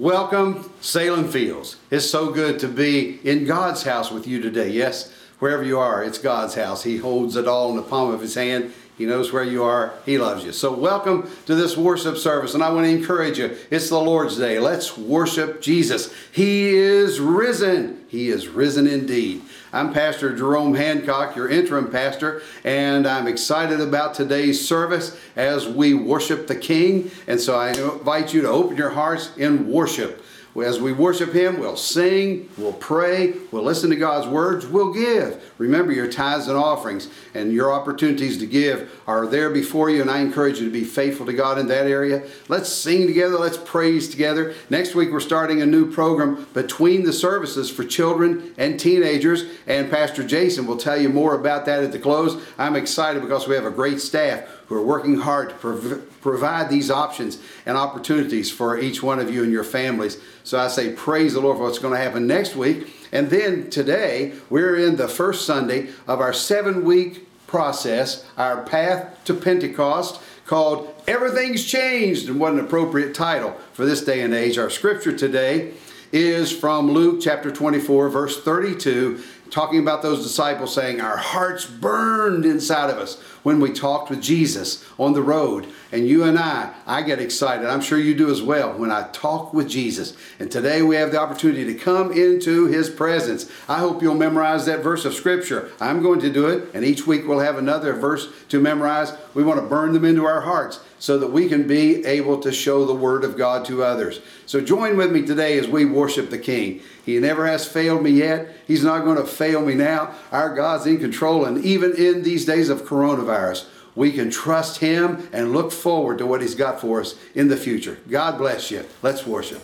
Welcome, 0.00 0.72
Salem 0.80 1.28
Fields. 1.28 1.76
It's 1.90 2.08
so 2.08 2.30
good 2.30 2.58
to 2.60 2.68
be 2.68 3.20
in 3.22 3.44
God's 3.44 3.82
house 3.82 4.10
with 4.10 4.26
you 4.26 4.40
today. 4.40 4.70
Yes, 4.70 5.12
wherever 5.40 5.62
you 5.62 5.78
are, 5.78 6.02
it's 6.02 6.16
God's 6.16 6.54
house. 6.54 6.84
He 6.84 6.96
holds 6.96 7.36
it 7.36 7.46
all 7.46 7.68
in 7.68 7.76
the 7.76 7.82
palm 7.82 8.10
of 8.10 8.22
His 8.22 8.34
hand. 8.34 8.72
He 8.96 9.04
knows 9.04 9.30
where 9.30 9.44
you 9.44 9.62
are. 9.62 9.92
He 10.06 10.16
loves 10.16 10.42
you. 10.42 10.52
So, 10.52 10.72
welcome 10.72 11.30
to 11.44 11.54
this 11.54 11.76
worship 11.76 12.16
service. 12.16 12.54
And 12.54 12.62
I 12.62 12.70
want 12.70 12.86
to 12.86 12.90
encourage 12.90 13.38
you 13.38 13.54
it's 13.70 13.90
the 13.90 14.00
Lord's 14.00 14.38
Day. 14.38 14.58
Let's 14.58 14.96
worship 14.96 15.60
Jesus. 15.60 16.10
He 16.32 16.68
is 16.68 17.20
risen. 17.20 18.02
He 18.08 18.30
is 18.30 18.48
risen 18.48 18.86
indeed. 18.86 19.42
I'm 19.72 19.92
Pastor 19.92 20.34
Jerome 20.34 20.74
Hancock, 20.74 21.36
your 21.36 21.48
interim 21.48 21.92
pastor, 21.92 22.42
and 22.64 23.06
I'm 23.06 23.28
excited 23.28 23.80
about 23.80 24.14
today's 24.14 24.66
service 24.66 25.16
as 25.36 25.68
we 25.68 25.94
worship 25.94 26.48
the 26.48 26.56
King. 26.56 27.12
And 27.28 27.40
so 27.40 27.56
I 27.56 27.68
invite 27.70 28.34
you 28.34 28.42
to 28.42 28.48
open 28.48 28.76
your 28.76 28.90
hearts 28.90 29.30
in 29.36 29.70
worship. 29.70 30.24
As 30.56 30.80
we 30.80 30.92
worship 30.92 31.32
Him, 31.32 31.60
we'll 31.60 31.76
sing, 31.76 32.48
we'll 32.58 32.72
pray, 32.72 33.34
we'll 33.52 33.62
listen 33.62 33.88
to 33.90 33.96
God's 33.96 34.26
words, 34.26 34.66
we'll 34.66 34.92
give. 34.92 35.52
Remember 35.58 35.92
your 35.92 36.10
tithes 36.10 36.48
and 36.48 36.56
offerings, 36.56 37.08
and 37.34 37.52
your 37.52 37.72
opportunities 37.72 38.36
to 38.38 38.46
give 38.46 38.90
are 39.06 39.26
there 39.26 39.50
before 39.50 39.90
you, 39.90 40.00
and 40.00 40.10
I 40.10 40.18
encourage 40.18 40.58
you 40.58 40.66
to 40.66 40.72
be 40.72 40.84
faithful 40.84 41.24
to 41.26 41.32
God 41.32 41.58
in 41.58 41.68
that 41.68 41.86
area. 41.86 42.24
Let's 42.48 42.68
sing 42.68 43.06
together, 43.06 43.38
let's 43.38 43.58
praise 43.58 44.08
together. 44.08 44.54
Next 44.68 44.94
week, 44.94 45.10
we're 45.12 45.20
starting 45.20 45.62
a 45.62 45.66
new 45.66 45.90
program 45.90 46.46
between 46.52 47.04
the 47.04 47.12
services 47.12 47.70
for 47.70 47.84
children 47.84 48.52
and 48.58 48.78
teenagers, 48.78 49.44
and 49.68 49.88
Pastor 49.88 50.26
Jason 50.26 50.66
will 50.66 50.76
tell 50.76 51.00
you 51.00 51.08
more 51.08 51.36
about 51.36 51.64
that 51.66 51.84
at 51.84 51.92
the 51.92 51.98
close. 51.98 52.42
I'm 52.58 52.76
excited 52.76 53.22
because 53.22 53.46
we 53.46 53.54
have 53.54 53.66
a 53.66 53.70
great 53.70 54.00
staff 54.00 54.48
who 54.70 54.76
are 54.76 54.82
working 54.82 55.16
hard 55.16 55.48
to 55.48 55.54
prov- 55.56 56.20
provide 56.20 56.70
these 56.70 56.92
options 56.92 57.38
and 57.66 57.76
opportunities 57.76 58.52
for 58.52 58.78
each 58.78 59.02
one 59.02 59.18
of 59.18 59.28
you 59.28 59.42
and 59.42 59.50
your 59.50 59.64
families. 59.64 60.16
So 60.44 60.60
I 60.60 60.68
say, 60.68 60.92
praise 60.92 61.34
the 61.34 61.40
Lord 61.40 61.56
for 61.56 61.64
what's 61.64 61.80
going 61.80 61.92
to 61.92 62.00
happen 62.00 62.28
next 62.28 62.54
week. 62.54 62.88
And 63.10 63.28
then 63.30 63.68
today, 63.68 64.32
we're 64.48 64.76
in 64.76 64.94
the 64.94 65.08
first 65.08 65.44
Sunday 65.44 65.88
of 66.06 66.20
our 66.20 66.32
seven 66.32 66.84
week 66.84 67.26
process, 67.48 68.24
our 68.38 68.62
path 68.62 69.18
to 69.24 69.34
Pentecost, 69.34 70.22
called 70.46 70.94
Everything's 71.08 71.64
Changed, 71.64 72.28
and 72.28 72.38
what 72.38 72.52
an 72.52 72.60
appropriate 72.60 73.12
title 73.12 73.56
for 73.72 73.84
this 73.84 74.04
day 74.04 74.20
and 74.20 74.32
age. 74.32 74.56
Our 74.56 74.70
scripture 74.70 75.16
today 75.16 75.72
is 76.12 76.52
from 76.52 76.92
Luke 76.92 77.20
chapter 77.20 77.50
24, 77.50 78.08
verse 78.08 78.40
32 78.40 79.20
talking 79.50 79.80
about 79.80 80.02
those 80.02 80.22
disciples 80.22 80.74
saying, 80.74 81.00
Our 81.00 81.16
hearts 81.16 81.66
burned 81.66 82.44
inside 82.44 82.90
of 82.90 82.98
us 82.98 83.20
when 83.42 83.60
we 83.60 83.72
talked 83.72 84.10
with 84.10 84.22
Jesus 84.22 84.84
on 84.98 85.12
the 85.12 85.22
road. 85.22 85.66
And 85.92 86.06
you 86.06 86.24
and 86.24 86.38
I, 86.38 86.72
I 86.86 87.02
get 87.02 87.20
excited. 87.20 87.66
I'm 87.66 87.80
sure 87.80 87.98
you 87.98 88.14
do 88.14 88.30
as 88.30 88.42
well 88.42 88.72
when 88.72 88.90
I 88.90 89.08
talk 89.08 89.52
with 89.52 89.68
Jesus. 89.68 90.16
And 90.38 90.50
today 90.50 90.82
we 90.82 90.96
have 90.96 91.10
the 91.10 91.20
opportunity 91.20 91.64
to 91.64 91.74
come 91.74 92.12
into 92.12 92.66
his 92.66 92.88
presence. 92.88 93.50
I 93.68 93.78
hope 93.78 94.02
you'll 94.02 94.14
memorize 94.14 94.66
that 94.66 94.82
verse 94.82 95.04
of 95.04 95.14
scripture. 95.14 95.70
I'm 95.80 96.02
going 96.02 96.20
to 96.20 96.32
do 96.32 96.46
it, 96.48 96.70
and 96.74 96.84
each 96.84 97.06
week 97.06 97.26
we'll 97.26 97.40
have 97.40 97.58
another 97.58 97.92
verse 97.94 98.28
to 98.50 98.60
memorize. 98.60 99.12
We 99.34 99.42
want 99.42 99.60
to 99.60 99.66
burn 99.66 99.92
them 99.92 100.04
into 100.04 100.26
our 100.26 100.42
hearts 100.42 100.80
so 101.00 101.18
that 101.18 101.32
we 101.32 101.48
can 101.48 101.66
be 101.66 102.04
able 102.04 102.38
to 102.38 102.52
show 102.52 102.84
the 102.84 102.94
word 102.94 103.24
of 103.24 103.36
God 103.36 103.64
to 103.64 103.82
others. 103.82 104.20
So 104.46 104.60
join 104.60 104.96
with 104.96 105.10
me 105.10 105.22
today 105.22 105.58
as 105.58 105.66
we 105.66 105.86
worship 105.86 106.30
the 106.30 106.38
King. 106.38 106.82
He 107.04 107.18
never 107.18 107.46
has 107.46 107.66
failed 107.66 108.02
me 108.02 108.10
yet. 108.10 108.54
He's 108.66 108.84
not 108.84 109.04
going 109.04 109.16
to 109.16 109.26
fail 109.26 109.64
me 109.64 109.74
now. 109.74 110.14
Our 110.30 110.54
God's 110.54 110.86
in 110.86 110.98
control. 110.98 111.46
And 111.46 111.64
even 111.64 111.96
in 111.96 112.22
these 112.22 112.44
days 112.44 112.68
of 112.68 112.82
coronavirus, 112.82 113.66
we 113.94 114.12
can 114.12 114.30
trust 114.30 114.80
Him 114.80 115.28
and 115.32 115.52
look 115.52 115.72
forward 115.72 116.18
to 116.18 116.26
what 116.26 116.42
He's 116.42 116.54
got 116.54 116.80
for 116.80 117.00
us 117.00 117.16
in 117.34 117.48
the 117.48 117.56
future. 117.56 117.98
God 118.08 118.36
bless 118.36 118.70
you. 118.70 118.84
Let's 119.02 119.26
worship. 119.26 119.62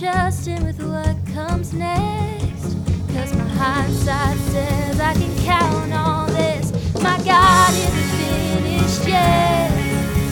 trusting 0.00 0.64
with 0.64 0.82
what 0.82 1.14
comes 1.34 1.74
next. 1.74 2.74
Cause 3.12 3.34
my 3.34 3.44
hindsight 3.60 4.38
says 4.48 4.98
I 4.98 5.12
can 5.12 5.36
count 5.44 5.92
on 5.92 6.32
this. 6.32 6.72
My 7.02 7.18
God 7.22 7.74
isn't 7.74 8.08
finished 8.16 9.06
yet. 9.06 9.70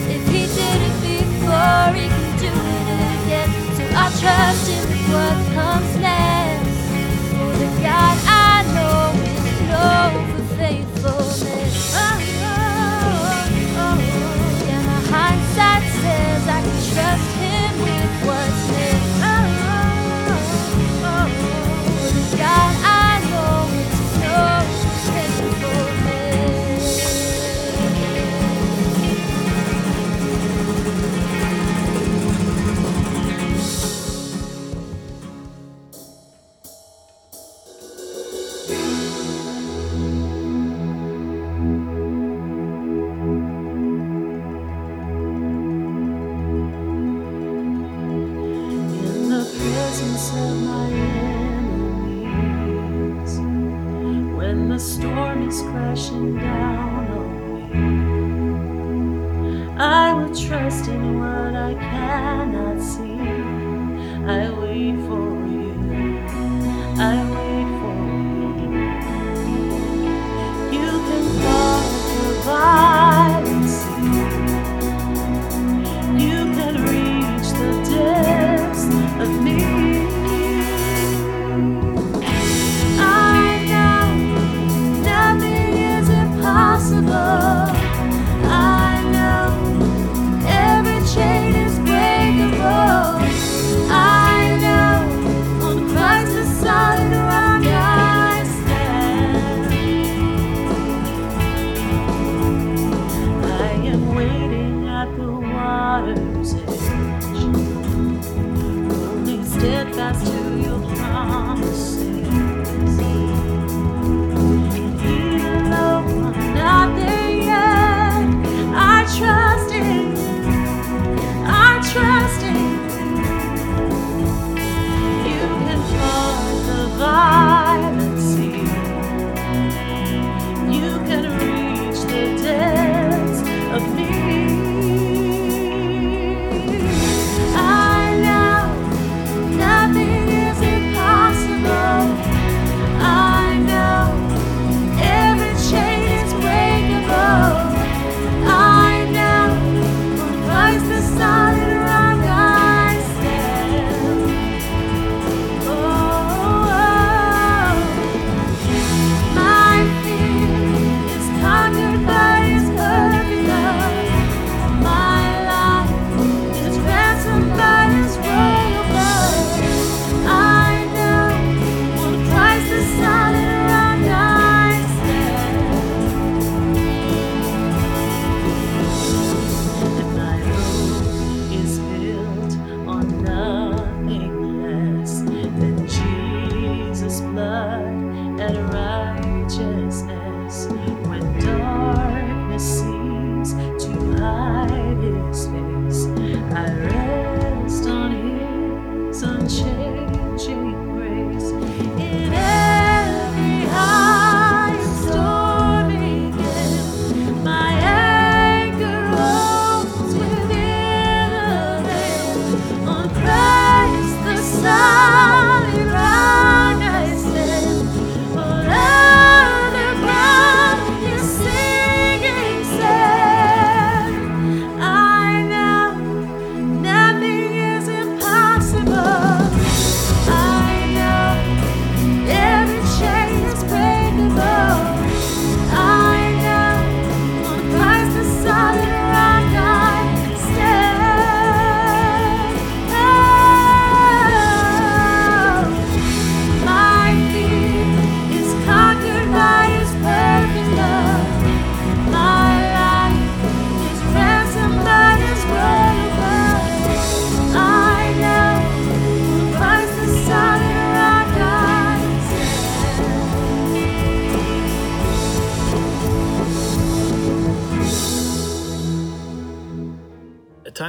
If 0.09 0.27
He 0.29 0.47
did 0.57 0.81
it 0.89 0.97
before, 1.05 1.93
He 1.93 2.09
can 2.09 2.39
do 2.39 2.49
it 2.49 3.25
again. 3.27 3.51
So 3.77 3.85
I 3.95 4.09
trust 4.19 4.71
Him. 4.71 4.78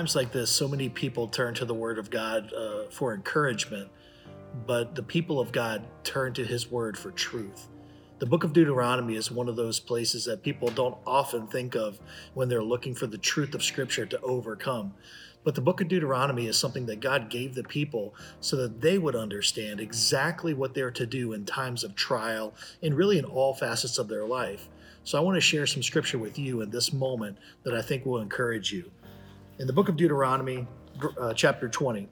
times 0.10 0.16
like 0.16 0.32
this, 0.32 0.50
so 0.50 0.68
many 0.68 0.90
people 0.90 1.28
turn 1.28 1.54
to 1.54 1.66
the 1.66 1.74
Word 1.74 2.00
of 2.00 2.10
God 2.10 2.52
uh, 2.52 2.86
for 2.90 3.14
encouragement, 3.14 3.90
but 4.66 4.96
the 4.96 5.04
people 5.04 5.40
of 5.40 5.52
God 5.52 5.86
turn 6.04 6.34
to 6.34 6.44
His 6.44 6.72
Word 6.72 6.98
for 6.98 7.12
truth. 7.12 7.68
The 8.18 8.26
book 8.26 8.44
of 8.44 8.52
Deuteronomy 8.52 9.18
is 9.18 9.30
one 9.30 9.48
of 9.48 9.56
those 9.56 9.80
places 9.80 10.26
that 10.26 10.42
people 10.42 10.70
don't 10.70 10.98
often 11.06 11.46
think 11.46 11.76
of 11.76 12.00
when 12.34 12.50
they're 12.50 12.64
looking 12.64 12.96
for 12.96 13.06
the 13.06 13.20
truth 13.20 13.54
of 13.54 13.62
Scripture 13.62 14.08
to 14.08 14.20
overcome. 14.22 14.96
But 15.44 15.54
the 15.54 15.62
book 15.62 15.80
of 15.80 15.88
Deuteronomy 15.88 16.48
is 16.48 16.58
something 16.58 16.88
that 16.88 17.02
God 17.02 17.30
gave 17.30 17.54
the 17.54 17.64
people 17.64 18.16
so 18.42 18.56
that 18.56 18.82
they 18.82 18.98
would 18.98 19.16
understand 19.16 19.80
exactly 19.80 20.56
what 20.56 20.74
they're 20.74 20.90
to 20.90 21.06
do 21.06 21.34
in 21.34 21.46
times 21.46 21.84
of 21.84 21.94
trial 21.94 22.56
and 22.82 22.96
really 22.96 23.20
in 23.20 23.26
all 23.26 23.54
facets 23.54 24.00
of 24.00 24.08
their 24.08 24.26
life. 24.26 24.70
So 25.04 25.20
I 25.20 25.22
want 25.22 25.36
to 25.36 25.42
share 25.42 25.68
some 25.68 25.84
scripture 25.84 26.18
with 26.18 26.40
you 26.40 26.62
in 26.62 26.72
this 26.72 26.92
moment 26.92 27.38
that 27.62 27.76
I 27.76 27.84
think 27.84 28.08
will 28.08 28.22
encourage 28.22 28.72
you. 28.72 28.92
In 29.60 29.68
the 29.68 29.74
book 29.74 29.90
of 29.90 29.98
Deuteronomy, 29.98 30.66
uh, 31.20 31.34
chapter 31.34 31.68
20, 31.68 32.08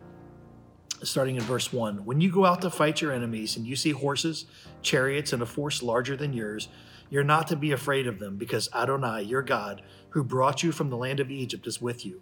starting 1.04 1.38
in 1.38 1.42
verse 1.44 1.72
1 1.72 2.04
When 2.04 2.20
you 2.20 2.30
go 2.30 2.44
out 2.44 2.62
to 2.63 2.70
fight 2.70 3.00
your 3.00 3.13
enemies 3.13 3.56
and 3.56 3.66
you 3.66 3.77
see 3.77 3.92
horses, 3.92 4.48
chariots, 4.82 5.32
and 5.32 5.42
a 5.42 5.46
force 5.46 5.82
larger 5.82 6.18
than 6.18 6.34
yours, 6.34 6.68
you're 7.10 7.24
not 7.24 7.48
to 7.48 7.56
be 7.56 7.72
afraid 7.72 8.06
of 8.06 8.20
them 8.20 8.36
because 8.36 8.68
Adonai, 8.75 9.22
your 9.22 9.42
God, 9.42 9.82
who 10.10 10.25
brought 10.25 10.62
you 10.62 10.74
from 10.74 10.89
the 10.89 10.98
land 10.98 11.22
of 11.22 11.32
Egypt, 11.32 11.66
is 11.68 11.82
with 11.82 12.06
you. 12.06 12.22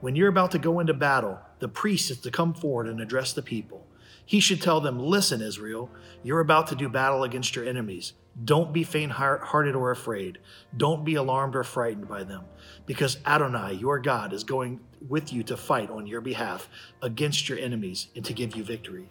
When 0.00 0.16
you're 0.16 0.28
about 0.28 0.50
to 0.50 0.58
go 0.58 0.80
into 0.80 0.92
battle, 0.92 1.38
the 1.60 1.68
priest 1.68 2.10
is 2.10 2.18
to 2.22 2.32
come 2.32 2.52
forward 2.52 2.88
and 2.88 3.00
address 3.00 3.32
the 3.32 3.42
people. 3.42 3.86
He 4.26 4.40
should 4.40 4.62
tell 4.62 4.80
them, 4.80 4.98
Listen, 4.98 5.40
Israel, 5.40 5.90
you're 6.22 6.40
about 6.40 6.68
to 6.68 6.74
do 6.74 6.88
battle 6.88 7.24
against 7.24 7.54
your 7.54 7.64
enemies. 7.64 8.14
Don't 8.42 8.72
be 8.72 8.82
faint 8.82 9.12
hearted 9.12 9.76
or 9.76 9.90
afraid. 9.90 10.38
Don't 10.76 11.04
be 11.04 11.14
alarmed 11.14 11.54
or 11.54 11.62
frightened 11.62 12.08
by 12.08 12.24
them, 12.24 12.44
because 12.84 13.18
Adonai, 13.24 13.74
your 13.74 14.00
God, 14.00 14.32
is 14.32 14.42
going 14.42 14.80
with 15.08 15.32
you 15.32 15.42
to 15.44 15.56
fight 15.56 15.90
on 15.90 16.06
your 16.06 16.20
behalf 16.20 16.68
against 17.00 17.48
your 17.48 17.58
enemies 17.58 18.08
and 18.16 18.24
to 18.24 18.32
give 18.32 18.56
you 18.56 18.64
victory. 18.64 19.08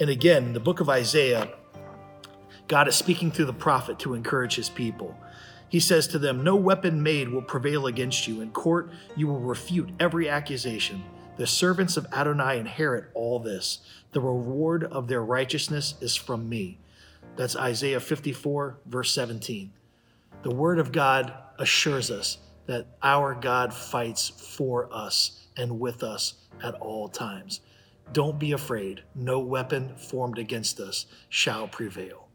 And 0.00 0.10
again, 0.10 0.44
in 0.44 0.52
the 0.54 0.60
book 0.60 0.80
of 0.80 0.88
Isaiah, 0.88 1.52
God 2.66 2.88
is 2.88 2.96
speaking 2.96 3.30
through 3.30 3.44
the 3.44 3.52
prophet 3.52 3.98
to 4.00 4.14
encourage 4.14 4.56
his 4.56 4.68
people. 4.68 5.16
He 5.68 5.78
says 5.80 6.08
to 6.08 6.18
them, 6.18 6.42
No 6.42 6.56
weapon 6.56 7.02
made 7.02 7.28
will 7.28 7.42
prevail 7.42 7.86
against 7.86 8.26
you. 8.26 8.40
In 8.40 8.50
court, 8.50 8.90
you 9.16 9.28
will 9.28 9.40
refute 9.40 9.90
every 10.00 10.28
accusation. 10.28 11.04
The 11.36 11.46
servants 11.46 11.96
of 11.96 12.06
Adonai 12.12 12.58
inherit 12.58 13.10
all 13.14 13.38
this. 13.40 13.78
The 14.12 14.20
reward 14.20 14.84
of 14.84 15.08
their 15.08 15.22
righteousness 15.22 15.94
is 16.00 16.14
from 16.14 16.48
me. 16.48 16.78
That's 17.36 17.56
Isaiah 17.56 18.00
54, 18.00 18.78
verse 18.86 19.10
17. 19.12 19.72
The 20.42 20.54
word 20.54 20.78
of 20.78 20.92
God 20.92 21.32
assures 21.58 22.10
us 22.10 22.38
that 22.66 22.86
our 23.02 23.34
God 23.34 23.74
fights 23.74 24.28
for 24.28 24.88
us 24.92 25.46
and 25.56 25.80
with 25.80 26.02
us 26.02 26.34
at 26.62 26.74
all 26.74 27.08
times. 27.08 27.60
Don't 28.12 28.38
be 28.38 28.52
afraid. 28.52 29.02
No 29.14 29.40
weapon 29.40 29.96
formed 29.96 30.38
against 30.38 30.78
us 30.78 31.06
shall 31.28 31.66
prevail. 31.66 32.28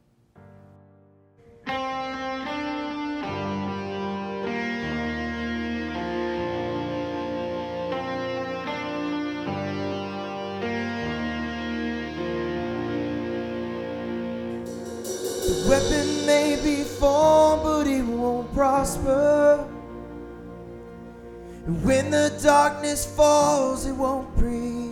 Formed, 17.00 17.64
but 17.64 17.88
it 17.88 18.04
won't 18.04 18.54
prosper. 18.54 19.68
And 21.66 21.84
when 21.84 22.12
the 22.12 22.38
darkness 22.44 23.06
falls, 23.16 23.86
it 23.86 23.94
won't 23.94 24.36
prevail. 24.36 24.90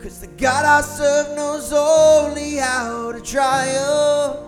Cause 0.00 0.20
the 0.20 0.28
God 0.28 0.64
I 0.64 0.80
serve 0.82 1.36
knows 1.36 1.72
only 1.72 2.56
how 2.56 3.12
to 3.12 3.20
triumph. 3.20 4.38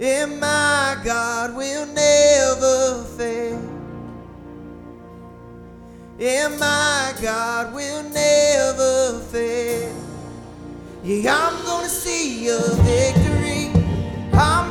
And 0.00 0.40
my 0.40 1.00
God 1.04 1.56
will 1.56 1.86
never 1.86 3.04
fail. 3.16 3.72
And 6.18 6.58
my 6.58 7.14
God 7.22 7.74
will 7.74 8.02
never 8.10 9.20
fail. 9.30 9.95
Yeah, 11.08 11.38
I'm 11.38 11.64
gonna 11.64 11.88
see 11.88 12.48
a 12.48 12.58
victory. 12.82 13.70
I'm 14.32 14.65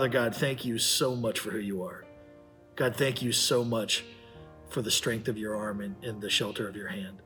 Father 0.00 0.08
God, 0.08 0.34
thank 0.34 0.64
you 0.64 0.78
so 0.78 1.14
much 1.14 1.38
for 1.40 1.50
who 1.50 1.58
you 1.58 1.82
are. 1.82 2.06
God, 2.74 2.96
thank 2.96 3.20
you 3.20 3.32
so 3.32 3.62
much 3.62 4.02
for 4.70 4.80
the 4.80 4.90
strength 4.90 5.28
of 5.28 5.36
your 5.36 5.54
arm 5.54 5.82
and, 5.82 5.94
and 6.02 6.22
the 6.22 6.30
shelter 6.30 6.66
of 6.66 6.74
your 6.74 6.88
hand. 6.88 7.18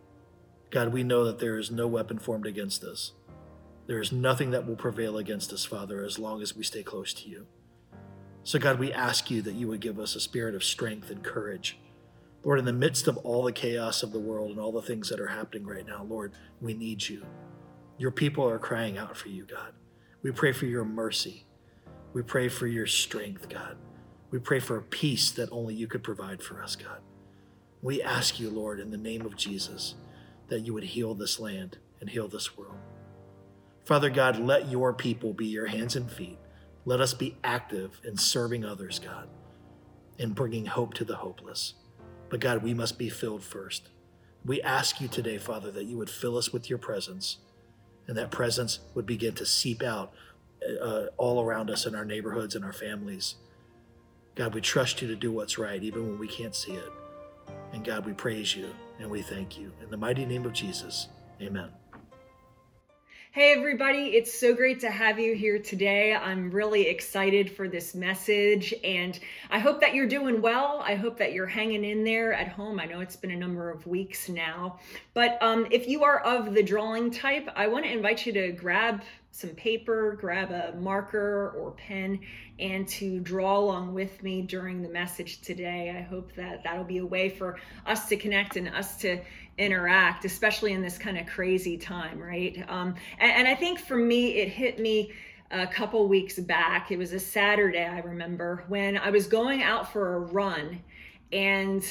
God, 0.71 0.93
we 0.93 1.05
know 1.05 1.25
that 1.25 1.39
there 1.39 1.57
is 1.57 1.71
no 1.71 1.87
weapon 1.87 2.19
formed 2.19 2.47
against 2.47 2.83
us. 2.83 3.13
There 3.87 4.01
is 4.01 4.11
nothing 4.11 4.51
that 4.51 4.67
will 4.67 4.75
prevail 4.75 5.19
against 5.19 5.53
us, 5.53 5.65
Father, 5.65 6.03
as 6.03 6.19
long 6.19 6.43
as 6.43 6.57
we 6.57 6.65
stay 6.65 6.83
close 6.83 7.15
to 7.15 7.29
you. 7.29 7.47
So, 8.43 8.59
God, 8.59 8.81
we 8.81 8.93
ask 8.93 9.31
you 9.31 9.41
that 9.43 9.55
you 9.55 9.69
would 9.69 9.79
give 9.79 10.01
us 10.01 10.17
a 10.17 10.21
spirit 10.21 10.57
of 10.57 10.65
strength 10.65 11.11
and 11.11 11.23
courage. 11.23 11.79
Lord, 12.43 12.59
in 12.59 12.65
the 12.65 12.73
midst 12.73 13.07
of 13.07 13.19
all 13.19 13.45
the 13.45 13.53
chaos 13.53 14.03
of 14.03 14.11
the 14.11 14.19
world 14.19 14.51
and 14.51 14.59
all 14.59 14.73
the 14.73 14.83
things 14.83 15.09
that 15.11 15.21
are 15.21 15.29
happening 15.29 15.65
right 15.65 15.87
now, 15.87 16.03
Lord, 16.03 16.33
we 16.61 16.75
need 16.75 17.09
you. 17.09 17.25
Your 17.99 18.11
people 18.11 18.51
are 18.51 18.59
crying 18.59 18.99
out 18.99 19.17
for 19.17 19.29
you, 19.29 19.45
God. 19.45 19.75
We 20.25 20.33
pray 20.33 20.51
for 20.51 20.67
your 20.67 20.85
mercy. 20.85 21.47
We 22.15 22.23
pray 22.23 22.49
for 22.49 22.69
your 22.69 22.87
strength, 22.87 23.49
God. 23.49 23.77
We 24.31 24.39
pray 24.39 24.61
for 24.61 24.77
a 24.77 24.83
peace 24.83 25.33
that 25.33 25.51
only 25.51 25.75
you 25.75 25.89
could 25.89 26.05
provide 26.05 26.41
for 26.43 26.63
us, 26.63 26.77
God. 26.77 27.01
We 27.83 28.01
ask 28.01 28.39
you, 28.39 28.51
Lord, 28.51 28.79
in 28.79 28.93
the 28.93 28.97
name 28.97 29.27
of 29.27 29.37
Jesus, 29.37 29.97
that 30.49 30.61
you 30.61 30.73
would 30.75 30.85
heal 30.85 31.15
this 31.15 31.41
land 31.41 31.79
and 32.01 32.09
heal 32.09 32.29
this 32.29 32.57
world. 32.57 32.79
Father 33.85 34.11
God, 34.11 34.39
let 34.39 34.71
your 34.71 34.95
people 34.95 35.33
be 35.33 35.47
your 35.47 35.67
hands 35.67 35.97
and 35.97 36.11
feet. 36.11 36.39
Let 36.85 37.01
us 37.01 37.15
be 37.15 37.37
active 37.43 38.01
in 38.05 38.17
serving 38.17 38.65
others, 38.65 39.01
God, 39.01 39.29
and 40.19 40.37
bringing 40.37 40.67
hope 40.67 40.95
to 40.95 41.05
the 41.05 41.17
hopeless. 41.17 41.75
But 42.31 42.41
God, 42.41 42.63
we 42.63 42.75
must 42.75 42.97
be 42.97 43.09
filled 43.09 43.43
first. 43.43 43.89
We 44.45 44.63
ask 44.63 45.01
you 45.01 45.09
today, 45.09 45.39
Father, 45.39 45.73
that 45.73 45.85
you 45.85 45.97
would 45.97 46.11
fill 46.11 46.37
us 46.37 46.53
with 46.53 46.71
your 46.71 46.79
presence, 46.79 47.39
and 48.07 48.17
that 48.17 48.31
presence 48.31 48.79
would 48.95 49.07
begin 49.07 49.35
to 49.35 49.47
seep 49.47 49.83
out 49.83 50.13
uh, 50.81 51.07
all 51.17 51.43
around 51.43 51.71
us 51.71 51.87
in 51.87 51.95
our 51.95 52.05
neighborhoods 52.05 52.55
and 52.55 52.65
our 52.65 52.73
families. 52.73 53.37
God, 54.35 54.55
we 54.55 54.61
trust 54.61 55.01
you 55.01 55.09
to 55.09 55.17
do 55.17 55.31
what's 55.31 55.59
right, 55.59 55.83
even 55.83 56.09
when 56.09 56.19
we 56.19 56.29
can't 56.29 56.55
see 56.55 56.73
it. 56.73 56.93
And 57.73 57.85
God, 57.85 58.05
we 58.07 58.13
praise 58.13 58.55
you 58.55 58.69
and 58.99 59.11
we 59.11 59.23
thank 59.23 59.59
you. 59.59 59.73
In 59.83 59.91
the 59.91 59.97
mighty 59.97 60.25
name 60.25 60.45
of 60.45 60.53
Jesus, 60.53 61.09
amen. 61.41 61.71
Hey, 63.35 63.53
everybody, 63.53 64.15
it's 64.15 64.33
so 64.33 64.55
great 64.55 64.79
to 64.79 64.91
have 64.93 65.19
you 65.19 65.35
here 65.35 65.59
today. 65.59 66.15
I'm 66.15 66.53
really 66.53 66.87
excited 66.87 67.51
for 67.51 67.67
this 67.69 67.93
message, 67.93 68.73
and 68.85 69.19
I 69.51 69.59
hope 69.59 69.81
that 69.81 69.93
you're 69.93 70.07
doing 70.07 70.41
well. 70.41 70.81
I 70.87 70.95
hope 70.95 71.19
that 71.19 71.33
you're 71.33 71.45
hanging 71.45 71.83
in 71.83 72.05
there 72.05 72.33
at 72.33 72.47
home. 72.47 72.79
I 72.79 72.85
know 72.85 73.01
it's 73.01 73.17
been 73.17 73.33
a 73.33 73.37
number 73.37 73.71
of 73.71 73.89
weeks 73.89 74.29
now, 74.29 74.79
but 75.15 75.37
um, 75.43 75.67
if 75.73 75.89
you 75.89 76.05
are 76.05 76.21
of 76.21 76.55
the 76.55 76.63
drawing 76.63 77.11
type, 77.11 77.49
I 77.57 77.67
want 77.67 77.85
to 77.87 77.91
invite 77.91 78.25
you 78.25 78.33
to 78.35 78.53
grab 78.53 79.03
some 79.35 79.51
paper, 79.51 80.17
grab 80.21 80.53
a 80.53 80.73
marker 80.79 81.53
or 81.59 81.73
pen, 81.73 82.21
and 82.61 82.87
to 82.87 83.19
draw 83.19 83.59
along 83.59 83.93
with 83.93 84.23
me 84.23 84.43
during 84.43 84.81
the 84.81 84.89
message 84.89 85.41
today. 85.41 85.93
I 85.99 86.03
hope 86.03 86.33
that 86.37 86.63
that'll 86.63 86.85
be 86.85 86.99
a 86.99 87.05
way 87.05 87.31
for 87.31 87.59
us 87.85 88.09
to 88.11 88.17
connect 88.17 88.57
and 88.57 88.69
us 88.69 88.97
to 88.99 89.19
interact, 89.59 90.25
especially 90.25 90.73
in 90.73 90.83
this 90.83 90.99
kind 90.99 91.19
of 91.19 91.27
crazy 91.27 91.77
time, 91.77 92.21
right? 92.21 92.65
Um, 92.69 92.95
and, 93.19 93.33
and 93.33 93.49
I 93.49 93.57
think 93.57 93.81
for 93.81 93.97
me, 93.97 94.37
it 94.37 94.51
hit 94.51 94.79
me 94.79 95.13
a 95.51 95.67
couple 95.67 96.07
weeks 96.07 96.39
back. 96.39 96.93
It 96.93 96.97
was 96.97 97.13
a 97.13 97.19
Saturday, 97.19 97.85
I 97.85 97.99
remember, 97.99 98.63
when 98.69 98.97
I 98.97 99.11
was 99.11 99.27
going 99.27 99.65
out 99.65 99.93
for 99.93 100.15
a 100.15 100.21
run, 100.21 100.81
and 101.33 101.83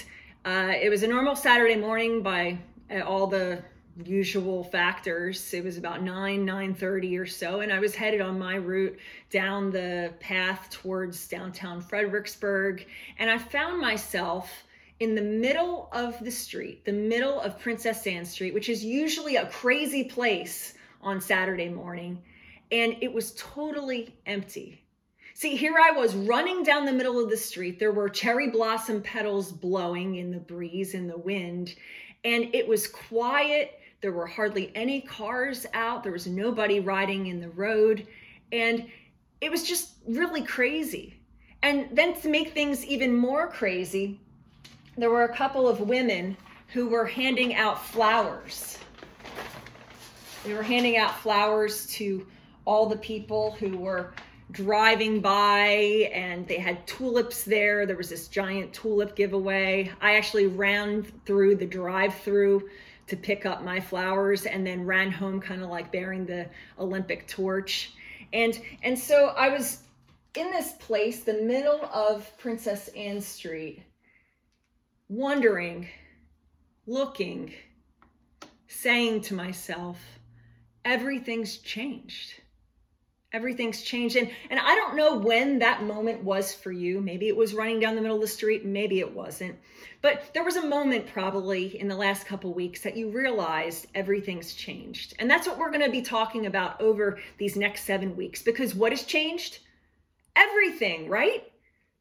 uh, 0.46 0.72
it 0.82 0.90
was 0.90 1.04
a 1.04 1.08
normal 1.08 1.36
Saturday 1.36 1.76
morning 1.76 2.24
by 2.24 2.60
uh, 2.90 3.02
all 3.02 3.28
the 3.28 3.62
usual 4.06 4.64
factors 4.64 5.54
it 5.54 5.64
was 5.64 5.78
about 5.78 6.02
9 6.02 6.46
9.30 6.46 7.20
or 7.20 7.26
so 7.28 7.60
and 7.60 7.72
i 7.72 7.80
was 7.80 7.94
headed 7.94 8.22
on 8.22 8.40
my 8.40 8.56
route 8.56 8.98
down 9.30 9.70
the 9.70 10.12
path 10.20 10.68
towards 10.72 11.28
downtown 11.28 11.80
fredericksburg 11.80 12.88
and 13.20 13.30
i 13.30 13.38
found 13.38 13.80
myself 13.80 14.64
in 15.00 15.14
the 15.14 15.22
middle 15.22 15.90
of 15.92 16.18
the 16.24 16.32
street 16.32 16.84
the 16.86 16.92
middle 16.92 17.40
of 17.42 17.60
princess 17.60 18.08
anne 18.08 18.26
street 18.26 18.54
which 18.54 18.68
is 18.68 18.84
usually 18.84 19.36
a 19.36 19.46
crazy 19.48 20.04
place 20.04 20.74
on 21.02 21.22
saturday 21.22 21.70
morning 21.70 22.20
and 22.72 22.96
it 23.02 23.14
was 23.14 23.34
totally 23.36 24.16
empty 24.26 24.80
See, 25.36 25.56
here 25.56 25.74
I 25.80 25.90
was 25.90 26.16
running 26.16 26.62
down 26.62 26.86
the 26.86 26.92
middle 26.92 27.20
of 27.20 27.28
the 27.28 27.38
street. 27.38 27.80
There 27.80 27.92
were 27.92 28.08
cherry 28.08 28.52
blossom 28.52 29.02
petals 29.02 29.52
blowing 29.52 30.18
in 30.18 30.30
the 30.30 30.38
breeze, 30.38 30.94
in 30.94 31.08
the 31.08 31.18
wind, 31.18 31.74
and 32.24 32.54
it 32.54 32.68
was 32.68 32.88
quiet 32.88 33.80
there 34.04 34.12
were 34.12 34.28
hardly 34.28 34.70
any 34.76 35.00
cars 35.00 35.66
out. 35.74 36.04
There 36.04 36.12
was 36.12 36.28
nobody 36.28 36.82
riding 36.82 37.28
in 37.28 37.40
the 37.40 37.48
road. 37.52 38.06
And 38.52 38.86
it 39.40 39.50
was 39.50 39.64
just 39.64 39.94
really 40.06 40.44
crazy. 40.44 41.16
And 41.62 41.88
then 41.90 42.14
to 42.20 42.28
make 42.28 42.52
things 42.52 42.86
even 42.86 43.16
more 43.16 43.48
crazy, 43.48 44.20
there 44.98 45.10
were 45.10 45.24
a 45.24 45.34
couple 45.34 45.70
of 45.70 45.80
women 45.80 46.36
who 46.74 46.90
were 46.90 47.06
handing 47.06 47.56
out 47.56 47.82
flowers. 47.82 48.78
They 50.44 50.54
were 50.54 50.64
handing 50.64 50.98
out 50.98 51.18
flowers 51.20 51.88
to 51.92 52.28
all 52.66 52.88
the 52.88 52.98
people 52.98 53.52
who 53.52 53.78
were 53.78 54.14
driving 54.52 55.22
by 55.22 56.10
and 56.14 56.46
they 56.46 56.60
had 56.60 56.86
tulips 56.86 57.46
there. 57.46 57.86
There 57.86 57.96
was 57.96 58.10
this 58.10 58.28
giant 58.28 58.74
tulip 58.74 59.16
giveaway. 59.16 59.90
I 60.02 60.18
actually 60.18 60.48
ran 60.48 61.04
through 61.26 61.56
the 61.56 61.66
drive 61.66 62.14
through 62.16 62.70
to 63.08 63.18
pick 63.18 63.46
up 63.46 63.64
my 63.64 63.80
flowers 63.80 64.46
and 64.46 64.66
then 64.66 64.86
ran 64.86 65.12
home 65.12 65.42
kind 65.42 65.62
of 65.62 65.70
like 65.70 65.92
bearing 65.92 66.26
the 66.26 66.48
Olympic 66.80 67.28
torch. 67.28 67.94
And 68.32 68.60
and 68.84 68.98
so 68.98 69.28
I 69.38 69.50
was 69.50 69.84
in 70.36 70.52
this 70.52 70.74
place, 70.74 71.24
the 71.24 71.42
middle 71.42 71.86
of 71.94 72.36
Princess 72.38 72.88
Anne 72.90 73.22
Street, 73.22 73.84
wondering, 75.08 75.88
looking, 76.88 77.54
saying 78.68 79.22
to 79.22 79.36
myself, 79.36 80.00
everything's 80.86 81.58
changed 81.58 82.43
everything's 83.34 83.82
changed. 83.82 84.16
And 84.16 84.30
and 84.50 84.60
i 84.60 84.76
don't 84.76 84.96
know 84.96 85.18
when 85.18 85.60
that 85.60 85.84
moment 85.84 86.24
was 86.24 86.54
for 86.54 86.72
you. 86.72 87.02
Maybe 87.02 87.28
it 87.28 87.36
was 87.36 87.54
running 87.54 87.80
down 87.80 87.96
the 87.96 88.02
middle 88.02 88.18
of 88.18 88.22
the 88.22 88.28
street. 88.28 88.64
Maybe 88.64 89.00
it 89.00 89.14
wasn't. 89.14 89.56
But 90.02 90.34
there 90.34 90.44
was 90.44 90.58
a 90.58 90.66
moment 90.66 91.08
probably 91.08 91.80
in 91.80 91.88
the 91.88 91.96
last 91.96 92.28
couple 92.28 92.54
weeks 92.54 92.82
that 92.82 92.96
you 92.96 93.10
realized 93.10 93.88
everything's 93.96 94.54
changed. 94.54 95.16
And 95.20 95.30
that's 95.30 95.48
what 95.48 95.58
we're 95.58 95.72
going 95.72 95.86
to 95.86 95.92
be 95.92 96.02
talking 96.02 96.46
about 96.46 96.80
over 96.80 97.20
these 97.38 97.56
next 97.56 97.86
seven 97.86 98.16
weeks. 98.16 98.42
Because 98.42 98.76
what 98.76 98.92
has 98.92 99.04
changed? 99.04 99.60
Everything 100.36 101.10
right? 101.10 101.52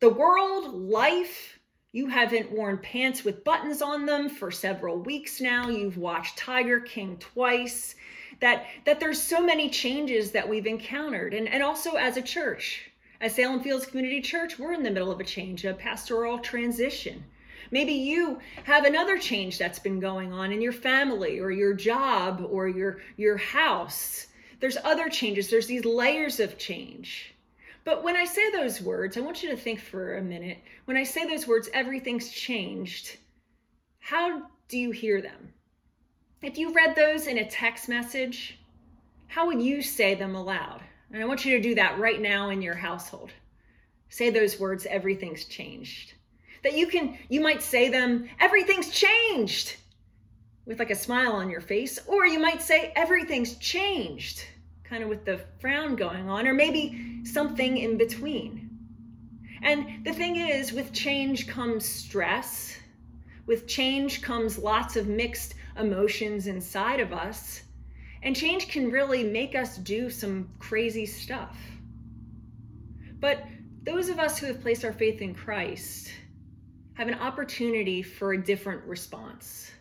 The 0.00 0.10
world 0.10 0.74
life. 0.74 1.58
You 1.94 2.06
haven't 2.06 2.50
worn 2.50 2.78
pants 2.78 3.22
with 3.22 3.44
buttons 3.44 3.82
on 3.82 4.06
them 4.06 4.30
for 4.30 4.50
several 4.50 4.98
weeks 4.98 5.42
now. 5.42 5.68
You've 5.68 5.98
watched 5.98 6.38
tiger 6.38 6.80
king 6.80 7.18
twice 7.18 7.94
that 8.42 8.66
that 8.84 8.98
there's 8.98 9.22
so 9.22 9.40
many 9.40 9.70
changes 9.70 10.32
that 10.32 10.48
we've 10.48 10.66
encountered. 10.66 11.32
And 11.32 11.48
and 11.48 11.62
also 11.62 11.92
as 11.92 12.16
a 12.16 12.22
church 12.22 12.90
as 13.20 13.36
salem 13.36 13.62
fields 13.62 13.86
community 13.86 14.20
church 14.20 14.58
we're 14.58 14.72
in 14.72 14.82
the 14.82 14.90
middle 14.90 15.12
of 15.12 15.20
a 15.20 15.24
change 15.24 15.64
a 15.64 15.72
pastoral 15.72 16.38
transition. 16.40 17.24
Maybe 17.70 17.92
you 17.92 18.40
have 18.64 18.84
another 18.84 19.16
change 19.16 19.58
that's 19.58 19.78
been 19.78 20.00
going 20.00 20.32
on 20.32 20.52
in 20.52 20.60
your 20.60 20.72
family 20.72 21.38
or 21.38 21.52
your 21.52 21.72
job 21.72 22.44
or 22.50 22.68
your 22.68 22.98
your 23.16 23.36
house. 23.36 24.26
There's 24.58 24.76
other 24.84 25.08
changes. 25.08 25.48
There's 25.48 25.68
these 25.68 25.84
layers 25.84 26.40
of 26.40 26.58
change. 26.58 27.34
But 27.84 28.02
when 28.02 28.16
i 28.16 28.24
say 28.24 28.50
those 28.50 28.82
words 28.82 29.16
i 29.16 29.20
want 29.20 29.42
you 29.44 29.50
to 29.50 29.56
think 29.56 29.78
for 29.80 30.16
a 30.16 30.22
minute. 30.22 30.58
When 30.86 30.96
i 30.96 31.04
say 31.04 31.26
those 31.26 31.46
words 31.46 31.70
everything's 31.72 32.28
changed 32.28 33.18
how 34.00 34.42
do 34.66 34.78
you 34.78 34.90
hear 34.90 35.22
them 35.22 35.52
if 36.42 36.58
you 36.58 36.72
read 36.72 36.96
those 36.96 37.28
in 37.28 37.38
a 37.38 37.48
text 37.48 37.88
message, 37.88 38.58
how 39.28 39.46
would 39.46 39.62
you 39.62 39.80
say 39.80 40.14
them 40.14 40.34
aloud? 40.34 40.82
And 41.12 41.22
I 41.22 41.26
want 41.26 41.44
you 41.44 41.56
to 41.56 41.62
do 41.62 41.74
that 41.76 41.98
right 41.98 42.20
now 42.20 42.50
in 42.50 42.60
your 42.60 42.74
household. 42.74 43.30
Say 44.08 44.30
those 44.30 44.58
words, 44.58 44.86
everything's 44.86 45.44
changed. 45.44 46.14
That 46.64 46.76
you 46.76 46.86
can, 46.86 47.16
you 47.28 47.40
might 47.40 47.62
say 47.62 47.88
them, 47.88 48.28
everything's 48.40 48.90
changed 48.90 49.76
with 50.66 50.78
like 50.78 50.90
a 50.90 50.96
smile 50.96 51.32
on 51.32 51.50
your 51.50 51.60
face, 51.60 51.98
or 52.06 52.26
you 52.26 52.38
might 52.38 52.62
say, 52.62 52.92
everything's 52.94 53.56
changed, 53.56 54.44
kind 54.84 55.02
of 55.02 55.08
with 55.08 55.24
the 55.24 55.40
frown 55.60 55.96
going 55.96 56.28
on, 56.28 56.46
or 56.46 56.54
maybe 56.54 57.24
something 57.24 57.78
in 57.78 57.96
between. 57.98 58.68
And 59.62 60.04
the 60.04 60.12
thing 60.12 60.36
is, 60.36 60.72
with 60.72 60.92
change 60.92 61.46
comes 61.46 61.84
stress. 61.84 62.76
With 63.46 63.66
change 63.66 64.22
comes 64.22 64.58
lots 64.58 64.96
of 64.96 65.08
mixed 65.08 65.54
emotions 65.78 66.46
inside 66.46 67.00
of 67.00 67.12
us. 67.12 67.62
And 68.22 68.36
change 68.36 68.68
can 68.68 68.90
really 68.90 69.24
make 69.24 69.56
us 69.56 69.76
do 69.78 70.08
some 70.10 70.48
crazy 70.58 71.06
stuff. 71.06 71.56
But 73.18 73.44
those 73.82 74.08
of 74.08 74.18
us 74.18 74.38
who 74.38 74.46
have 74.46 74.60
placed 74.60 74.84
our 74.84 74.92
faith 74.92 75.20
in 75.20 75.34
Christ 75.34 76.12
have 76.94 77.08
an 77.08 77.14
opportunity 77.14 78.02
for 78.02 78.32
a 78.32 78.42
different 78.42 78.84
response, 78.84 79.72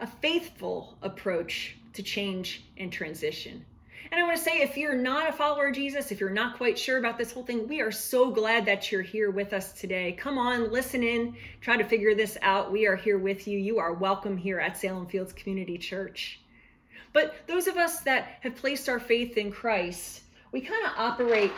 a 0.00 0.06
faithful 0.06 0.98
approach 1.00 1.76
to 1.94 2.02
change 2.02 2.64
and 2.76 2.92
transition. 2.92 3.64
And 4.12 4.20
I 4.20 4.22
want 4.22 4.36
to 4.36 4.42
say, 4.42 4.60
if 4.60 4.76
you're 4.76 4.94
not 4.94 5.28
a 5.28 5.32
follower 5.32 5.68
of 5.68 5.74
Jesus, 5.74 6.12
if 6.12 6.20
you're 6.20 6.30
not 6.30 6.56
quite 6.56 6.78
sure 6.78 6.98
about 6.98 7.18
this 7.18 7.32
whole 7.32 7.42
thing, 7.42 7.66
we 7.66 7.80
are 7.80 7.90
so 7.90 8.30
glad 8.30 8.64
that 8.66 8.92
you're 8.92 9.02
here 9.02 9.30
with 9.30 9.52
us 9.52 9.72
today. 9.72 10.12
Come 10.12 10.38
on, 10.38 10.70
listen 10.70 11.02
in, 11.02 11.36
try 11.60 11.76
to 11.76 11.84
figure 11.84 12.14
this 12.14 12.38
out. 12.42 12.70
We 12.70 12.86
are 12.86 12.94
here 12.94 13.18
with 13.18 13.48
you. 13.48 13.58
You 13.58 13.78
are 13.78 13.92
welcome 13.92 14.36
here 14.36 14.60
at 14.60 14.76
Salem 14.76 15.06
Fields 15.06 15.32
Community 15.32 15.76
Church. 15.76 16.40
But 17.12 17.34
those 17.48 17.66
of 17.66 17.76
us 17.76 18.00
that 18.00 18.38
have 18.42 18.54
placed 18.54 18.88
our 18.88 19.00
faith 19.00 19.36
in 19.38 19.50
Christ, 19.50 20.22
we 20.52 20.60
kind 20.60 20.86
of 20.86 20.92
operate 20.96 21.52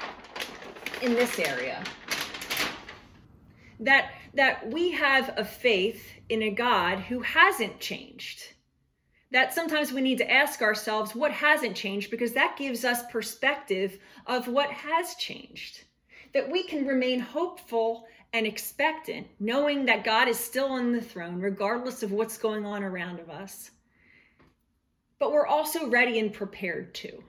in 1.03 1.15
this 1.15 1.39
area. 1.39 1.83
That 3.81 4.13
that 4.35 4.71
we 4.71 4.91
have 4.93 5.35
a 5.37 5.45
faith 5.45 6.03
in 6.29 6.43
a 6.43 6.51
God 6.51 6.99
who 7.01 7.21
hasn't 7.21 7.81
changed 7.81 8.55
that 9.31 9.53
sometimes 9.53 9.93
we 9.93 10.01
need 10.01 10.19
to 10.19 10.31
ask 10.31 10.63
ourselves 10.63 11.15
what 11.15 11.33
hasn't 11.33 11.77
changed 11.77 12.11
because 12.11 12.33
that 12.33 12.57
gives 12.57 12.85
us 12.85 13.11
perspective 13.11 13.99
of 14.27 14.49
what 14.49 14.71
has 14.71 15.15
changed. 15.17 15.85
That 16.33 16.51
we 16.51 16.63
can 16.63 16.87
remain 16.87 17.21
hopeful 17.21 18.07
and 18.33 18.47
expectant, 18.47 19.27
knowing 19.41 19.87
that 19.87 20.05
God 20.05 20.29
is 20.29 20.39
still 20.39 20.69
on 20.69 20.93
the 20.93 21.01
throne, 21.01 21.41
regardless 21.41 22.03
of 22.03 22.13
what's 22.13 22.39
going 22.39 22.65
on 22.65 22.83
around 22.83 23.21
of 23.21 23.31
us. 23.31 23.71
But 25.19 25.33
we're 25.33 25.47
also 25.47 25.89
ready 25.89 26.19
and 26.19 26.33
prepared 26.33 26.95
too. 26.95 27.23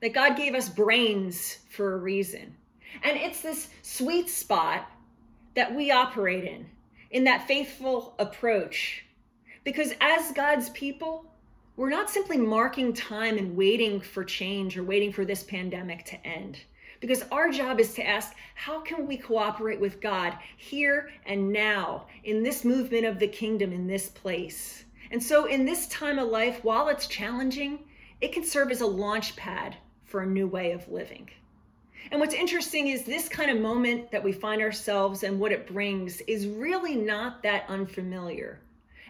That 0.00 0.14
God 0.14 0.36
gave 0.36 0.54
us 0.54 0.68
brains 0.68 1.58
for 1.70 1.94
a 1.94 1.98
reason. 1.98 2.54
And 3.02 3.16
it's 3.16 3.42
this 3.42 3.68
sweet 3.82 4.28
spot 4.28 4.90
that 5.54 5.74
we 5.74 5.90
operate 5.90 6.44
in, 6.44 6.66
in 7.10 7.24
that 7.24 7.46
faithful 7.46 8.14
approach 8.18 9.04
because 9.64 9.92
as 10.00 10.32
God's 10.32 10.70
people, 10.70 11.24
we're 11.76 11.90
not 11.90 12.10
simply 12.10 12.36
marking 12.36 12.92
time 12.92 13.38
and 13.38 13.56
waiting 13.56 14.00
for 14.00 14.24
change 14.24 14.76
or 14.76 14.82
waiting 14.82 15.12
for 15.12 15.24
this 15.24 15.42
pandemic 15.42 16.04
to 16.06 16.26
end. 16.26 16.58
Because 17.00 17.24
our 17.32 17.50
job 17.50 17.80
is 17.80 17.94
to 17.94 18.06
ask, 18.06 18.34
how 18.54 18.80
can 18.80 19.06
we 19.06 19.16
cooperate 19.16 19.80
with 19.80 20.00
God 20.00 20.36
here 20.56 21.10
and 21.26 21.52
now 21.52 22.06
in 22.24 22.42
this 22.42 22.64
movement 22.64 23.06
of 23.06 23.18
the 23.18 23.26
kingdom 23.26 23.72
in 23.72 23.86
this 23.86 24.08
place? 24.08 24.84
And 25.10 25.22
so, 25.22 25.46
in 25.46 25.64
this 25.64 25.88
time 25.88 26.18
of 26.18 26.28
life, 26.28 26.62
while 26.62 26.88
it's 26.88 27.06
challenging, 27.06 27.80
it 28.20 28.32
can 28.32 28.44
serve 28.44 28.70
as 28.70 28.80
a 28.80 28.86
launch 28.86 29.34
pad 29.34 29.76
for 30.04 30.22
a 30.22 30.26
new 30.26 30.46
way 30.46 30.72
of 30.72 30.88
living. 30.88 31.28
And 32.10 32.20
what's 32.20 32.34
interesting 32.34 32.88
is 32.88 33.04
this 33.04 33.28
kind 33.28 33.50
of 33.50 33.60
moment 33.60 34.10
that 34.10 34.22
we 34.22 34.32
find 34.32 34.60
ourselves 34.60 35.22
and 35.22 35.40
what 35.40 35.52
it 35.52 35.66
brings 35.66 36.20
is 36.22 36.46
really 36.46 36.94
not 36.94 37.42
that 37.42 37.64
unfamiliar. 37.68 38.60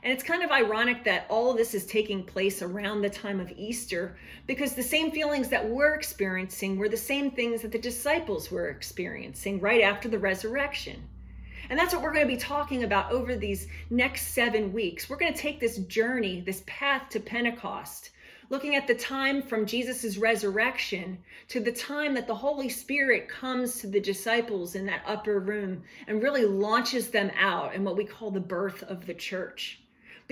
And 0.04 0.12
it's 0.12 0.24
kind 0.24 0.42
of 0.42 0.50
ironic 0.50 1.04
that 1.04 1.26
all 1.28 1.54
this 1.54 1.74
is 1.74 1.86
taking 1.86 2.24
place 2.24 2.60
around 2.60 3.02
the 3.02 3.10
time 3.10 3.38
of 3.38 3.52
Easter 3.56 4.16
because 4.48 4.74
the 4.74 4.82
same 4.82 5.12
feelings 5.12 5.48
that 5.50 5.68
we're 5.68 5.94
experiencing 5.94 6.76
were 6.76 6.88
the 6.88 6.96
same 6.96 7.30
things 7.30 7.62
that 7.62 7.70
the 7.70 7.78
disciples 7.78 8.50
were 8.50 8.68
experiencing 8.68 9.60
right 9.60 9.80
after 9.80 10.08
the 10.08 10.18
resurrection. 10.18 11.00
And 11.70 11.78
that's 11.78 11.94
what 11.94 12.02
we're 12.02 12.12
going 12.12 12.26
to 12.26 12.34
be 12.34 12.40
talking 12.40 12.82
about 12.82 13.12
over 13.12 13.36
these 13.36 13.68
next 13.90 14.34
seven 14.34 14.72
weeks. 14.72 15.08
We're 15.08 15.18
going 15.18 15.32
to 15.32 15.38
take 15.38 15.60
this 15.60 15.78
journey, 15.78 16.40
this 16.40 16.64
path 16.66 17.08
to 17.10 17.20
Pentecost, 17.20 18.10
looking 18.50 18.74
at 18.74 18.88
the 18.88 18.96
time 18.96 19.40
from 19.40 19.66
Jesus' 19.66 20.16
resurrection 20.16 21.16
to 21.46 21.60
the 21.60 21.70
time 21.70 22.12
that 22.14 22.26
the 22.26 22.34
Holy 22.34 22.68
Spirit 22.68 23.28
comes 23.28 23.78
to 23.78 23.86
the 23.86 24.00
disciples 24.00 24.74
in 24.74 24.84
that 24.86 25.04
upper 25.06 25.38
room 25.38 25.84
and 26.08 26.20
really 26.20 26.44
launches 26.44 27.08
them 27.10 27.30
out 27.38 27.72
in 27.72 27.84
what 27.84 27.96
we 27.96 28.04
call 28.04 28.32
the 28.32 28.40
birth 28.40 28.82
of 28.82 29.06
the 29.06 29.14
church. 29.14 29.78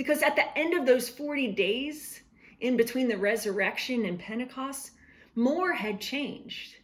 Because 0.01 0.23
at 0.23 0.35
the 0.35 0.59
end 0.59 0.73
of 0.73 0.87
those 0.87 1.11
40 1.11 1.49
days, 1.49 2.23
in 2.63 2.75
between 2.79 3.07
the 3.07 3.19
resurrection 3.19 4.07
and 4.07 4.19
Pentecost, 4.19 4.93
more 5.35 5.75
had 5.75 6.01
changed. 6.01 6.77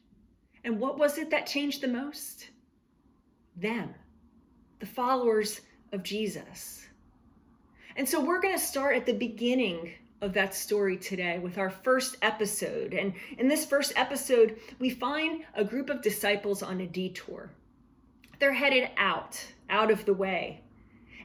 And 0.65 0.79
what 0.79 0.99
was 0.99 1.17
it 1.17 1.31
that 1.31 1.47
changed 1.47 1.81
the 1.81 1.89
most? 1.89 2.51
Them, 3.57 3.95
the 4.81 4.87
followers 4.87 5.63
of 5.93 6.03
Jesus. 6.03 6.87
And 7.97 8.07
so 8.07 8.23
we're 8.23 8.43
going 8.43 8.55
to 8.55 8.63
start 8.63 8.97
at 8.97 9.07
the 9.07 9.15
beginning 9.15 9.95
of 10.21 10.35
that 10.35 10.55
story 10.55 10.99
today 10.99 11.39
with 11.39 11.57
our 11.57 11.71
first 11.71 12.19
episode. 12.21 12.93
And 12.93 13.15
in 13.39 13.49
this 13.49 13.65
first 13.65 13.95
episode, 13.97 14.59
we 14.79 14.91
find 14.91 15.43
a 15.55 15.65
group 15.65 15.89
of 15.89 16.03
disciples 16.03 16.63
on 16.63 16.83
a 16.83 16.87
detour. 16.87 17.51
They're 18.41 18.53
headed 18.53 18.91
out, 18.99 19.43
out 19.71 19.91
of 19.91 20.05
the 20.05 20.13
way. 20.13 20.61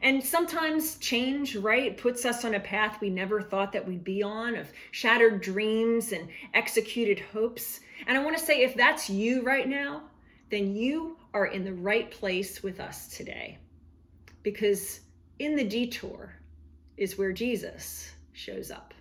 And 0.04 0.24
sometimes 0.24 0.98
change, 0.98 1.56
right, 1.56 1.96
puts 1.96 2.26
us 2.26 2.44
on 2.44 2.56
a 2.56 2.60
path 2.60 3.00
we 3.02 3.12
never 3.12 3.42
thought 3.42 3.72
that 3.74 3.88
we'd 3.88 4.04
be 4.04 4.24
on 4.24 4.56
of 4.56 4.68
shattered 4.90 5.42
dreams 5.42 6.12
and 6.12 6.28
executed 6.56 7.20
hopes. 7.20 7.82
And 8.08 8.18
I 8.18 8.24
want 8.24 8.36
to 8.38 8.44
say 8.44 8.64
if 8.64 8.74
that's 8.76 9.10
you 9.10 9.44
right 9.44 9.68
now, 9.68 10.04
then 10.50 10.76
you 10.76 11.18
are 11.36 11.46
in 11.46 11.64
the 11.64 11.74
right 11.74 12.10
place 12.10 12.64
with 12.64 12.80
us 12.80 13.10
today. 13.10 13.60
Because 14.42 15.02
in 15.38 15.56
the 15.56 15.64
detour 15.64 16.34
is 16.98 17.18
where 17.18 17.32
Jesus 17.32 18.12
shows 18.34 18.72
up. 18.72 18.96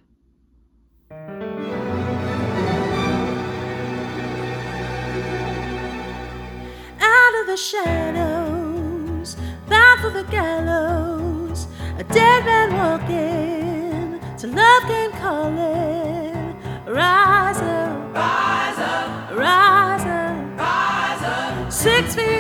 Out 7.01 7.41
of 7.41 7.47
the 7.47 7.57
shadows 7.57 8.40
for 10.01 10.11
the 10.11 10.23
gallows. 10.25 11.67
A 11.99 12.05
dead 12.05 12.45
man 12.47 12.73
walking 12.79 14.19
to 14.39 14.47
love 14.47 14.83
came 14.85 15.13
calling. 15.13 16.57
Rise 16.87 17.61
up, 17.61 18.15
rise 18.15 18.79
up, 18.79 19.37
rise 19.37 20.07
up, 20.07 20.59
rise 20.59 21.23
up. 21.23 21.73
Six 21.73 22.15
feet 22.15 22.40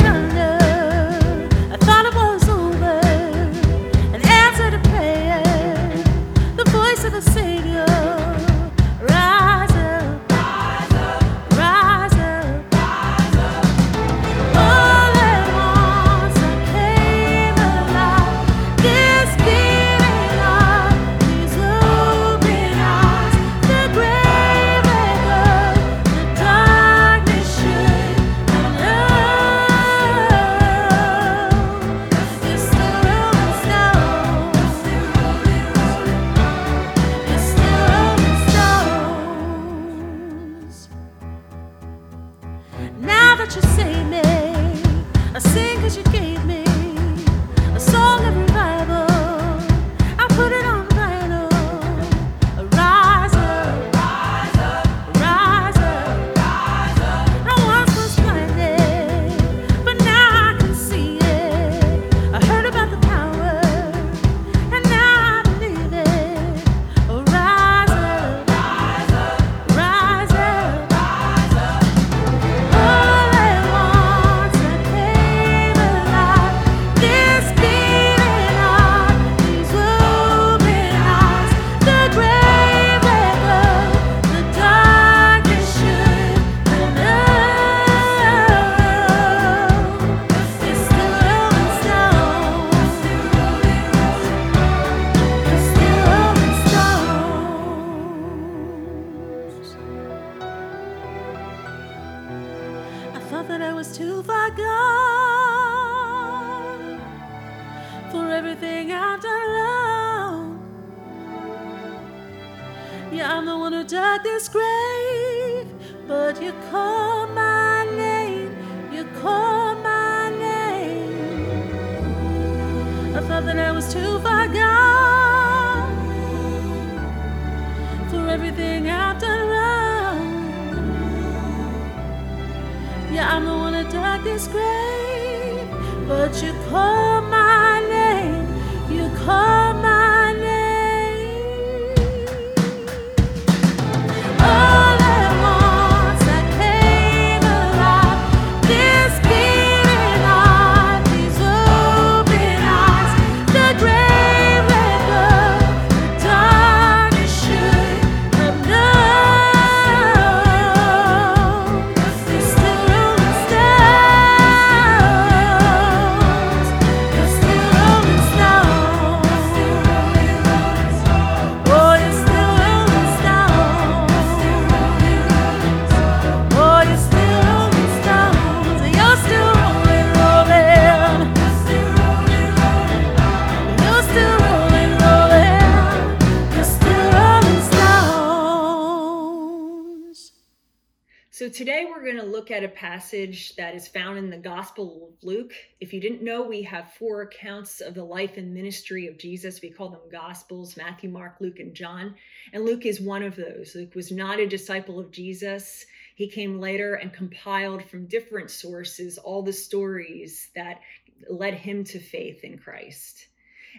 going 192.10 192.24
to 192.24 192.30
look 192.30 192.50
at 192.50 192.64
a 192.64 192.68
passage 192.68 193.54
that 193.54 193.74
is 193.74 193.86
found 193.86 194.18
in 194.18 194.30
the 194.30 194.36
Gospel 194.36 195.10
of 195.12 195.24
Luke. 195.24 195.52
If 195.80 195.92
you 195.92 196.00
didn't 196.00 196.24
know, 196.24 196.42
we 196.42 196.62
have 196.62 196.92
four 196.94 197.22
accounts 197.22 197.80
of 197.80 197.94
the 197.94 198.02
life 198.02 198.36
and 198.36 198.52
ministry 198.52 199.06
of 199.06 199.16
Jesus. 199.16 199.62
We 199.62 199.70
call 199.70 199.90
them 199.90 200.00
Gospels 200.10 200.76
Matthew, 200.76 201.08
Mark, 201.08 201.36
Luke, 201.40 201.60
and 201.60 201.72
John. 201.72 202.16
And 202.52 202.64
Luke 202.64 202.84
is 202.84 203.00
one 203.00 203.22
of 203.22 203.36
those. 203.36 203.76
Luke 203.76 203.94
was 203.94 204.10
not 204.10 204.40
a 204.40 204.48
disciple 204.48 204.98
of 204.98 205.12
Jesus. 205.12 205.86
He 206.16 206.26
came 206.26 206.58
later 206.58 206.94
and 206.94 207.12
compiled 207.12 207.84
from 207.84 208.06
different 208.06 208.50
sources 208.50 209.16
all 209.16 209.42
the 209.42 209.52
stories 209.52 210.50
that 210.56 210.80
led 211.28 211.54
him 211.54 211.84
to 211.84 212.00
faith 212.00 212.42
in 212.42 212.58
Christ. 212.58 213.28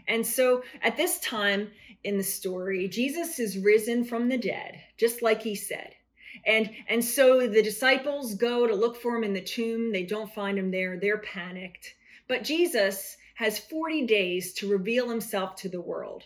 And 0.08 0.26
so 0.26 0.64
at 0.82 0.96
this 0.96 1.20
time 1.20 1.70
in 2.06 2.18
the 2.18 2.24
story, 2.24 2.88
Jesus 2.88 3.40
is 3.40 3.58
risen 3.58 4.06
from 4.06 4.30
the 4.30 4.38
dead, 4.38 4.80
just 4.98 5.22
like 5.22 5.42
he 5.42 5.56
said. 5.56 5.96
And 6.46 6.72
and 6.88 7.04
so 7.04 7.48
the 7.48 7.62
disciples 7.62 8.36
go 8.36 8.68
to 8.68 8.76
look 8.76 8.96
for 8.96 9.16
him 9.16 9.24
in 9.24 9.34
the 9.34 9.42
tomb. 9.42 9.92
They 9.92 10.04
don't 10.04 10.34
find 10.34 10.58
him 10.58 10.72
there. 10.72 10.98
They're 10.98 11.20
panicked. 11.20 11.96
But 12.28 12.44
Jesus 12.44 13.18
has 13.36 13.60
40 13.60 14.06
days 14.06 14.54
to 14.54 14.70
reveal 14.70 15.10
himself 15.10 15.56
to 15.58 15.70
the 15.70 15.82
world. 15.82 16.24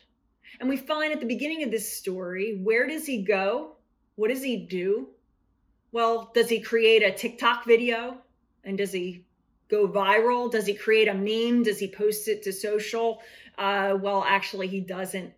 And 0.60 0.70
we 0.70 0.78
find 0.78 1.12
at 1.12 1.20
the 1.20 1.26
beginning 1.26 1.64
of 1.64 1.72
this 1.72 1.92
story, 1.92 2.60
where 2.62 2.88
does 2.88 3.06
he 3.06 3.24
go? 3.24 3.76
What 4.16 4.30
does 4.30 4.44
he 4.44 4.58
do? 4.58 5.10
Well, 5.92 6.32
does 6.34 6.50
he 6.50 6.60
create 6.60 7.04
a 7.04 7.12
TikTok 7.12 7.66
video? 7.66 8.18
And 8.64 8.78
does 8.78 8.92
he 8.92 9.26
go 9.70 9.88
viral? 9.88 10.52
Does 10.52 10.66
he 10.66 10.74
create 10.74 11.08
a 11.08 11.14
meme? 11.14 11.64
Does 11.64 11.80
he 11.80 11.88
post 11.88 12.28
it 12.28 12.44
to 12.44 12.54
social? 12.54 13.22
Uh, 13.58 13.98
well, 14.00 14.24
actually, 14.28 14.68
he 14.68 14.82
doesn't. 14.82 15.34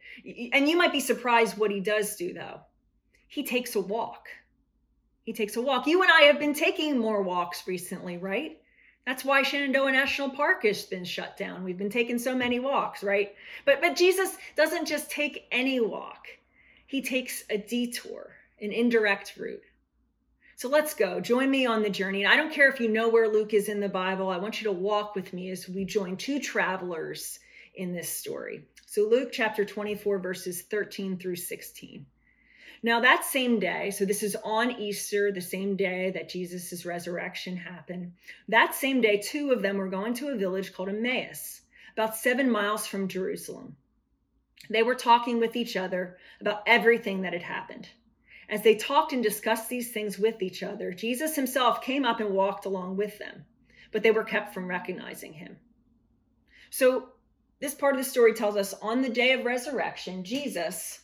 And 0.53 0.67
you 0.67 0.77
might 0.77 0.91
be 0.91 0.99
surprised 0.99 1.57
what 1.57 1.71
he 1.71 1.79
does 1.79 2.15
do, 2.15 2.33
though. 2.33 2.61
He 3.27 3.43
takes 3.43 3.75
a 3.75 3.81
walk. 3.81 4.27
He 5.27 5.33
takes 5.33 5.57
a 5.57 5.61
walk. 5.61 5.87
You 5.87 6.01
and 6.03 6.09
I 6.09 6.21
have 6.21 6.39
been 6.39 6.53
taking 6.53 6.97
more 6.97 7.21
walks 7.21 7.67
recently, 7.67 8.17
right? 8.17 8.61
That's 9.05 9.25
why 9.25 9.43
Shenandoah 9.43 9.91
National 9.91 10.29
Park 10.29 10.63
has 10.63 10.85
been 10.85 11.03
shut 11.03 11.35
down. 11.35 11.65
We've 11.65 11.77
been 11.77 11.89
taking 11.89 12.17
so 12.17 12.33
many 12.33 12.61
walks, 12.61 13.03
right? 13.03 13.35
But 13.65 13.81
but 13.81 13.97
Jesus 13.97 14.37
doesn't 14.55 14.85
just 14.85 15.11
take 15.11 15.45
any 15.51 15.81
walk. 15.81 16.27
He 16.85 17.01
takes 17.01 17.43
a 17.49 17.57
detour, 17.57 18.37
an 18.61 18.71
indirect 18.71 19.35
route. 19.35 19.63
So 20.55 20.69
let's 20.69 20.93
go. 20.93 21.19
Join 21.19 21.51
me 21.51 21.65
on 21.65 21.83
the 21.83 21.89
journey. 21.89 22.23
And 22.23 22.31
I 22.31 22.37
don't 22.37 22.53
care 22.53 22.69
if 22.69 22.79
you 22.79 22.87
know 22.87 23.09
where 23.09 23.27
Luke 23.27 23.53
is 23.53 23.67
in 23.67 23.81
the 23.81 23.89
Bible. 23.89 24.29
I 24.29 24.37
want 24.37 24.61
you 24.61 24.69
to 24.69 24.79
walk 24.79 25.13
with 25.13 25.33
me 25.33 25.51
as 25.51 25.67
we 25.67 25.83
join 25.83 26.15
two 26.15 26.39
travelers 26.39 27.39
in 27.75 27.91
this 27.91 28.07
story. 28.07 28.63
So 28.85 29.01
Luke 29.01 29.33
chapter 29.33 29.65
24 29.65 30.19
verses 30.19 30.61
13 30.61 31.17
through 31.17 31.35
16. 31.35 32.05
Now, 32.83 32.99
that 32.99 33.25
same 33.25 33.59
day, 33.59 33.89
so 33.89 34.05
this 34.05 34.21
is 34.21 34.37
on 34.43 34.79
Easter, 34.79 35.31
the 35.31 35.41
same 35.41 35.75
day 35.75 36.11
that 36.11 36.29
Jesus' 36.29 36.85
resurrection 36.85 37.57
happened, 37.57 38.13
that 38.47 38.75
same 38.75 39.01
day, 39.01 39.17
two 39.17 39.51
of 39.51 39.61
them 39.61 39.77
were 39.77 39.89
going 39.89 40.13
to 40.15 40.29
a 40.29 40.35
village 40.35 40.73
called 40.73 40.89
Emmaus, 40.89 41.61
about 41.93 42.15
seven 42.15 42.49
miles 42.49 42.85
from 42.85 43.07
Jerusalem. 43.07 43.75
They 44.69 44.83
were 44.83 44.95
talking 44.95 45.39
with 45.39 45.55
each 45.55 45.75
other 45.75 46.17
about 46.39 46.63
everything 46.67 47.21
that 47.21 47.33
had 47.33 47.41
happened. 47.41 47.89
As 48.49 48.61
they 48.61 48.75
talked 48.75 49.11
and 49.11 49.23
discussed 49.23 49.69
these 49.69 49.91
things 49.91 50.19
with 50.19 50.41
each 50.41 50.61
other, 50.61 50.93
Jesus 50.93 51.35
himself 51.35 51.81
came 51.81 52.05
up 52.05 52.19
and 52.19 52.29
walked 52.29 52.65
along 52.65 52.95
with 52.97 53.17
them, 53.17 53.45
but 53.91 54.03
they 54.03 54.11
were 54.11 54.23
kept 54.23 54.53
from 54.53 54.67
recognizing 54.67 55.33
him. 55.33 55.57
So, 56.69 57.09
this 57.59 57.73
part 57.73 57.95
of 57.95 58.03
the 58.03 58.09
story 58.09 58.33
tells 58.33 58.55
us 58.55 58.73
on 58.75 59.01
the 59.01 59.09
day 59.09 59.31
of 59.33 59.45
resurrection, 59.45 60.23
Jesus 60.23 60.99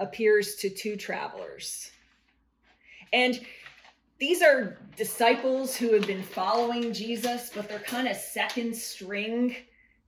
appears 0.00 0.56
to 0.56 0.70
two 0.70 0.96
travelers. 0.96 1.92
And 3.12 3.40
these 4.18 4.42
are 4.42 4.78
disciples 4.96 5.76
who 5.76 5.92
have 5.94 6.06
been 6.06 6.22
following 6.22 6.92
Jesus, 6.92 7.50
but 7.54 7.68
they're 7.68 7.78
kind 7.78 8.08
of 8.08 8.16
second 8.16 8.74
string 8.74 9.56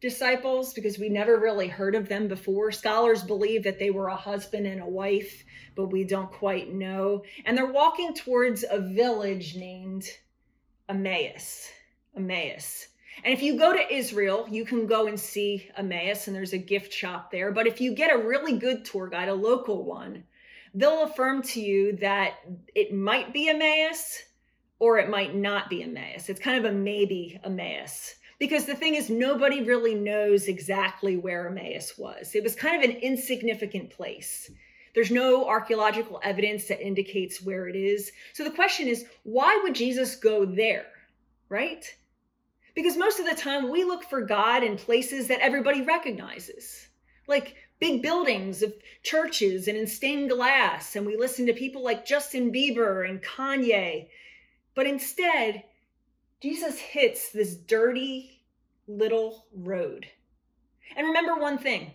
disciples 0.00 0.74
because 0.74 0.98
we 0.98 1.08
never 1.08 1.38
really 1.38 1.68
heard 1.68 1.94
of 1.94 2.08
them 2.08 2.28
before. 2.28 2.72
Scholars 2.72 3.22
believe 3.22 3.62
that 3.62 3.78
they 3.78 3.90
were 3.90 4.08
a 4.08 4.16
husband 4.16 4.66
and 4.66 4.82
a 4.82 4.86
wife, 4.86 5.44
but 5.76 5.86
we 5.86 6.04
don't 6.04 6.30
quite 6.30 6.74
know. 6.74 7.22
And 7.46 7.56
they're 7.56 7.72
walking 7.72 8.12
towards 8.12 8.64
a 8.68 8.80
village 8.80 9.56
named 9.56 10.04
Emmaus. 10.88 11.70
Emmaus. 12.16 12.88
And 13.24 13.32
if 13.32 13.42
you 13.42 13.58
go 13.58 13.72
to 13.72 13.94
Israel, 13.94 14.46
you 14.50 14.64
can 14.64 14.86
go 14.86 15.06
and 15.06 15.18
see 15.18 15.70
Emmaus, 15.76 16.26
and 16.26 16.34
there's 16.34 16.52
a 16.52 16.58
gift 16.58 16.92
shop 16.92 17.30
there. 17.30 17.52
But 17.52 17.66
if 17.66 17.80
you 17.80 17.94
get 17.94 18.14
a 18.14 18.18
really 18.18 18.58
good 18.58 18.84
tour 18.84 19.08
guide, 19.08 19.28
a 19.28 19.34
local 19.34 19.84
one, 19.84 20.24
they'll 20.74 21.04
affirm 21.04 21.42
to 21.42 21.60
you 21.60 21.96
that 21.96 22.34
it 22.74 22.94
might 22.94 23.32
be 23.32 23.48
Emmaus 23.48 24.22
or 24.78 24.98
it 24.98 25.08
might 25.08 25.34
not 25.34 25.70
be 25.70 25.82
Emmaus. 25.82 26.28
It's 26.28 26.40
kind 26.40 26.64
of 26.64 26.70
a 26.70 26.74
maybe 26.74 27.38
Emmaus. 27.44 28.16
Because 28.40 28.64
the 28.64 28.74
thing 28.74 28.96
is, 28.96 29.08
nobody 29.08 29.62
really 29.62 29.94
knows 29.94 30.48
exactly 30.48 31.16
where 31.16 31.46
Emmaus 31.46 31.96
was. 31.96 32.34
It 32.34 32.42
was 32.42 32.56
kind 32.56 32.82
of 32.82 32.90
an 32.90 32.96
insignificant 32.96 33.90
place. 33.90 34.50
There's 34.94 35.12
no 35.12 35.46
archaeological 35.46 36.20
evidence 36.24 36.66
that 36.66 36.84
indicates 36.84 37.40
where 37.40 37.68
it 37.68 37.76
is. 37.76 38.10
So 38.32 38.42
the 38.42 38.50
question 38.50 38.88
is, 38.88 39.04
why 39.22 39.60
would 39.62 39.76
Jesus 39.76 40.16
go 40.16 40.44
there, 40.44 40.86
right? 41.48 41.84
Because 42.74 42.96
most 42.96 43.20
of 43.20 43.26
the 43.26 43.34
time 43.34 43.70
we 43.70 43.84
look 43.84 44.04
for 44.04 44.22
God 44.22 44.62
in 44.62 44.76
places 44.76 45.28
that 45.28 45.40
everybody 45.40 45.82
recognizes, 45.82 46.88
like 47.26 47.56
big 47.78 48.00
buildings 48.00 48.62
of 48.62 48.72
churches 49.02 49.68
and 49.68 49.76
in 49.76 49.86
stained 49.86 50.30
glass. 50.30 50.96
And 50.96 51.04
we 51.04 51.16
listen 51.16 51.46
to 51.46 51.52
people 51.52 51.82
like 51.82 52.06
Justin 52.06 52.52
Bieber 52.52 53.08
and 53.08 53.22
Kanye. 53.22 54.08
But 54.74 54.86
instead, 54.86 55.64
Jesus 56.40 56.78
hits 56.78 57.30
this 57.30 57.56
dirty 57.56 58.40
little 58.86 59.46
road. 59.54 60.06
And 60.96 61.08
remember 61.08 61.34
one 61.34 61.58
thing 61.58 61.92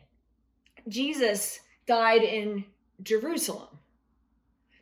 Jesus 0.87 1.59
died 1.85 2.23
in 2.23 2.65
Jerusalem. 3.01 3.79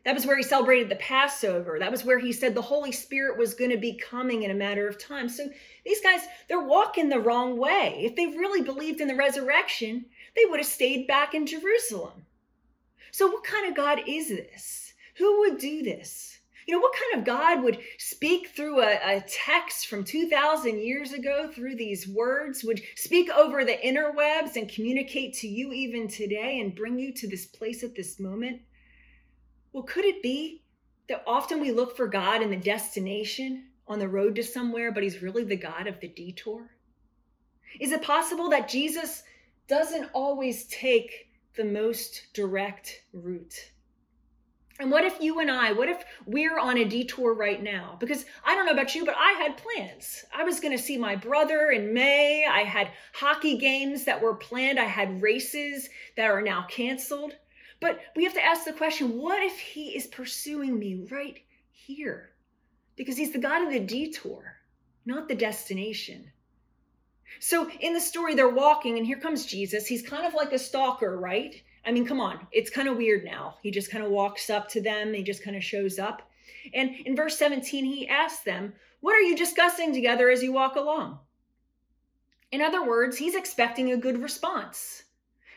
That 0.06 0.14
was 0.14 0.24
where 0.24 0.36
he 0.36 0.44
celebrated 0.44 0.88
the 0.88 0.94
Passover. 0.96 1.80
That 1.80 1.90
was 1.90 2.04
where 2.04 2.20
he 2.20 2.32
said 2.32 2.54
the 2.54 2.62
Holy 2.62 2.92
Spirit 2.92 3.36
was 3.36 3.54
going 3.54 3.72
to 3.72 3.76
be 3.76 3.98
coming 3.98 4.44
in 4.44 4.52
a 4.52 4.54
matter 4.54 4.86
of 4.86 5.00
time. 5.00 5.28
So 5.28 5.48
these 5.84 6.00
guys, 6.00 6.20
they're 6.48 6.60
walking 6.60 7.08
the 7.08 7.18
wrong 7.18 7.58
way. 7.58 8.02
If 8.04 8.14
they 8.14 8.26
really 8.26 8.62
believed 8.62 9.00
in 9.00 9.08
the 9.08 9.16
resurrection, 9.16 10.04
they 10.36 10.44
would 10.44 10.60
have 10.60 10.68
stayed 10.68 11.08
back 11.08 11.34
in 11.34 11.44
Jerusalem. 11.44 12.24
So, 13.10 13.26
what 13.26 13.42
kind 13.42 13.68
of 13.68 13.74
God 13.74 14.00
is 14.06 14.28
this? 14.28 14.94
Who 15.16 15.40
would 15.40 15.58
do 15.58 15.82
this? 15.82 16.38
You 16.68 16.74
know, 16.74 16.80
what 16.80 16.94
kind 16.94 17.18
of 17.18 17.26
God 17.26 17.64
would 17.64 17.80
speak 17.98 18.50
through 18.54 18.82
a, 18.82 19.16
a 19.16 19.24
text 19.28 19.88
from 19.88 20.04
2,000 20.04 20.78
years 20.78 21.14
ago 21.14 21.50
through 21.52 21.74
these 21.74 22.06
words, 22.06 22.62
would 22.62 22.80
speak 22.94 23.28
over 23.30 23.64
the 23.64 23.76
interwebs 23.84 24.54
and 24.54 24.68
communicate 24.68 25.34
to 25.38 25.48
you 25.48 25.72
even 25.72 26.06
today 26.06 26.60
and 26.60 26.76
bring 26.76 26.96
you 26.96 27.12
to 27.14 27.26
this 27.26 27.46
place 27.46 27.82
at 27.82 27.96
this 27.96 28.20
moment? 28.20 28.60
Well, 29.76 29.84
could 29.84 30.06
it 30.06 30.22
be 30.22 30.62
that 31.06 31.22
often 31.26 31.60
we 31.60 31.70
look 31.70 31.98
for 31.98 32.06
God 32.06 32.40
in 32.40 32.48
the 32.48 32.56
destination 32.56 33.66
on 33.86 33.98
the 33.98 34.08
road 34.08 34.34
to 34.36 34.42
somewhere, 34.42 34.90
but 34.90 35.02
he's 35.02 35.20
really 35.20 35.44
the 35.44 35.54
God 35.54 35.86
of 35.86 36.00
the 36.00 36.08
detour? 36.08 36.70
Is 37.78 37.92
it 37.92 38.00
possible 38.00 38.48
that 38.48 38.70
Jesus 38.70 39.22
doesn't 39.68 40.08
always 40.14 40.64
take 40.68 41.28
the 41.56 41.64
most 41.66 42.28
direct 42.32 43.02
route? 43.12 43.70
And 44.80 44.90
what 44.90 45.04
if 45.04 45.20
you 45.20 45.40
and 45.40 45.50
I, 45.50 45.72
what 45.72 45.90
if 45.90 46.02
we're 46.24 46.58
on 46.58 46.78
a 46.78 46.84
detour 46.86 47.34
right 47.34 47.62
now? 47.62 47.98
Because 48.00 48.24
I 48.46 48.54
don't 48.54 48.64
know 48.64 48.72
about 48.72 48.94
you, 48.94 49.04
but 49.04 49.16
I 49.18 49.32
had 49.32 49.58
plans. 49.58 50.24
I 50.34 50.44
was 50.44 50.58
going 50.58 50.74
to 50.74 50.82
see 50.82 50.96
my 50.96 51.16
brother 51.16 51.70
in 51.70 51.92
May. 51.92 52.46
I 52.50 52.60
had 52.60 52.92
hockey 53.12 53.58
games 53.58 54.04
that 54.04 54.22
were 54.22 54.36
planned. 54.36 54.80
I 54.80 54.84
had 54.84 55.20
races 55.20 55.90
that 56.16 56.30
are 56.30 56.40
now 56.40 56.64
canceled. 56.70 57.34
But 57.80 58.00
we 58.14 58.24
have 58.24 58.34
to 58.34 58.44
ask 58.44 58.64
the 58.64 58.72
question 58.72 59.18
what 59.18 59.42
if 59.42 59.58
he 59.58 59.96
is 59.96 60.06
pursuing 60.06 60.78
me 60.78 61.06
right 61.10 61.38
here? 61.70 62.30
Because 62.96 63.16
he's 63.16 63.32
the 63.32 63.38
God 63.38 63.62
of 63.62 63.72
the 63.72 63.80
detour, 63.80 64.56
not 65.04 65.28
the 65.28 65.34
destination. 65.34 66.30
So 67.40 67.68
in 67.80 67.92
the 67.92 68.00
story, 68.00 68.34
they're 68.34 68.48
walking, 68.48 68.96
and 68.96 69.06
here 69.06 69.18
comes 69.18 69.44
Jesus. 69.44 69.86
He's 69.86 70.02
kind 70.02 70.26
of 70.26 70.34
like 70.34 70.52
a 70.52 70.58
stalker, 70.58 71.18
right? 71.18 71.60
I 71.84 71.92
mean, 71.92 72.06
come 72.06 72.20
on, 72.20 72.46
it's 72.50 72.70
kind 72.70 72.88
of 72.88 72.96
weird 72.96 73.24
now. 73.24 73.56
He 73.62 73.70
just 73.70 73.90
kind 73.90 74.04
of 74.04 74.10
walks 74.10 74.48
up 74.48 74.68
to 74.70 74.80
them, 74.80 75.12
he 75.12 75.22
just 75.22 75.44
kind 75.44 75.56
of 75.56 75.62
shows 75.62 75.98
up. 75.98 76.30
And 76.72 76.94
in 77.04 77.14
verse 77.14 77.36
17, 77.38 77.84
he 77.84 78.08
asks 78.08 78.42
them, 78.42 78.74
What 79.00 79.14
are 79.14 79.20
you 79.20 79.36
discussing 79.36 79.92
together 79.92 80.30
as 80.30 80.42
you 80.42 80.52
walk 80.52 80.76
along? 80.76 81.18
In 82.50 82.62
other 82.62 82.84
words, 82.84 83.18
he's 83.18 83.34
expecting 83.34 83.92
a 83.92 83.96
good 83.96 84.22
response. 84.22 85.02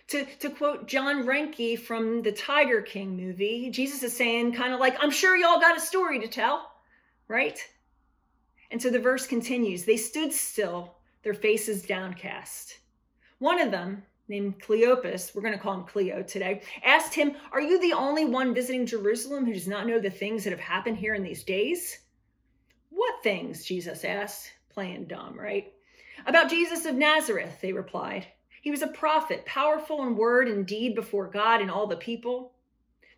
To, 0.09 0.25
to 0.39 0.49
quote 0.49 0.87
John 0.87 1.25
Reinke 1.25 1.79
from 1.79 2.23
the 2.23 2.31
Tiger 2.31 2.81
King 2.81 3.15
movie, 3.15 3.69
Jesus 3.69 4.01
is 4.01 4.17
saying, 4.17 4.53
kind 4.53 4.73
of 4.73 4.79
like, 4.79 4.97
I'm 4.99 5.11
sure 5.11 5.37
y'all 5.37 5.59
got 5.59 5.77
a 5.77 5.81
story 5.81 6.19
to 6.19 6.27
tell, 6.27 6.71
right? 7.27 7.59
And 8.71 8.81
so 8.81 8.89
the 8.89 8.99
verse 8.99 9.27
continues 9.27 9.85
They 9.85 9.97
stood 9.97 10.33
still, 10.33 10.95
their 11.23 11.33
faces 11.33 11.83
downcast. 11.83 12.79
One 13.37 13.61
of 13.61 13.71
them, 13.71 14.03
named 14.27 14.61
Cleopas, 14.61 15.33
we're 15.33 15.41
going 15.41 15.53
to 15.53 15.59
call 15.59 15.73
him 15.73 15.85
Cleo 15.85 16.23
today, 16.23 16.61
asked 16.83 17.13
him, 17.13 17.35
Are 17.51 17.61
you 17.61 17.79
the 17.79 17.93
only 17.93 18.25
one 18.25 18.53
visiting 18.53 18.85
Jerusalem 18.85 19.45
who 19.45 19.53
does 19.53 19.67
not 19.67 19.87
know 19.87 19.99
the 19.99 20.09
things 20.09 20.43
that 20.43 20.51
have 20.51 20.59
happened 20.59 20.97
here 20.97 21.15
in 21.15 21.23
these 21.23 21.43
days? 21.43 21.99
What 22.89 23.23
things? 23.23 23.63
Jesus 23.63 24.03
asked, 24.03 24.51
playing 24.69 25.05
dumb, 25.05 25.37
right? 25.39 25.71
About 26.25 26.49
Jesus 26.49 26.85
of 26.85 26.95
Nazareth, 26.95 27.59
they 27.61 27.73
replied. 27.73 28.25
He 28.61 28.71
was 28.71 28.81
a 28.81 28.87
prophet, 28.87 29.45
powerful 29.45 30.03
in 30.03 30.15
word 30.15 30.47
and 30.47 30.65
deed 30.65 30.95
before 30.95 31.27
God 31.27 31.61
and 31.61 31.71
all 31.71 31.87
the 31.87 31.95
people. 31.95 32.53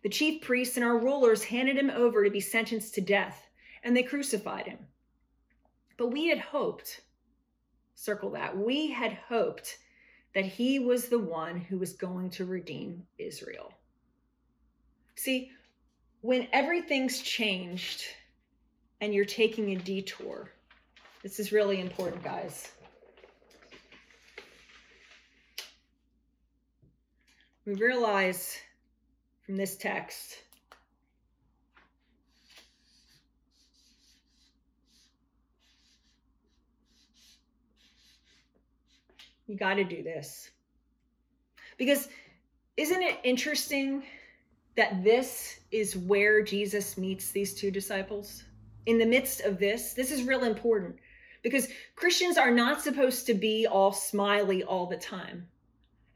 The 0.02 0.08
chief 0.08 0.42
priests 0.42 0.76
and 0.76 0.84
our 0.84 0.98
rulers 0.98 1.44
handed 1.44 1.76
him 1.76 1.90
over 1.90 2.24
to 2.24 2.30
be 2.30 2.40
sentenced 2.40 2.94
to 2.94 3.00
death, 3.00 3.48
and 3.82 3.96
they 3.96 4.02
crucified 4.02 4.66
him. 4.66 4.78
But 5.96 6.08
we 6.08 6.28
had 6.28 6.38
hoped, 6.38 7.02
circle 7.94 8.30
that, 8.30 8.56
we 8.56 8.90
had 8.90 9.12
hoped 9.28 9.78
that 10.34 10.46
he 10.46 10.78
was 10.78 11.08
the 11.08 11.18
one 11.18 11.60
who 11.60 11.78
was 11.78 11.92
going 11.92 12.30
to 12.30 12.44
redeem 12.44 13.06
Israel. 13.18 13.72
See, 15.14 15.50
when 16.22 16.48
everything's 16.52 17.20
changed 17.20 18.04
and 19.00 19.12
you're 19.12 19.24
taking 19.24 19.70
a 19.70 19.76
detour, 19.76 20.50
this 21.22 21.38
is 21.38 21.52
really 21.52 21.80
important, 21.80 22.22
guys. 22.24 22.72
We 27.64 27.74
realize 27.74 28.56
from 29.46 29.56
this 29.56 29.76
text 29.76 30.42
You 39.52 39.58
got 39.58 39.74
to 39.74 39.84
do 39.84 40.02
this. 40.02 40.50
Because 41.76 42.08
isn't 42.78 43.02
it 43.02 43.18
interesting 43.22 44.02
that 44.78 45.04
this 45.04 45.60
is 45.70 45.94
where 45.94 46.42
Jesus 46.42 46.96
meets 46.96 47.32
these 47.32 47.52
two 47.52 47.70
disciples? 47.70 48.44
In 48.86 48.96
the 48.96 49.04
midst 49.04 49.42
of 49.42 49.58
this, 49.58 49.92
this 49.92 50.10
is 50.10 50.22
real 50.22 50.44
important 50.44 50.96
because 51.42 51.68
Christians 51.96 52.38
are 52.38 52.50
not 52.50 52.80
supposed 52.80 53.26
to 53.26 53.34
be 53.34 53.66
all 53.66 53.92
smiley 53.92 54.64
all 54.64 54.86
the 54.86 54.96
time 54.96 55.46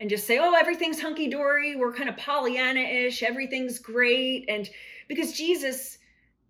and 0.01 0.11
just 0.11 0.27
say, 0.27 0.39
oh, 0.39 0.55
everything's 0.55 1.01
hunky 1.01 1.29
dory. 1.29 1.77
We're 1.77 1.93
kind 1.93 2.09
of 2.09 2.17
Pollyanna 2.17 2.81
ish. 2.81 3.23
Everything's 3.23 3.79
great. 3.79 4.47
And 4.49 4.69
because 5.09 5.33
Jesus 5.33 5.99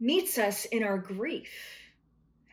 meets 0.00 0.38
us 0.38 0.64
in 0.66 0.82
our 0.82 0.98
grief 0.98 1.48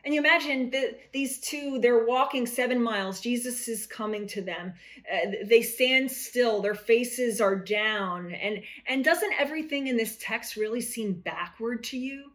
and 0.04 0.12
you 0.12 0.20
imagine 0.20 0.70
that 0.70 1.12
these 1.12 1.40
two, 1.40 1.78
they're 1.80 2.04
walking 2.04 2.46
seven 2.46 2.82
miles. 2.82 3.20
Jesus 3.20 3.68
is 3.68 3.86
coming 3.86 4.26
to 4.28 4.42
them. 4.42 4.74
Uh, 5.10 5.30
they 5.46 5.62
stand 5.62 6.10
still. 6.10 6.60
Their 6.60 6.74
faces 6.74 7.40
are 7.40 7.56
down. 7.56 8.32
And, 8.32 8.62
and 8.86 9.02
doesn't 9.02 9.32
everything 9.38 9.86
in 9.86 9.96
this 9.96 10.18
text 10.20 10.56
really 10.56 10.82
seem 10.82 11.14
backward 11.14 11.84
to 11.84 11.98
you? 11.98 12.32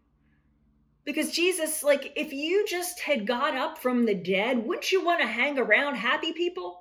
Because 1.05 1.31
Jesus, 1.31 1.83
like, 1.83 2.11
if 2.15 2.33
you 2.33 2.65
just 2.67 2.99
had 3.01 3.27
got 3.27 3.55
up 3.55 3.77
from 3.77 4.05
the 4.05 4.15
dead, 4.15 4.65
wouldn't 4.65 4.91
you 4.91 5.05
want 5.05 5.21
to 5.21 5.27
hang 5.27 5.59
around 5.59 5.95
happy 5.95 6.33
people? 6.33 6.78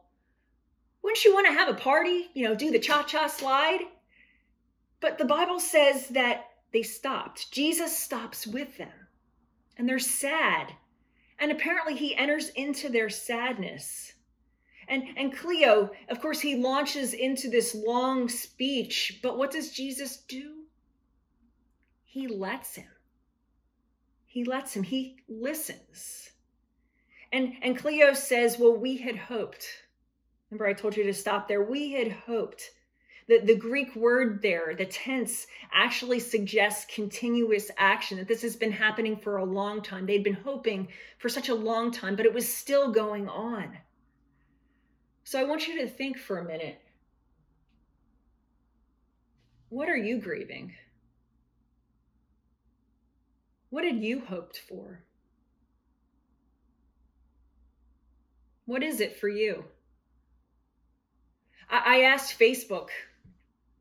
Wouldn't 1.08 1.24
you 1.24 1.32
want 1.32 1.46
to 1.46 1.54
have 1.54 1.70
a 1.70 1.74
party? 1.74 2.28
You 2.34 2.44
know, 2.44 2.54
do 2.54 2.70
the 2.70 2.78
cha 2.78 3.02
cha 3.02 3.28
slide? 3.28 3.80
But 5.00 5.16
the 5.16 5.24
Bible 5.24 5.58
says 5.58 6.08
that 6.08 6.50
they 6.70 6.82
stopped. 6.82 7.50
Jesus 7.50 7.96
stops 7.96 8.46
with 8.46 8.76
them 8.76 8.92
and 9.78 9.88
they're 9.88 9.98
sad. 9.98 10.74
And 11.38 11.50
apparently 11.50 11.96
he 11.96 12.14
enters 12.14 12.50
into 12.50 12.90
their 12.90 13.08
sadness. 13.08 14.12
And, 14.86 15.02
and 15.16 15.34
Cleo, 15.34 15.92
of 16.10 16.20
course, 16.20 16.40
he 16.40 16.56
launches 16.56 17.14
into 17.14 17.48
this 17.48 17.74
long 17.74 18.28
speech, 18.28 19.20
but 19.22 19.38
what 19.38 19.50
does 19.50 19.72
Jesus 19.72 20.18
do? 20.18 20.64
He 22.04 22.28
lets 22.28 22.74
him. 22.74 22.90
He 24.26 24.44
lets 24.44 24.74
him. 24.74 24.82
He 24.82 25.16
listens. 25.26 26.32
And, 27.32 27.54
and 27.62 27.78
Cleo 27.78 28.12
says, 28.12 28.58
Well, 28.58 28.76
we 28.76 28.98
had 28.98 29.16
hoped. 29.16 29.87
Remember, 30.50 30.66
I 30.66 30.72
told 30.72 30.96
you 30.96 31.04
to 31.04 31.14
stop 31.14 31.46
there. 31.46 31.62
We 31.62 31.92
had 31.92 32.10
hoped 32.12 32.70
the, 33.28 33.40
the 33.40 33.54
Greek 33.54 33.94
word 33.94 34.40
there, 34.40 34.74
the 34.74 34.86
tense, 34.86 35.46
actually 35.72 36.18
suggests 36.18 36.86
continuous 36.92 37.70
action, 37.76 38.16
that 38.16 38.26
this 38.26 38.40
has 38.40 38.56
been 38.56 38.72
happening 38.72 39.16
for 39.16 39.36
a 39.36 39.44
long 39.44 39.82
time. 39.82 40.06
They'd 40.06 40.24
been 40.24 40.32
hoping 40.32 40.88
for 41.18 41.28
such 41.28 41.50
a 41.50 41.54
long 41.54 41.92
time, 41.92 42.16
but 42.16 42.24
it 42.24 42.32
was 42.32 42.48
still 42.48 42.90
going 42.90 43.28
on. 43.28 43.76
So 45.24 45.38
I 45.38 45.44
want 45.44 45.68
you 45.68 45.78
to 45.80 45.88
think 45.88 46.18
for 46.18 46.38
a 46.38 46.44
minute 46.44 46.80
what 49.68 49.90
are 49.90 49.96
you 49.96 50.18
grieving? 50.18 50.72
What 53.68 53.84
had 53.84 54.02
you 54.02 54.20
hoped 54.20 54.62
for? 54.66 55.04
What 58.64 58.82
is 58.82 59.00
it 59.00 59.20
for 59.20 59.28
you? 59.28 59.64
I, 61.70 62.02
asked 62.02 62.38
Facebook 62.38 62.88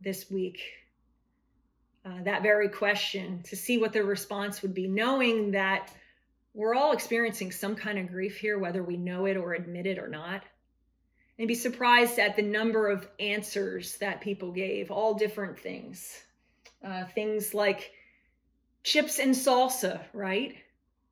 this 0.02 0.30
week 0.30 0.62
uh, 2.06 2.24
that 2.24 2.44
very 2.44 2.70
question 2.70 3.42
to 3.44 3.56
see 3.56 3.78
what 3.78 3.94
their 3.94 4.04
response 4.04 4.62
would 4.62 4.74
be, 4.74 4.88
knowing 4.88 5.52
that 5.52 5.92
we're 6.54 6.76
all 6.76 6.92
experiencing 6.92 7.52
some 7.52 7.76
kind 7.76 7.98
of 7.98 8.08
grief 8.08 8.38
here, 8.38 8.58
whether 8.58 8.84
we 8.84 8.98
know 8.98 9.26
it 9.26 9.38
or 9.38 9.54
admit 9.54 9.86
it 9.86 10.00
or 10.00 10.08
not. 10.08 10.44
And 11.40 11.48
be 11.48 11.56
surprised 11.56 12.18
at 12.18 12.36
the 12.36 12.42
number 12.42 12.90
of 12.90 13.08
answers 13.20 13.98
that 13.98 14.22
people 14.22 14.52
gave, 14.52 14.90
all 14.90 15.14
different 15.14 15.60
things. 15.60 16.24
Uh, 16.84 17.06
things 17.06 17.54
like 17.54 17.92
chips 18.84 19.20
and 19.20 19.36
salsa, 19.36 20.02
right? 20.14 20.56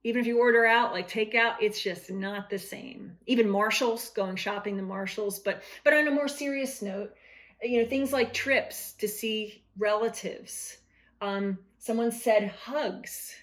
Even 0.05 0.21
if 0.21 0.27
you 0.27 0.39
order 0.39 0.65
out, 0.65 0.93
like 0.93 1.09
takeout, 1.09 1.55
it's 1.59 1.81
just 1.81 2.09
not 2.09 2.49
the 2.49 2.59
same. 2.59 3.17
Even 3.25 3.49
Marshalls, 3.49 4.09
going 4.11 4.37
shopping 4.37 4.77
the 4.77 4.83
Marshalls. 4.83 5.39
But 5.39 5.63
but 5.83 5.93
on 5.93 6.07
a 6.07 6.11
more 6.11 6.29
serious 6.29 6.81
note, 6.81 7.13
you 7.61 7.81
know 7.81 7.87
things 7.87 8.13
like 8.13 8.33
trips 8.33 8.93
to 8.93 9.07
see 9.07 9.63
relatives 9.77 10.77
um, 11.21 11.57
someone 11.77 12.11
said 12.11 12.53
hugs 12.63 13.35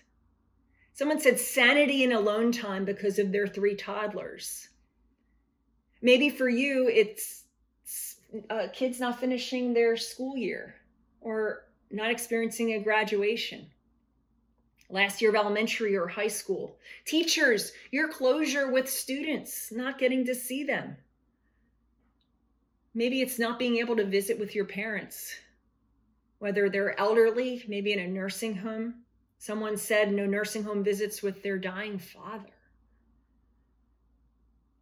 someone 0.92 1.20
said 1.20 1.38
sanity 1.38 2.04
and 2.04 2.12
alone 2.12 2.52
time 2.52 2.84
because 2.84 3.18
of 3.18 3.32
their 3.32 3.46
three 3.46 3.74
toddlers 3.74 4.68
maybe 6.00 6.28
for 6.28 6.48
you 6.48 6.88
it's 6.92 7.44
uh, 8.50 8.66
kids 8.72 9.00
not 9.00 9.20
finishing 9.20 9.74
their 9.74 9.96
school 9.96 10.36
year 10.36 10.74
or 11.20 11.64
not 11.90 12.10
experiencing 12.10 12.72
a 12.72 12.78
graduation 12.78 13.66
last 14.92 15.20
year 15.20 15.30
of 15.30 15.36
elementary 15.36 15.96
or 15.96 16.06
high 16.06 16.28
school 16.28 16.76
teachers 17.04 17.72
your 17.90 18.08
closure 18.08 18.70
with 18.70 18.88
students 18.88 19.72
not 19.72 19.98
getting 19.98 20.24
to 20.24 20.34
see 20.34 20.64
them 20.64 20.96
Maybe 22.94 23.22
it's 23.22 23.38
not 23.38 23.58
being 23.58 23.78
able 23.78 23.96
to 23.96 24.04
visit 24.04 24.38
with 24.38 24.54
your 24.54 24.66
parents, 24.66 25.34
whether 26.40 26.68
they're 26.68 27.00
elderly, 27.00 27.64
maybe 27.66 27.94
in 27.94 27.98
a 27.98 28.06
nursing 28.06 28.54
home, 28.54 29.02
Someone 29.42 29.76
said 29.76 30.12
no 30.12 30.24
nursing 30.24 30.62
home 30.62 30.84
visits 30.84 31.20
with 31.20 31.42
their 31.42 31.58
dying 31.58 31.98
father. 31.98 32.52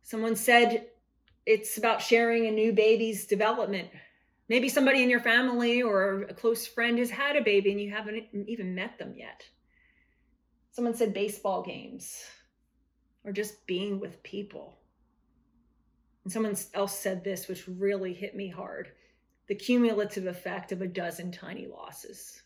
Someone 0.02 0.36
said 0.36 0.88
it's 1.46 1.78
about 1.78 2.02
sharing 2.02 2.44
a 2.44 2.50
new 2.50 2.70
baby's 2.70 3.24
development. 3.24 3.88
Maybe 4.50 4.68
somebody 4.68 5.02
in 5.02 5.08
your 5.08 5.20
family 5.20 5.80
or 5.82 6.24
a 6.24 6.34
close 6.34 6.66
friend 6.66 6.98
has 6.98 7.08
had 7.08 7.36
a 7.36 7.42
baby 7.42 7.70
and 7.70 7.80
you 7.80 7.90
haven't 7.90 8.26
even 8.34 8.74
met 8.74 8.98
them 8.98 9.14
yet. 9.16 9.46
Someone 10.72 10.94
said 10.94 11.12
baseball 11.12 11.62
games 11.62 12.24
or 13.24 13.32
just 13.32 13.66
being 13.66 14.00
with 14.00 14.22
people. 14.22 14.78
And 16.24 16.32
someone 16.32 16.56
else 16.74 16.98
said 16.98 17.24
this, 17.24 17.48
which 17.48 17.66
really 17.66 18.12
hit 18.12 18.34
me 18.36 18.48
hard 18.48 18.92
the 19.50 19.54
cumulative 19.56 20.26
effect 20.26 20.70
of 20.70 20.80
a 20.80 20.86
dozen 20.86 21.32
tiny 21.32 21.66
losses. 21.66 22.40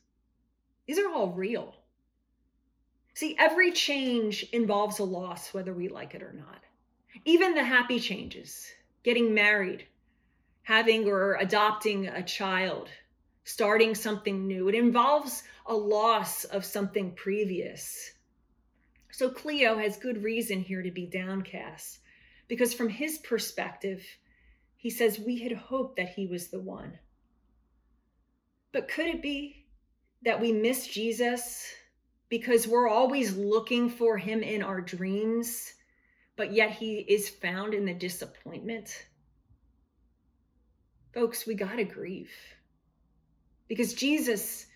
These 0.86 0.98
are 0.98 1.12
all 1.12 1.32
real. 1.32 1.74
See, 3.12 3.36
every 3.38 3.72
change 3.72 4.44
involves 4.54 5.00
a 5.00 5.04
loss, 5.04 5.52
whether 5.52 5.74
we 5.74 5.88
like 5.88 6.14
it 6.14 6.22
or 6.22 6.32
not. 6.32 6.62
Even 7.26 7.54
the 7.54 7.62
happy 7.62 8.00
changes, 8.00 8.72
getting 9.02 9.34
married, 9.34 9.86
having 10.62 11.06
or 11.06 11.34
adopting 11.34 12.06
a 12.06 12.22
child, 12.22 12.88
starting 13.44 13.94
something 13.94 14.46
new, 14.46 14.68
it 14.70 14.74
involves 14.74 15.42
a 15.66 15.74
loss 15.74 16.44
of 16.44 16.64
something 16.64 17.12
previous. 17.12 18.12
So 19.16 19.30
Cleo 19.30 19.78
has 19.78 19.96
good 19.96 20.24
reason 20.24 20.60
here 20.60 20.82
to 20.82 20.90
be 20.90 21.06
downcast 21.06 22.00
because, 22.48 22.74
from 22.74 22.88
his 22.88 23.18
perspective, 23.18 24.04
he 24.74 24.90
says, 24.90 25.20
We 25.20 25.38
had 25.38 25.52
hoped 25.52 25.98
that 25.98 26.08
he 26.08 26.26
was 26.26 26.48
the 26.48 26.58
one. 26.58 26.98
But 28.72 28.88
could 28.88 29.06
it 29.06 29.22
be 29.22 29.66
that 30.22 30.40
we 30.40 30.50
miss 30.50 30.88
Jesus 30.88 31.64
because 32.28 32.66
we're 32.66 32.88
always 32.88 33.36
looking 33.36 33.88
for 33.88 34.18
him 34.18 34.42
in 34.42 34.64
our 34.64 34.80
dreams, 34.80 35.74
but 36.34 36.52
yet 36.52 36.72
he 36.72 36.96
is 37.08 37.28
found 37.28 37.72
in 37.72 37.84
the 37.84 37.94
disappointment? 37.94 39.06
Folks, 41.12 41.46
we 41.46 41.54
got 41.54 41.76
to 41.76 41.84
grieve 41.84 42.32
because 43.68 43.94
Jesus 43.94 44.66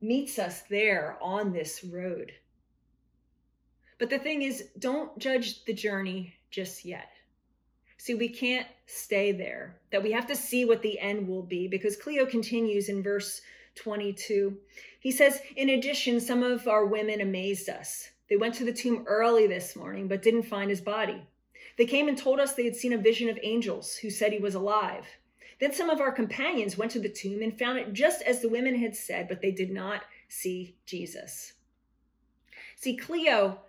meets 0.00 0.40
us 0.40 0.62
there 0.62 1.16
on 1.22 1.52
this 1.52 1.84
road. 1.84 2.32
But 3.98 4.10
the 4.10 4.18
thing 4.18 4.42
is, 4.42 4.70
don't 4.78 5.16
judge 5.18 5.64
the 5.64 5.72
journey 5.72 6.34
just 6.50 6.84
yet. 6.84 7.10
See, 7.96 8.14
we 8.14 8.28
can't 8.28 8.66
stay 8.86 9.32
there, 9.32 9.80
that 9.90 10.02
we 10.02 10.12
have 10.12 10.26
to 10.26 10.36
see 10.36 10.64
what 10.64 10.82
the 10.82 10.98
end 10.98 11.26
will 11.26 11.42
be 11.42 11.68
because 11.68 11.96
Cleo 11.96 12.26
continues 12.26 12.88
in 12.88 13.02
verse 13.02 13.40
22. 13.76 14.56
He 15.00 15.10
says, 15.10 15.40
In 15.56 15.70
addition, 15.70 16.20
some 16.20 16.42
of 16.42 16.68
our 16.68 16.86
women 16.86 17.20
amazed 17.20 17.68
us. 17.68 18.10
They 18.28 18.36
went 18.36 18.54
to 18.56 18.64
the 18.64 18.72
tomb 18.72 19.04
early 19.06 19.46
this 19.46 19.76
morning, 19.76 20.08
but 20.08 20.22
didn't 20.22 20.44
find 20.44 20.70
his 20.70 20.80
body. 20.80 21.26
They 21.76 21.86
came 21.86 22.08
and 22.08 22.16
told 22.16 22.40
us 22.40 22.52
they 22.52 22.64
had 22.64 22.76
seen 22.76 22.92
a 22.92 22.98
vision 22.98 23.28
of 23.28 23.38
angels 23.42 23.96
who 23.96 24.10
said 24.10 24.32
he 24.32 24.38
was 24.38 24.54
alive. 24.54 25.06
Then 25.60 25.72
some 25.72 25.90
of 25.90 26.00
our 26.00 26.12
companions 26.12 26.76
went 26.76 26.92
to 26.92 27.00
the 27.00 27.08
tomb 27.08 27.42
and 27.42 27.58
found 27.58 27.78
it 27.78 27.92
just 27.92 28.22
as 28.22 28.40
the 28.40 28.48
women 28.48 28.76
had 28.76 28.94
said, 28.96 29.28
but 29.28 29.40
they 29.40 29.50
did 29.50 29.70
not 29.70 30.02
see 30.28 30.76
Jesus. 30.84 31.54
See, 32.76 32.96
Cleo 32.96 33.60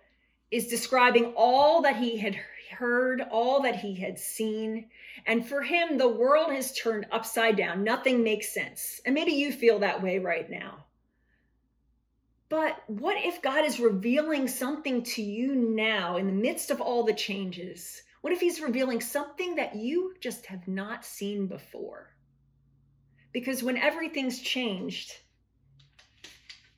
is 0.50 0.68
describing 0.68 1.32
all 1.36 1.82
that 1.82 1.96
he 1.96 2.16
had 2.18 2.38
heard, 2.70 3.22
all 3.30 3.62
that 3.62 3.76
he 3.76 3.94
had 3.94 4.18
seen. 4.18 4.88
And 5.26 5.46
for 5.46 5.62
him, 5.62 5.98
the 5.98 6.08
world 6.08 6.52
has 6.52 6.76
turned 6.76 7.06
upside 7.10 7.56
down. 7.56 7.82
Nothing 7.82 8.22
makes 8.22 8.52
sense. 8.52 9.00
And 9.04 9.14
maybe 9.14 9.32
you 9.32 9.52
feel 9.52 9.78
that 9.80 10.02
way 10.02 10.18
right 10.18 10.48
now. 10.48 10.84
But 12.48 12.82
what 12.86 13.16
if 13.18 13.42
God 13.42 13.64
is 13.64 13.80
revealing 13.80 14.46
something 14.46 15.02
to 15.02 15.22
you 15.22 15.54
now 15.54 16.16
in 16.16 16.26
the 16.26 16.32
midst 16.32 16.70
of 16.70 16.80
all 16.80 17.02
the 17.02 17.12
changes? 17.12 18.02
What 18.20 18.32
if 18.32 18.40
He's 18.40 18.60
revealing 18.60 19.00
something 19.00 19.56
that 19.56 19.74
you 19.74 20.14
just 20.20 20.46
have 20.46 20.68
not 20.68 21.04
seen 21.04 21.48
before? 21.48 22.14
Because 23.32 23.62
when 23.62 23.76
everything's 23.76 24.40
changed 24.40 25.12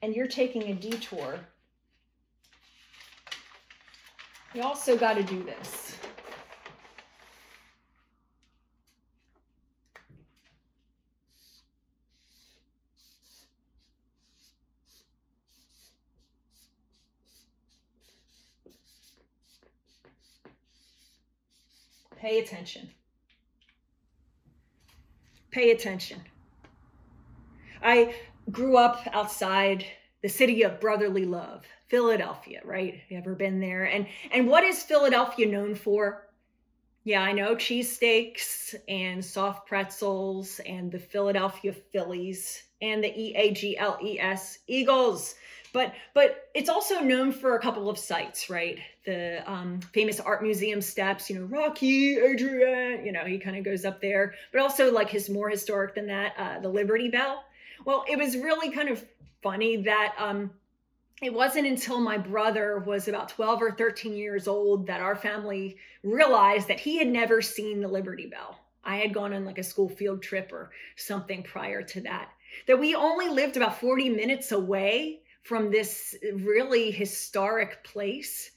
and 0.01 0.15
you're 0.15 0.27
taking 0.27 0.63
a 0.65 0.75
detour, 0.75 1.39
you 4.55 4.63
also 4.63 4.97
got 4.97 5.15
to 5.15 5.23
do 5.23 5.43
this. 5.43 5.97
Pay 22.17 22.41
attention. 22.41 22.91
Pay 25.53 25.71
attention. 25.71 26.21
I 27.81 28.15
grew 28.51 28.77
up 28.77 29.07
outside 29.13 29.85
the 30.23 30.29
city 30.29 30.63
of 30.63 30.81
brotherly 30.81 31.25
love. 31.25 31.65
Philadelphia, 31.89 32.61
right? 32.65 33.01
You 33.09 33.19
ever 33.19 33.35
been 33.35 33.61
there? 33.61 33.85
And 33.85 34.07
and 34.33 34.47
what 34.47 34.65
is 34.65 34.83
Philadelphia 34.83 35.47
known 35.47 35.75
for? 35.75 36.27
Yeah, 37.05 37.23
I 37.23 37.33
know 37.33 37.55
cheesesteaks 37.55 38.75
and 38.87 39.25
soft 39.25 39.67
pretzels 39.67 40.61
and 40.67 40.93
the 40.93 40.99
Philadelphia 40.99 41.73
Phillies 41.73 42.63
and 42.83 43.03
the 43.03 43.09
E 43.09 43.35
A 43.35 43.53
G 43.53 43.79
L 43.79 43.99
E 44.03 44.21
S 44.21 44.59
Eagles. 44.67 45.35
But 45.73 45.95
but 46.15 46.49
it's 46.55 46.69
also 46.69 47.01
known 47.01 47.33
for 47.33 47.55
a 47.55 47.61
couple 47.61 47.89
of 47.89 47.99
sites, 47.99 48.51
right? 48.51 48.79
The 49.07 49.43
um, 49.51 49.81
famous 49.93 50.21
art 50.21 50.43
museum 50.43 50.83
steps, 50.83 51.31
you 51.31 51.39
know, 51.39 51.47
Rocky, 51.47 52.19
Adrian, 52.19 53.05
you 53.07 53.13
know, 53.13 53.25
he 53.25 53.39
kind 53.39 53.57
of 53.57 53.65
goes 53.65 53.85
up 53.85 54.01
there. 54.01 54.35
But 54.53 54.61
also 54.61 54.93
like 54.93 55.09
his 55.09 55.31
more 55.31 55.49
historic 55.49 55.95
than 55.95 56.07
that, 56.09 56.35
uh, 56.37 56.61
the 56.61 56.69
Liberty 56.69 57.09
Bell. 57.09 57.45
Well, 57.85 58.05
it 58.11 58.19
was 58.19 58.37
really 58.37 58.71
kind 58.71 58.89
of 58.89 59.05
funny 59.43 59.77
that 59.83 60.15
um, 60.19 60.51
it 61.21 61.33
wasn't 61.33 61.67
until 61.67 62.01
my 62.01 62.17
brother 62.17 62.79
was 62.79 63.09
about 63.09 63.29
12 63.29 63.63
or 63.63 63.71
13 63.73 64.15
years 64.15 64.47
old 64.47 64.87
that 64.87 65.01
our 65.01 65.17
family 65.17 65.77
realized 66.05 66.69
that 66.69 66.81
he 66.81 66.99
had 66.99 67.09
never 67.09 67.43
seen 67.43 67.81
the 67.81 67.89
Liberty 67.89 68.27
Bell. 68.27 68.59
I 68.85 68.97
had 68.97 69.13
gone 69.13 69.33
on 69.33 69.45
like 69.45 69.59
a 69.59 69.65
school 69.65 69.89
field 69.89 70.23
trip 70.23 70.53
or 70.53 70.71
something 70.97 71.43
prior 71.43 71.83
to 71.83 72.01
that. 72.03 72.31
That 72.67 72.79
we 72.79 72.95
only 72.95 73.29
lived 73.29 73.57
about 73.57 73.81
40 73.81 74.09
minutes 74.11 74.53
away 74.53 75.21
from 75.43 75.71
this 75.71 76.15
really 76.35 76.91
historic 76.91 77.83
place. 77.83 78.51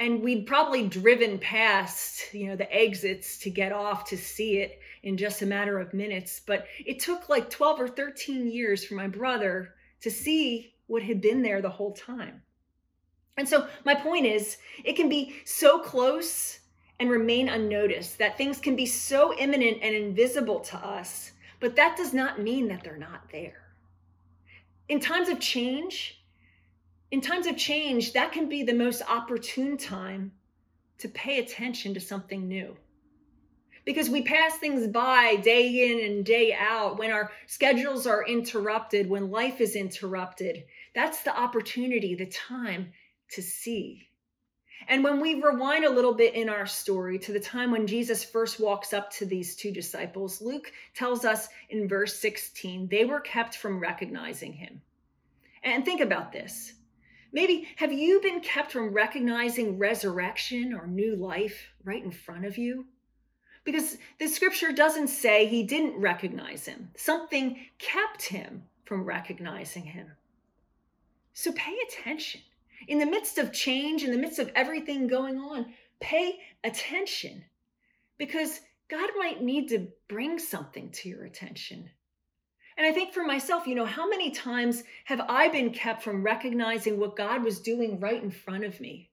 And 0.00 0.22
we'd 0.22 0.46
probably 0.46 0.88
driven 0.88 1.38
past, 1.38 2.32
you 2.32 2.48
know, 2.48 2.56
the 2.56 2.72
exits 2.74 3.38
to 3.40 3.50
get 3.50 3.72
off 3.72 4.04
to 4.06 4.16
see 4.16 4.58
it 4.58 4.80
in 5.02 5.16
just 5.16 5.42
a 5.42 5.46
matter 5.46 5.78
of 5.78 5.92
minutes. 5.92 6.40
But 6.44 6.66
it 6.84 7.00
took 7.00 7.28
like 7.28 7.50
12 7.50 7.80
or 7.80 7.88
13 7.88 8.50
years 8.50 8.84
for 8.84 8.94
my 8.94 9.08
brother 9.08 9.74
to 10.00 10.10
see 10.10 10.74
what 10.86 11.02
had 11.02 11.20
been 11.20 11.42
there 11.42 11.60
the 11.60 11.70
whole 11.70 11.92
time. 11.92 12.42
And 13.36 13.48
so, 13.48 13.68
my 13.84 13.94
point 13.94 14.26
is, 14.26 14.56
it 14.84 14.94
can 14.94 15.08
be 15.08 15.36
so 15.44 15.78
close 15.78 16.60
and 17.00 17.08
remain 17.08 17.48
unnoticed, 17.48 18.18
that 18.18 18.36
things 18.36 18.58
can 18.58 18.74
be 18.74 18.86
so 18.86 19.32
imminent 19.38 19.78
and 19.82 19.94
invisible 19.94 20.58
to 20.58 20.76
us, 20.78 21.32
but 21.60 21.76
that 21.76 21.96
does 21.96 22.12
not 22.12 22.40
mean 22.40 22.66
that 22.68 22.82
they're 22.82 22.96
not 22.96 23.30
there. 23.30 23.68
In 24.88 24.98
times 24.98 25.28
of 25.28 25.38
change, 25.38 26.24
in 27.10 27.20
times 27.20 27.46
of 27.46 27.56
change, 27.56 28.12
that 28.14 28.32
can 28.32 28.48
be 28.48 28.64
the 28.64 28.74
most 28.74 29.02
opportune 29.08 29.76
time 29.76 30.32
to 30.98 31.08
pay 31.08 31.38
attention 31.38 31.94
to 31.94 32.00
something 32.00 32.48
new 32.48 32.76
because 33.88 34.10
we 34.10 34.20
pass 34.20 34.58
things 34.58 34.86
by 34.86 35.36
day 35.36 35.90
in 35.90 36.04
and 36.04 36.22
day 36.22 36.52
out 36.52 36.98
when 36.98 37.10
our 37.10 37.32
schedules 37.46 38.06
are 38.06 38.22
interrupted, 38.26 39.08
when 39.08 39.30
life 39.30 39.62
is 39.62 39.74
interrupted. 39.74 40.62
That's 40.94 41.22
the 41.22 41.34
opportunity, 41.34 42.14
the 42.14 42.26
time 42.26 42.92
to 43.30 43.40
see. 43.40 44.06
And 44.88 45.02
when 45.02 45.22
we 45.22 45.42
rewind 45.42 45.86
a 45.86 45.90
little 45.90 46.12
bit 46.12 46.34
in 46.34 46.50
our 46.50 46.66
story 46.66 47.18
to 47.20 47.32
the 47.32 47.40
time 47.40 47.70
when 47.70 47.86
Jesus 47.86 48.22
first 48.22 48.60
walks 48.60 48.92
up 48.92 49.10
to 49.12 49.24
these 49.24 49.56
two 49.56 49.72
disciples, 49.72 50.42
Luke 50.42 50.70
tells 50.94 51.24
us 51.24 51.48
in 51.70 51.88
verse 51.88 52.14
16, 52.20 52.88
they 52.88 53.06
were 53.06 53.20
kept 53.20 53.56
from 53.56 53.80
recognizing 53.80 54.52
him. 54.52 54.82
And 55.62 55.82
think 55.82 56.02
about 56.02 56.30
this. 56.30 56.74
Maybe 57.32 57.66
have 57.76 57.94
you 57.94 58.20
been 58.20 58.42
kept 58.42 58.70
from 58.70 58.92
recognizing 58.92 59.78
resurrection 59.78 60.74
or 60.74 60.86
new 60.86 61.16
life 61.16 61.68
right 61.84 62.04
in 62.04 62.10
front 62.10 62.44
of 62.44 62.58
you? 62.58 62.84
Because 63.68 63.98
the 64.18 64.26
scripture 64.26 64.72
doesn't 64.72 65.08
say 65.08 65.44
he 65.44 65.62
didn't 65.62 66.00
recognize 66.00 66.64
him. 66.64 66.90
Something 66.96 67.66
kept 67.78 68.22
him 68.22 68.62
from 68.86 69.04
recognizing 69.04 69.82
him. 69.84 70.10
So 71.34 71.52
pay 71.52 71.76
attention. 71.86 72.40
In 72.86 72.98
the 72.98 73.04
midst 73.04 73.36
of 73.36 73.52
change, 73.52 74.04
in 74.04 74.10
the 74.10 74.16
midst 74.16 74.38
of 74.38 74.50
everything 74.54 75.06
going 75.06 75.36
on, 75.36 75.66
pay 76.00 76.38
attention 76.64 77.44
because 78.16 78.60
God 78.88 79.10
might 79.18 79.42
need 79.42 79.68
to 79.68 79.88
bring 80.08 80.38
something 80.38 80.90
to 80.92 81.10
your 81.10 81.26
attention. 81.26 81.90
And 82.78 82.86
I 82.86 82.92
think 82.92 83.12
for 83.12 83.22
myself, 83.22 83.66
you 83.66 83.74
know, 83.74 83.84
how 83.84 84.08
many 84.08 84.30
times 84.30 84.82
have 85.04 85.20
I 85.28 85.48
been 85.48 85.74
kept 85.74 86.02
from 86.02 86.22
recognizing 86.22 86.98
what 86.98 87.16
God 87.16 87.44
was 87.44 87.60
doing 87.60 88.00
right 88.00 88.22
in 88.22 88.30
front 88.30 88.64
of 88.64 88.80
me? 88.80 89.10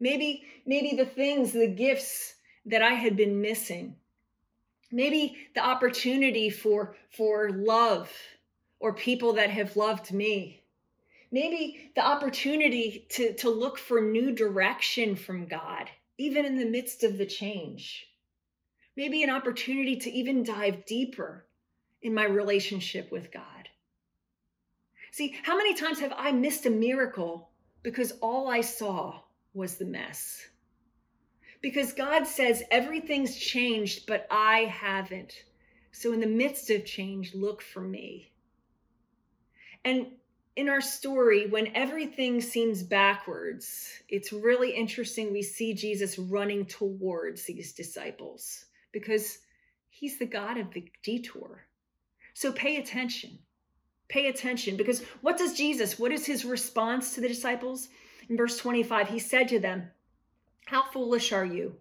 Maybe, 0.00 0.44
maybe 0.64 0.96
the 0.96 1.04
things, 1.04 1.52
the 1.52 1.68
gifts 1.68 2.36
that 2.66 2.82
I 2.82 2.94
had 2.94 3.16
been 3.16 3.40
missing. 3.40 3.96
Maybe 4.90 5.36
the 5.54 5.64
opportunity 5.64 6.50
for, 6.50 6.96
for 7.10 7.50
love 7.50 8.10
or 8.80 8.92
people 8.92 9.34
that 9.34 9.50
have 9.50 9.76
loved 9.76 10.12
me. 10.12 10.62
Maybe 11.32 11.90
the 11.96 12.06
opportunity 12.06 13.06
to, 13.10 13.34
to 13.34 13.50
look 13.50 13.76
for 13.78 14.00
new 14.00 14.32
direction 14.32 15.16
from 15.16 15.46
God, 15.46 15.90
even 16.16 16.44
in 16.44 16.56
the 16.56 16.64
midst 16.64 17.02
of 17.02 17.18
the 17.18 17.26
change. 17.26 18.06
Maybe 18.96 19.22
an 19.22 19.30
opportunity 19.30 19.96
to 19.96 20.10
even 20.10 20.44
dive 20.44 20.86
deeper 20.86 21.46
in 22.02 22.14
my 22.14 22.24
relationship 22.24 23.10
with 23.10 23.32
God. 23.32 23.68
See, 25.10 25.36
how 25.42 25.56
many 25.56 25.74
times 25.74 25.98
have 26.00 26.12
I 26.16 26.30
missed 26.32 26.66
a 26.66 26.70
miracle 26.70 27.50
because 27.82 28.12
all 28.20 28.48
I 28.48 28.60
saw 28.60 29.20
was 29.54 29.76
the 29.76 29.84
mess? 29.84 30.46
Because 31.64 31.94
God 31.94 32.26
says 32.26 32.62
everything's 32.70 33.38
changed, 33.38 34.06
but 34.06 34.26
I 34.30 34.66
haven't. 34.66 35.32
So, 35.92 36.12
in 36.12 36.20
the 36.20 36.26
midst 36.26 36.68
of 36.68 36.84
change, 36.84 37.34
look 37.34 37.62
for 37.62 37.80
me. 37.80 38.32
And 39.82 40.08
in 40.56 40.68
our 40.68 40.82
story, 40.82 41.46
when 41.46 41.74
everything 41.74 42.42
seems 42.42 42.82
backwards, 42.82 43.88
it's 44.10 44.30
really 44.30 44.72
interesting. 44.72 45.32
We 45.32 45.40
see 45.40 45.72
Jesus 45.72 46.18
running 46.18 46.66
towards 46.66 47.44
these 47.44 47.72
disciples 47.72 48.66
because 48.92 49.38
he's 49.88 50.18
the 50.18 50.26
God 50.26 50.58
of 50.58 50.70
the 50.70 50.84
detour. 51.02 51.64
So 52.34 52.52
pay 52.52 52.76
attention. 52.76 53.38
Pay 54.08 54.26
attention 54.26 54.76
because 54.76 55.02
what 55.22 55.38
does 55.38 55.56
Jesus, 55.56 55.98
what 55.98 56.12
is 56.12 56.26
his 56.26 56.44
response 56.44 57.14
to 57.14 57.22
the 57.22 57.28
disciples? 57.28 57.88
In 58.28 58.36
verse 58.36 58.58
25, 58.58 59.08
he 59.08 59.18
said 59.18 59.48
to 59.48 59.58
them, 59.58 59.88
How 60.66 60.82
foolish 60.82 61.32
are 61.32 61.44
you, 61.44 61.76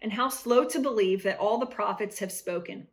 and 0.00 0.12
how 0.12 0.28
slow 0.28 0.64
to 0.64 0.78
believe 0.78 1.22
that 1.22 1.38
all 1.38 1.58
the 1.58 1.66
prophets 1.66 2.18
have 2.20 2.32
spoken. 2.32 2.88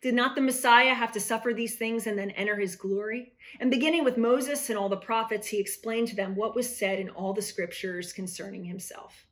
Did 0.00 0.14
not 0.14 0.34
the 0.34 0.40
Messiah 0.40 0.94
have 0.94 1.10
to 1.12 1.20
suffer 1.20 1.52
these 1.52 1.76
things 1.76 2.06
and 2.06 2.16
then 2.16 2.30
enter 2.30 2.56
his 2.56 2.76
glory? 2.76 3.32
And 3.58 3.70
beginning 3.70 4.04
with 4.04 4.16
Moses 4.16 4.70
and 4.70 4.78
all 4.78 4.88
the 4.88 4.96
prophets, 4.96 5.48
he 5.48 5.58
explained 5.58 6.08
to 6.08 6.16
them 6.16 6.36
what 6.36 6.54
was 6.54 6.74
said 6.74 7.00
in 7.00 7.10
all 7.10 7.32
the 7.32 7.42
scriptures 7.42 8.12
concerning 8.12 8.64
himself. 8.64 9.26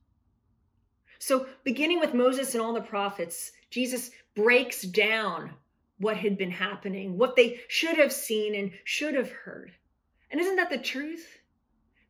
So, 1.19 1.47
beginning 1.65 2.01
with 2.01 2.15
Moses 2.15 2.55
and 2.55 2.63
all 2.63 2.75
the 2.75 2.81
prophets, 2.81 3.53
Jesus 3.71 4.11
breaks 4.35 4.83
down 4.83 5.55
what 5.99 6.17
had 6.17 6.37
been 6.37 6.51
happening, 6.51 7.17
what 7.17 7.37
they 7.37 7.61
should 7.69 7.97
have 7.97 8.13
seen 8.13 8.55
and 8.55 8.73
should 8.85 9.15
have 9.15 9.31
heard. 9.31 9.73
And 10.31 10.41
isn't 10.41 10.57
that 10.57 10.71
the 10.71 10.79
truth? 10.79 11.36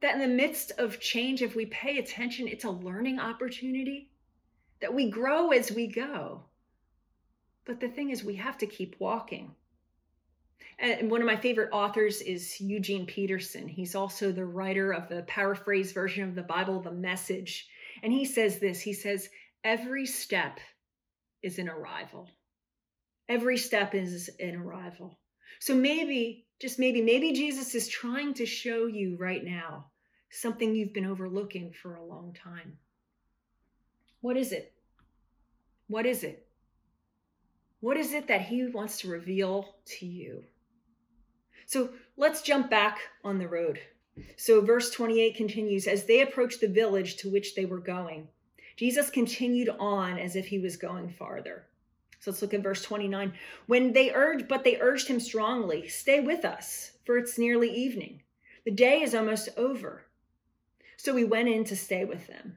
That 0.03 0.14
in 0.14 0.20
the 0.20 0.28
midst 0.28 0.72
of 0.78 1.01
change, 1.01 1.42
if 1.42 1.57
we 1.57 1.66
pay 1.66 1.99
attention, 1.99 2.49
it's 2.49 2.64
a 2.64 2.70
learning 2.70 3.18
opportunity, 3.18 4.11
that 4.80 4.92
we 4.92 5.11
grow 5.11 5.51
as 5.51 5.72
we 5.72 5.86
go. 5.86 6.44
But 7.64 7.80
the 7.80 7.88
thing 7.88 8.11
is, 8.11 8.22
we 8.22 8.36
have 8.36 8.59
to 8.59 8.66
keep 8.66 8.97
walking. 8.99 9.55
And 10.78 11.11
one 11.11 11.22
of 11.22 11.26
my 11.26 11.36
favorite 11.36 11.70
authors 11.72 12.20
is 12.20 12.61
Eugene 12.61 13.07
Peterson. 13.07 13.66
He's 13.66 13.94
also 13.94 14.30
the 14.30 14.44
writer 14.44 14.92
of 14.92 15.09
the 15.09 15.22
paraphrase 15.22 15.92
version 15.92 16.24
of 16.24 16.34
the 16.34 16.42
Bible, 16.42 16.80
The 16.80 16.92
Message. 16.92 17.66
And 18.03 18.12
he 18.12 18.24
says 18.24 18.59
this 18.59 18.80
he 18.80 18.92
says, 18.92 19.28
Every 19.64 20.07
step 20.07 20.61
is 21.42 21.59
an 21.59 21.68
arrival. 21.68 22.28
Every 23.28 23.57
step 23.57 23.94
is 23.94 24.30
an 24.38 24.57
arrival. 24.57 25.18
So 25.61 25.74
maybe, 25.74 26.45
just 26.61 26.79
maybe, 26.79 27.03
maybe 27.03 27.33
Jesus 27.33 27.75
is 27.75 27.89
trying 27.89 28.35
to 28.35 28.47
show 28.47 28.87
you 28.87 29.17
right 29.19 29.45
now 29.45 29.87
something 30.31 30.75
you've 30.75 30.95
been 30.95 31.07
overlooking 31.07 31.73
for 31.73 31.95
a 31.95 32.05
long 32.05 32.35
time. 32.35 32.79
What 34.21 34.37
is 34.37 34.53
it? 34.53 34.73
What 35.89 36.07
is 36.07 36.25
it? 36.25 36.47
What 37.81 37.97
is 37.97 38.13
it 38.13 38.29
that 38.29 38.43
he 38.43 38.67
wants 38.67 39.01
to 39.01 39.09
reveal 39.09 39.77
to 39.99 40.07
you? 40.07 40.45
So 41.67 41.91
let's 42.17 42.43
jump 42.43 42.71
back 42.71 42.99
on 43.23 43.39
the 43.39 43.49
road. 43.49 43.79
So 44.37 44.61
verse 44.61 44.91
28 44.91 45.37
continues 45.37 45.87
As 45.87 46.05
they 46.05 46.23
approached 46.23 46.61
the 46.61 46.69
village 46.69 47.17
to 47.19 47.31
which 47.31 47.55
they 47.55 47.67
were 47.67 47.81
going, 47.81 48.29
Jesus 48.77 49.11
continued 49.11 49.69
on 49.79 50.19
as 50.19 50.37
if 50.37 50.47
he 50.49 50.59
was 50.59 50.77
going 50.77 51.11
farther. 51.11 51.67
So 52.27 52.33
let's 52.33 52.43
look 52.43 52.55
at 52.55 52.62
verse 52.64 52.83
29. 52.83 53.35
When 53.66 53.93
they 53.93 54.12
urged, 54.12 54.49
but 54.49 54.64
they 54.64 54.81
urged 54.81 55.07
him 55.07 55.20
strongly, 55.20 55.87
stay 55.87 56.18
with 56.18 56.45
us, 56.45 56.91
for 57.05 57.16
it's 57.18 57.39
nearly 57.39 57.72
evening. 57.72 58.22
The 58.64 58.72
day 58.72 59.03
is 59.03 59.14
almost 59.14 59.49
over. 59.57 60.07
So 60.97 61.14
we 61.14 61.22
went 61.22 61.49
in 61.49 61.62
to 61.66 61.77
stay 61.77 62.05
with 62.05 62.27
them. 62.27 62.57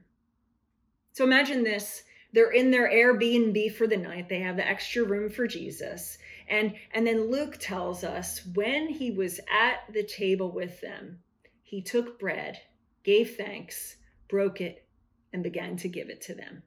So 1.12 1.22
imagine 1.22 1.62
this. 1.62 2.02
They're 2.32 2.50
in 2.50 2.72
their 2.72 2.90
Airbnb 2.90 3.72
for 3.76 3.86
the 3.86 3.96
night. 3.96 4.28
They 4.28 4.40
have 4.40 4.56
the 4.56 4.66
extra 4.66 5.04
room 5.04 5.30
for 5.30 5.46
Jesus. 5.46 6.18
And, 6.48 6.74
and 6.90 7.06
then 7.06 7.30
Luke 7.30 7.56
tells 7.60 8.02
us 8.02 8.44
when 8.54 8.88
he 8.88 9.12
was 9.12 9.38
at 9.48 9.84
the 9.92 10.02
table 10.02 10.50
with 10.50 10.80
them, 10.80 11.20
he 11.62 11.80
took 11.80 12.18
bread, 12.18 12.58
gave 13.04 13.36
thanks, 13.36 13.98
broke 14.26 14.60
it, 14.60 14.84
and 15.32 15.44
began 15.44 15.76
to 15.76 15.88
give 15.88 16.10
it 16.10 16.22
to 16.22 16.34
them. 16.34 16.64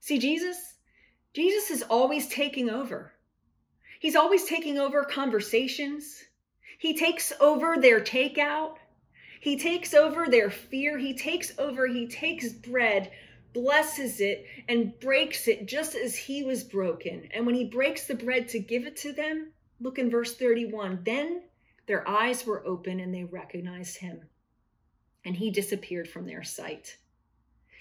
See, 0.00 0.18
Jesus, 0.18 0.74
Jesus 1.32 1.70
is 1.70 1.82
always 1.82 2.26
taking 2.28 2.68
over. 2.68 3.12
He's 4.00 4.16
always 4.16 4.44
taking 4.44 4.78
over 4.78 5.04
conversations. 5.04 6.24
He 6.78 6.96
takes 6.96 7.32
over 7.40 7.76
their 7.76 8.00
takeout. 8.00 8.76
He 9.40 9.58
takes 9.58 9.94
over 9.94 10.26
their 10.26 10.50
fear. 10.50 10.98
He 10.98 11.14
takes 11.14 11.58
over, 11.58 11.86
he 11.86 12.06
takes 12.06 12.52
bread, 12.52 13.12
blesses 13.52 14.20
it, 14.20 14.46
and 14.68 14.98
breaks 15.00 15.48
it 15.48 15.66
just 15.66 15.94
as 15.94 16.16
he 16.16 16.42
was 16.42 16.64
broken. 16.64 17.28
And 17.32 17.46
when 17.46 17.54
he 17.54 17.64
breaks 17.64 18.06
the 18.06 18.14
bread 18.14 18.48
to 18.48 18.58
give 18.58 18.86
it 18.86 18.96
to 18.98 19.12
them, 19.12 19.52
look 19.80 19.98
in 19.98 20.10
verse 20.10 20.36
31 20.36 21.00
then 21.04 21.42
their 21.86 22.08
eyes 22.08 22.46
were 22.46 22.64
open 22.66 23.00
and 23.00 23.12
they 23.12 23.24
recognized 23.24 23.96
him, 23.96 24.28
and 25.24 25.34
he 25.34 25.50
disappeared 25.50 26.08
from 26.08 26.24
their 26.24 26.44
sight. 26.44 26.96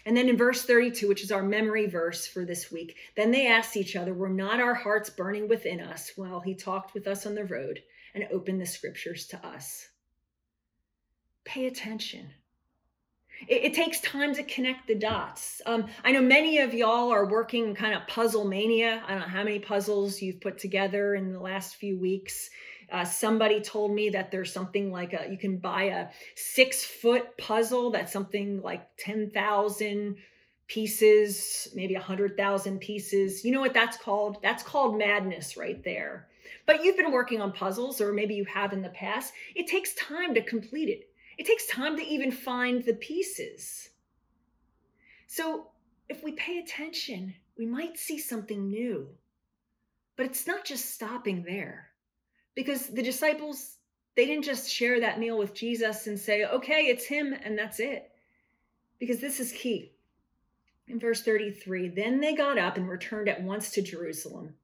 And 0.10 0.18
then 0.18 0.28
in 0.28 0.38
verse 0.38 0.64
32, 0.64 1.08
which 1.08 1.22
is 1.22 1.32
our 1.32 1.44
memory 1.44 1.86
verse 1.86 2.26
for 2.26 2.44
this 2.44 2.72
week, 2.72 2.98
then 3.16 3.30
they 3.30 3.46
asked 3.46 3.78
each 3.78 3.96
other, 3.96 4.12
Were 4.12 4.28
not 4.28 4.60
our 4.60 4.74
hearts 4.74 5.08
burning 5.08 5.48
within 5.48 5.80
us 5.80 6.14
while 6.16 6.40
he 6.40 6.56
talked 6.56 6.96
with 6.96 7.06
us 7.06 7.28
on 7.28 7.36
the 7.36 7.46
road 7.46 7.84
and 8.16 8.28
opened 8.32 8.60
the 8.60 8.66
scriptures 8.66 9.28
to 9.28 9.46
us? 9.46 9.88
Pay 11.46 11.68
attention. 11.68 12.32
It, 13.48 13.66
it 13.66 13.74
takes 13.76 14.02
time 14.02 14.34
to 14.34 14.42
connect 14.42 14.88
the 14.88 14.96
dots. 14.96 15.62
Um, 15.68 15.86
I 16.04 16.12
know 16.12 16.24
many 16.24 16.58
of 16.58 16.74
y'all 16.74 17.12
are 17.12 17.30
working 17.30 17.76
kind 17.76 17.94
of 17.94 18.08
puzzle 18.08 18.46
mania. 18.46 19.04
I 19.06 19.12
don't 19.12 19.20
know 19.20 19.28
how 19.28 19.44
many 19.44 19.60
puzzles 19.60 20.24
you've 20.24 20.42
put 20.42 20.58
together 20.58 21.14
in 21.14 21.32
the 21.32 21.40
last 21.40 21.76
few 21.76 22.00
weeks. 22.00 22.50
Uh, 22.92 23.06
somebody 23.06 23.62
told 23.62 23.92
me 23.94 24.10
that 24.10 24.32
there's 24.32 24.52
something 24.52 24.92
like 24.92 25.14
a 25.14 25.28
you 25.30 25.38
can 25.38 25.58
buy 25.58 25.84
a 25.84 26.08
six 26.36 26.84
foot 26.84 27.38
puzzle 27.38 27.92
that's 27.92 28.12
something 28.12 28.62
like 28.62 28.88
10,000 28.98 30.16
pieces, 30.68 31.68
maybe 31.74 31.96
100,000 31.96 32.80
pieces. 32.80 33.44
You 33.44 33.52
know 33.52 33.60
what 33.60 33.74
that's 33.74 33.98
called? 33.98 34.38
That's 34.42 34.64
called 34.64 34.98
madness 34.98 35.58
right 35.58 35.84
there. 35.84 36.28
But 36.66 36.84
you've 36.84 36.98
been 36.98 37.12
working 37.12 37.42
on 37.42 37.52
puzzles, 37.52 38.00
or 38.00 38.14
maybe 38.14 38.36
you 38.36 38.46
have 38.46 38.72
in 38.72 38.82
the 38.82 38.90
past. 38.90 39.34
It 39.56 39.68
takes 39.68 39.94
time 39.96 40.34
to 40.36 40.42
complete 40.42 40.90
it, 40.90 41.10
it 41.38 41.46
takes 41.46 41.68
time 41.68 41.98
to 41.98 42.04
even 42.04 42.32
find 42.32 42.84
the 42.84 42.94
pieces. 42.94 43.90
So 45.28 45.68
if 46.08 46.24
we 46.24 46.32
pay 46.34 46.60
attention, 46.60 47.34
we 47.58 47.66
might 47.66 47.98
see 47.98 48.18
something 48.18 48.70
new. 48.70 49.10
But 50.16 50.26
it's 50.26 50.48
not 50.48 50.66
just 50.66 50.94
stopping 50.94 51.44
there 51.44 51.89
because 52.60 52.88
the 52.88 53.02
disciples 53.02 53.78
they 54.18 54.26
didn't 54.26 54.44
just 54.44 54.70
share 54.70 55.00
that 55.00 55.18
meal 55.18 55.38
with 55.38 55.54
Jesus 55.54 56.06
and 56.06 56.20
say, 56.20 56.44
"Okay, 56.44 56.88
it's 56.88 57.06
him 57.06 57.32
and 57.32 57.58
that's 57.58 57.80
it." 57.80 58.12
Because 59.00 59.22
this 59.22 59.40
is 59.40 59.54
key. 59.54 59.94
In 60.86 61.00
verse 61.00 61.24
33, 61.24 61.88
then 61.88 62.20
they 62.20 62.36
got 62.36 62.58
up 62.58 62.76
and 62.76 62.90
returned 62.90 63.30
at 63.30 63.42
once 63.42 63.72
to 63.72 63.82
Jerusalem. 63.82 64.56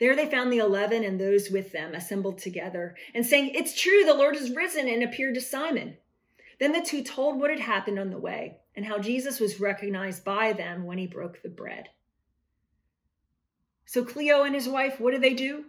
There 0.00 0.16
they 0.16 0.28
found 0.28 0.52
the 0.52 0.58
eleven 0.58 1.04
and 1.04 1.20
those 1.20 1.48
with 1.48 1.70
them 1.70 1.94
assembled 1.94 2.38
together 2.38 2.96
and 3.14 3.24
saying, 3.24 3.50
It's 3.54 3.80
true, 3.80 4.02
the 4.04 4.12
Lord 4.12 4.34
is 4.34 4.50
risen 4.50 4.88
and 4.88 5.04
appeared 5.04 5.36
to 5.36 5.40
Simon. 5.40 5.98
Then 6.58 6.72
the 6.72 6.82
two 6.82 7.04
told 7.04 7.38
what 7.38 7.50
had 7.50 7.60
happened 7.60 8.00
on 8.00 8.10
the 8.10 8.18
way 8.18 8.58
and 8.74 8.84
how 8.84 8.98
Jesus 8.98 9.38
was 9.38 9.60
recognized 9.60 10.24
by 10.24 10.52
them 10.52 10.84
when 10.84 10.98
he 10.98 11.06
broke 11.06 11.42
the 11.42 11.48
bread. 11.48 11.90
So 13.84 14.04
Cleo 14.04 14.42
and 14.42 14.54
his 14.54 14.68
wife, 14.68 14.98
what 14.98 15.12
do 15.12 15.20
they 15.20 15.34
do? 15.34 15.66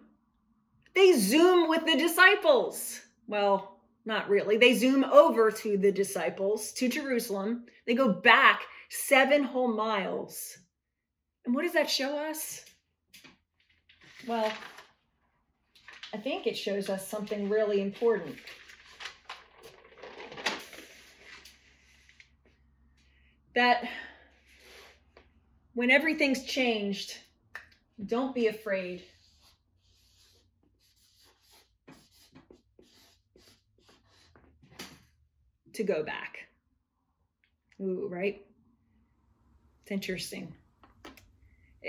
They 0.95 1.13
zoom 1.13 1.69
with 1.69 1.85
the 1.85 1.95
disciples. 1.97 3.01
Well, 3.27 3.79
not 4.05 4.29
really. 4.29 4.57
They 4.57 4.73
zoom 4.73 5.03
over 5.03 5.51
to 5.51 5.77
the 5.77 5.91
disciples, 5.91 6.71
to 6.73 6.87
Jerusalem. 6.87 7.65
They 7.85 7.93
go 7.93 8.11
back 8.13 8.61
seven 8.89 9.43
whole 9.43 9.67
miles. 9.67 10.57
And 11.45 11.53
what 11.53 11.63
does 11.63 11.73
that 11.73 11.89
show 11.89 12.17
us? 12.17 12.63
Well, 14.27 14.51
I 16.13 16.17
think 16.17 16.47
it 16.47 16.57
shows 16.57 16.89
us 16.89 17.07
something 17.07 17.49
really 17.49 17.81
important. 17.81 18.37
That 23.55 23.87
when 25.73 25.91
everything's 25.91 26.45
changed, 26.45 27.17
don't 28.05 28.33
be 28.33 28.47
afraid. 28.47 29.03
To 35.77 35.83
go 35.83 36.03
back. 36.03 36.47
Ooh, 37.79 38.07
right? 38.09 38.45
It's 39.83 39.91
interesting 39.91 40.53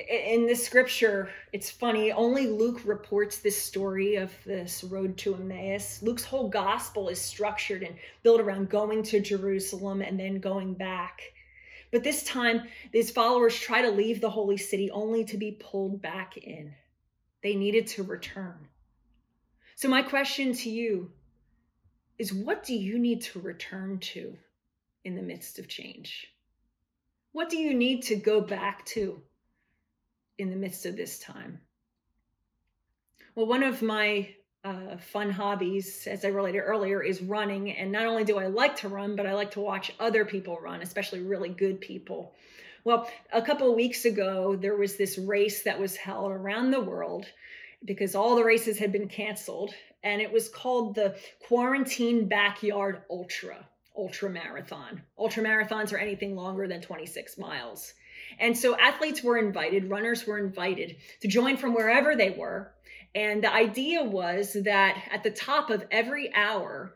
in 0.07 0.47
this 0.47 0.65
scripture, 0.65 1.31
it's 1.53 1.71
funny, 1.71 2.13
only 2.13 2.47
Luke 2.47 2.83
reports 2.85 3.39
this 3.39 3.61
story 3.61 4.17
of 4.17 4.33
this 4.45 4.85
road 4.85 5.17
to 5.19 5.35
Emmaus. 5.35 6.03
Luke's 6.03 6.25
whole 6.25 6.49
gospel 6.49 7.09
is 7.09 7.21
structured 7.21 7.83
and 7.83 7.97
built 8.23 8.41
around 8.41 8.71
going 8.71 9.03
to 9.05 9.21
Jerusalem 9.21 10.03
and 10.03 10.19
then 10.19 10.41
going 10.41 10.75
back. 10.75 11.21
But 11.91 12.05
this 12.05 12.23
time, 12.23 12.63
these 12.93 13.11
followers 13.11 13.59
try 13.59 13.83
to 13.83 13.91
leave 13.91 14.21
the 14.21 14.31
holy 14.31 14.59
city 14.59 14.91
only 14.91 15.25
to 15.25 15.37
be 15.37 15.53
pulled 15.53 16.01
back 16.03 16.37
in. 16.37 16.75
They 17.43 17.55
needed 17.55 17.87
to 17.89 18.03
return. 18.03 18.69
So, 19.75 19.89
my 19.89 20.03
question 20.03 20.53
to 20.53 20.71
you 20.71 21.11
is 22.19 22.33
what 22.33 22.65
do 22.65 22.75
you 22.75 22.99
need 22.99 23.23
to 23.23 23.41
return 23.41 23.99
to 23.99 24.37
in 25.05 25.15
the 25.15 25.23
midst 25.23 25.59
of 25.59 25.69
change? 25.69 26.27
What 27.33 27.49
do 27.49 27.59
you 27.59 27.75
need 27.75 28.03
to 28.05 28.17
go 28.17 28.41
back 28.41 28.85
to? 28.87 29.23
in 30.39 30.51
the 30.51 30.57
midst 30.57 30.87
of 30.87 30.97
this 30.97 31.19
time? 31.19 31.61
Well, 33.35 33.47
one 33.47 33.63
of 33.63 33.83
my 33.83 34.29
uh, 34.65 34.97
fun 34.97 35.31
hobbies, 35.31 36.07
as 36.07 36.25
I 36.25 36.29
related 36.29 36.61
earlier, 36.61 37.03
is 37.03 37.23
running. 37.23 37.73
And 37.73 37.93
not 37.93 38.07
only 38.07 38.25
do 38.25 38.39
I 38.39 38.47
like 38.47 38.77
to 38.77 38.89
run, 38.89 39.17
but 39.17 39.27
I 39.27 39.35
like 39.35 39.53
to 39.53 39.61
watch 39.61 39.93
other 40.01 40.25
people 40.25 40.59
run, 40.61 40.83
especially 40.83 41.21
really 41.21 41.49
good 41.49 41.81
people. 41.81 42.35
Well, 42.85 43.09
a 43.33 43.43
couple 43.43 43.69
of 43.69 43.77
weeks 43.77 44.05
ago, 44.05 44.57
there 44.57 44.77
was 44.77 44.97
this 44.97 45.19
race 45.19 45.63
that 45.65 45.79
was 45.79 45.97
held 45.97 46.31
around 46.31 46.71
the 46.71 46.81
world 46.81 47.27
because 47.85 48.15
all 48.15 48.35
the 48.35 48.45
races 48.45 48.79
had 48.79 48.93
been 48.93 49.09
canceled, 49.09 49.73
and 50.09 50.23
it 50.23 50.33
was 50.33 50.49
called 50.49 50.95
the 50.95 51.15
Quarantine 51.47 52.29
Backyard 52.29 53.03
Ultra, 53.11 53.69
Ultra 53.95 54.31
Marathon. 54.31 55.03
Ultra 55.19 55.43
marathons 55.43 55.93
are 55.93 55.99
anything 55.99 56.35
longer 56.35 56.67
than 56.67 56.81
26 56.81 57.37
miles. 57.37 57.93
And 58.39 58.57
so 58.57 58.75
athletes 58.75 59.23
were 59.23 59.37
invited, 59.37 59.91
runners 59.91 60.27
were 60.27 60.39
invited 60.39 60.97
to 61.21 61.29
join 61.29 61.59
from 61.59 61.75
wherever 61.75 62.17
they 62.17 62.31
were. 62.31 62.73
And 63.15 63.45
the 63.45 63.53
idea 63.53 64.03
was 64.03 64.57
that 64.65 64.97
at 65.13 65.25
the 65.25 65.31
top 65.31 65.69
of 65.69 65.85
every 65.91 66.35
hour, 66.35 66.95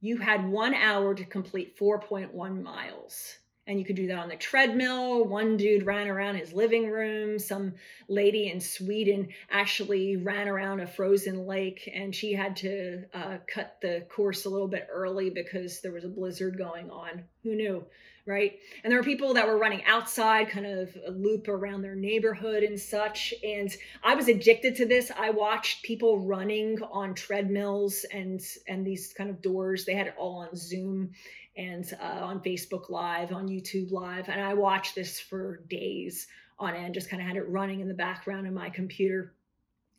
you 0.00 0.16
had 0.16 0.48
one 0.48 0.72
hour 0.72 1.14
to 1.14 1.24
complete 1.26 1.78
4.1 1.78 2.62
miles. 2.62 3.36
And 3.66 3.78
you 3.78 3.84
could 3.84 3.96
do 3.96 4.06
that 4.06 4.18
on 4.18 4.28
the 4.28 4.36
treadmill. 4.36 5.24
One 5.24 5.56
dude 5.56 5.84
ran 5.84 6.08
around 6.08 6.36
his 6.36 6.52
living 6.52 6.88
room. 6.88 7.38
Some 7.38 7.74
lady 8.08 8.48
in 8.50 8.60
Sweden 8.60 9.28
actually 9.50 10.16
ran 10.16 10.48
around 10.48 10.80
a 10.80 10.86
frozen 10.86 11.46
lake 11.46 11.90
and 11.92 12.14
she 12.14 12.32
had 12.32 12.56
to 12.56 13.04
uh, 13.12 13.38
cut 13.52 13.78
the 13.82 14.06
course 14.08 14.44
a 14.44 14.50
little 14.50 14.68
bit 14.68 14.88
early 14.90 15.30
because 15.30 15.80
there 15.80 15.92
was 15.92 16.04
a 16.04 16.08
blizzard 16.08 16.56
going 16.56 16.90
on. 16.90 17.24
Who 17.42 17.56
knew? 17.56 17.84
right? 18.26 18.58
And 18.82 18.90
there 18.90 18.98
were 18.98 19.04
people 19.04 19.34
that 19.34 19.46
were 19.46 19.56
running 19.56 19.84
outside, 19.84 20.50
kind 20.50 20.66
of 20.66 20.96
a 21.06 21.12
loop 21.12 21.46
around 21.46 21.82
their 21.82 21.94
neighborhood 21.94 22.64
and 22.64 22.78
such. 22.78 23.32
And 23.44 23.74
I 24.02 24.16
was 24.16 24.28
addicted 24.28 24.74
to 24.76 24.86
this. 24.86 25.12
I 25.16 25.30
watched 25.30 25.84
people 25.84 26.18
running 26.18 26.78
on 26.90 27.14
treadmills 27.14 28.04
and 28.12 28.44
and 28.66 28.84
these 28.84 29.12
kind 29.12 29.30
of 29.30 29.40
doors. 29.40 29.84
They 29.84 29.94
had 29.94 30.08
it 30.08 30.14
all 30.18 30.38
on 30.38 30.56
Zoom 30.56 31.12
and 31.56 31.90
uh, 32.00 32.20
on 32.22 32.40
Facebook 32.40 32.90
Live, 32.90 33.32
on 33.32 33.48
YouTube 33.48 33.90
Live, 33.90 34.28
and 34.28 34.40
I 34.40 34.54
watched 34.54 34.94
this 34.94 35.18
for 35.18 35.62
days 35.68 36.26
on 36.58 36.74
end. 36.74 36.94
Just 36.94 37.10
kind 37.10 37.22
of 37.22 37.28
had 37.28 37.36
it 37.36 37.48
running 37.48 37.80
in 37.80 37.88
the 37.88 37.94
background 37.94 38.46
in 38.46 38.54
my 38.54 38.70
computer, 38.70 39.34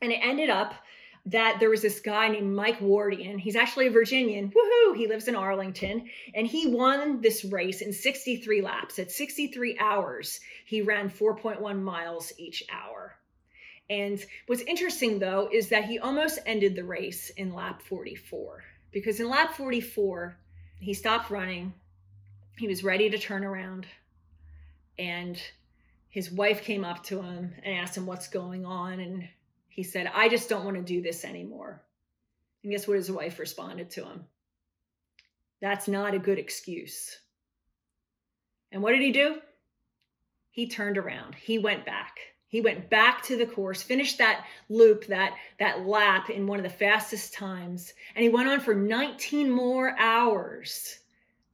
and 0.02 0.12
it 0.12 0.20
ended 0.22 0.50
up 0.50 0.74
that 1.28 1.60
there 1.60 1.70
was 1.70 1.82
this 1.82 2.00
guy 2.00 2.30
named 2.30 2.56
Mike 2.56 2.80
Wardian. 2.80 3.38
He's 3.38 3.58
actually 3.58 3.88
a 3.88 3.92
Virginian. 3.92 4.50
Woohoo! 4.50 4.96
He 4.96 5.08
lives 5.08 5.28
in 5.28 5.36
Arlington. 5.36 6.06
And 6.34 6.48
he 6.48 6.68
won 6.68 7.20
this 7.20 7.44
race 7.44 7.82
in 7.82 7.92
63 7.92 8.62
laps. 8.62 8.98
At 8.98 9.12
63 9.12 9.78
hours, 9.78 10.40
he 10.66 10.82
ran 10.82 11.10
4.1 11.10 11.82
miles 11.82 12.32
each 12.38 12.64
hour. 12.72 13.14
And 13.90 14.24
what's 14.48 14.62
interesting 14.62 15.20
though 15.20 15.50
is 15.52 15.70
that 15.70 15.86
he 15.86 16.00
almost 16.00 16.40
ended 16.46 16.76
the 16.76 16.84
race 16.84 17.30
in 17.32 17.54
lap 17.54 17.82
44. 17.82 18.64
Because 18.92 19.20
in 19.20 19.30
lap 19.30 19.54
44, 19.54 20.38
he 20.80 20.94
stopped 20.94 21.30
running. 21.30 21.74
He 22.58 22.68
was 22.68 22.84
ready 22.84 23.10
to 23.10 23.18
turn 23.18 23.44
around. 23.44 23.86
And 25.00 25.40
his 26.10 26.32
wife 26.32 26.64
came 26.64 26.84
up 26.84 27.04
to 27.06 27.22
him 27.22 27.54
and 27.64 27.76
asked 27.76 27.98
him 27.98 28.06
what's 28.06 28.28
going 28.28 28.66
on. 28.66 29.00
And 29.00 29.28
he 29.70 29.84
said, 29.84 30.10
I 30.14 30.30
just 30.30 30.50
don't 30.50 30.66
want 30.66 30.78
to 30.78 30.84
do 30.84 31.02
this 31.02 31.24
anymore. 31.24 31.82
And 32.64 32.72
guess 32.72 32.88
what 32.88 32.98
his 32.98 33.12
wife 33.12 33.40
responded 33.40 33.90
to 33.92 34.04
him? 34.06 34.26
That's 35.62 35.88
not 35.88 36.14
a 36.14 36.20
good 36.20 36.40
excuse. 36.40 37.18
And 38.72 38.82
what 38.82 38.92
did 38.92 39.02
he 39.02 39.12
do? 39.12 39.38
He 40.50 40.68
turned 40.68 40.98
around. 40.98 41.36
He 41.36 41.60
went 41.60 41.86
back. 41.86 42.18
He 42.50 42.62
went 42.62 42.90
back 42.90 43.24
to 43.24 43.36
the 43.36 43.46
course, 43.46 43.84
finished 43.84 44.20
that 44.20 44.46
loop, 44.70 45.08
that, 45.08 45.36
that 45.60 45.86
lap 45.86 46.30
in 46.30 46.48
one 46.48 46.60
of 46.60 46.64
the 46.64 46.70
fastest 46.70 47.34
times, 47.34 47.94
and 48.16 48.24
he 48.24 48.30
went 48.30 48.48
on 48.48 48.62
for 48.62 48.74
19 48.74 49.50
more 49.50 49.94
hours 50.00 51.00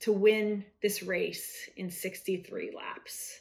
to 0.02 0.12
win 0.12 0.64
this 0.82 1.02
race 1.02 1.70
in 1.78 1.90
63 1.90 2.72
laps. 2.76 3.40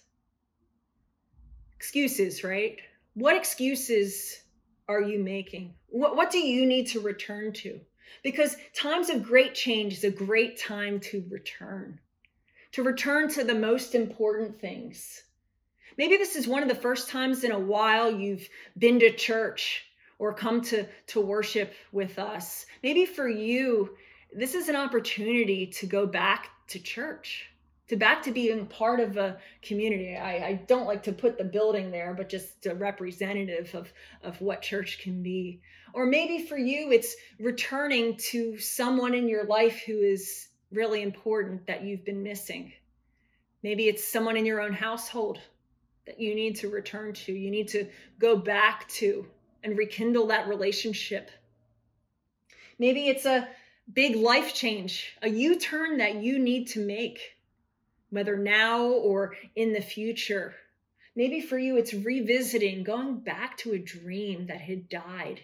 Excuses, 1.77 2.43
right? 2.43 2.79
What 3.15 3.37
excuses 3.37 4.43
are 4.89 5.03
you 5.03 5.19
making? 5.19 5.75
What, 5.89 6.17
what 6.17 6.31
do 6.31 6.39
you 6.39 6.65
need 6.65 6.87
to 6.89 7.01
return 7.01 7.53
to? 7.55 7.81
Because 8.23 8.57
times 8.75 9.11
of 9.11 9.23
great 9.23 9.55
change 9.55 9.95
is 9.95 10.05
a 10.05 10.11
great 10.11 10.59
time 10.59 11.01
to 11.01 11.25
return, 11.29 11.99
to 12.73 12.83
return 12.83 13.29
to 13.31 13.45
the 13.45 13.55
most 13.55 13.95
important 13.95 14.61
things. 14.61 15.23
Maybe 15.99 16.17
this 16.17 16.37
is 16.37 16.47
one 16.47 16.63
of 16.63 16.69
the 16.69 16.75
first 16.75 17.09
times 17.09 17.45
in 17.45 17.53
a 17.53 17.59
while 17.59 18.11
you've 18.11 18.49
been 18.79 19.01
to 19.01 19.13
church 19.13 19.85
or 20.19 20.33
come 20.33 20.61
to, 20.63 20.87
to 21.09 21.21
worship 21.21 21.75
with 21.93 22.19
us. 22.19 22.67
Maybe 22.83 23.07
for 23.07 23.29
you, 23.29 23.97
this 24.33 24.55
is 24.55 24.69
an 24.69 24.77
opportunity 24.77 25.67
to 25.67 25.87
go 25.87 26.07
back 26.07 26.51
to 26.69 26.79
church 26.79 27.53
to 27.93 27.97
back 27.97 28.23
to 28.23 28.31
being 28.31 28.65
part 28.65 29.01
of 29.01 29.19
a 29.19 29.37
community. 29.61 30.17
I, 30.17 30.47
I 30.47 30.55
don't 30.67 30.87
like 30.87 31.03
to 31.03 31.13
put 31.13 31.37
the 31.37 31.45
building 31.45 31.91
there, 31.91 32.15
but 32.15 32.31
just 32.31 32.65
a 32.65 32.75
representative 32.75 33.75
of, 33.75 33.93
of 34.23 34.41
what 34.41 34.63
church 34.63 34.99
can 35.01 35.23
be. 35.23 35.61
Or 35.93 36.07
maybe 36.07 36.47
for 36.47 36.57
you, 36.57 36.91
it's 36.91 37.15
returning 37.39 38.17
to 38.31 38.59
someone 38.59 39.13
in 39.13 39.29
your 39.29 39.45
life 39.45 39.83
who 39.85 39.99
is 39.99 40.49
really 40.71 41.03
important 41.03 41.67
that 41.67 41.83
you've 41.83 42.03
been 42.03 42.23
missing. 42.23 42.73
Maybe 43.63 43.89
it's 43.89 44.03
someone 44.03 44.39
in 44.39 44.47
your 44.47 44.63
own 44.63 44.73
household 44.73 45.41
that 46.07 46.21
you 46.21 46.35
need 46.35 46.57
to 46.57 46.69
return 46.69 47.13
to, 47.13 47.33
you 47.33 47.51
need 47.51 47.69
to 47.69 47.89
go 48.19 48.37
back 48.37 48.89
to 48.89 49.27
and 49.63 49.79
rekindle 49.79 50.27
that 50.29 50.49
relationship. 50.49 51.31
Maybe 52.79 53.09
it's 53.09 53.27
a 53.27 53.49
big 53.93 54.17
life 54.17 54.55
change, 54.55 55.17
a 55.23 55.29
U 55.29 55.59
turn 55.59 55.99
that 55.99 56.17
you 56.17 56.39
need 56.39 56.69
to 56.69 56.85
make 56.85 57.37
whether 58.11 58.37
now 58.37 58.85
or 58.85 59.35
in 59.57 59.73
the 59.73 59.81
future. 59.81 60.55
Maybe 61.17 61.41
for 61.41 61.59
you, 61.59 61.77
it's 61.77 61.95
revisiting, 61.95 62.85
going 62.85 63.21
back 63.21 63.57
to 63.59 63.73
a 63.73 63.79
dream 63.79 64.47
that 64.47 64.61
had 64.61 64.89
died 64.89 65.41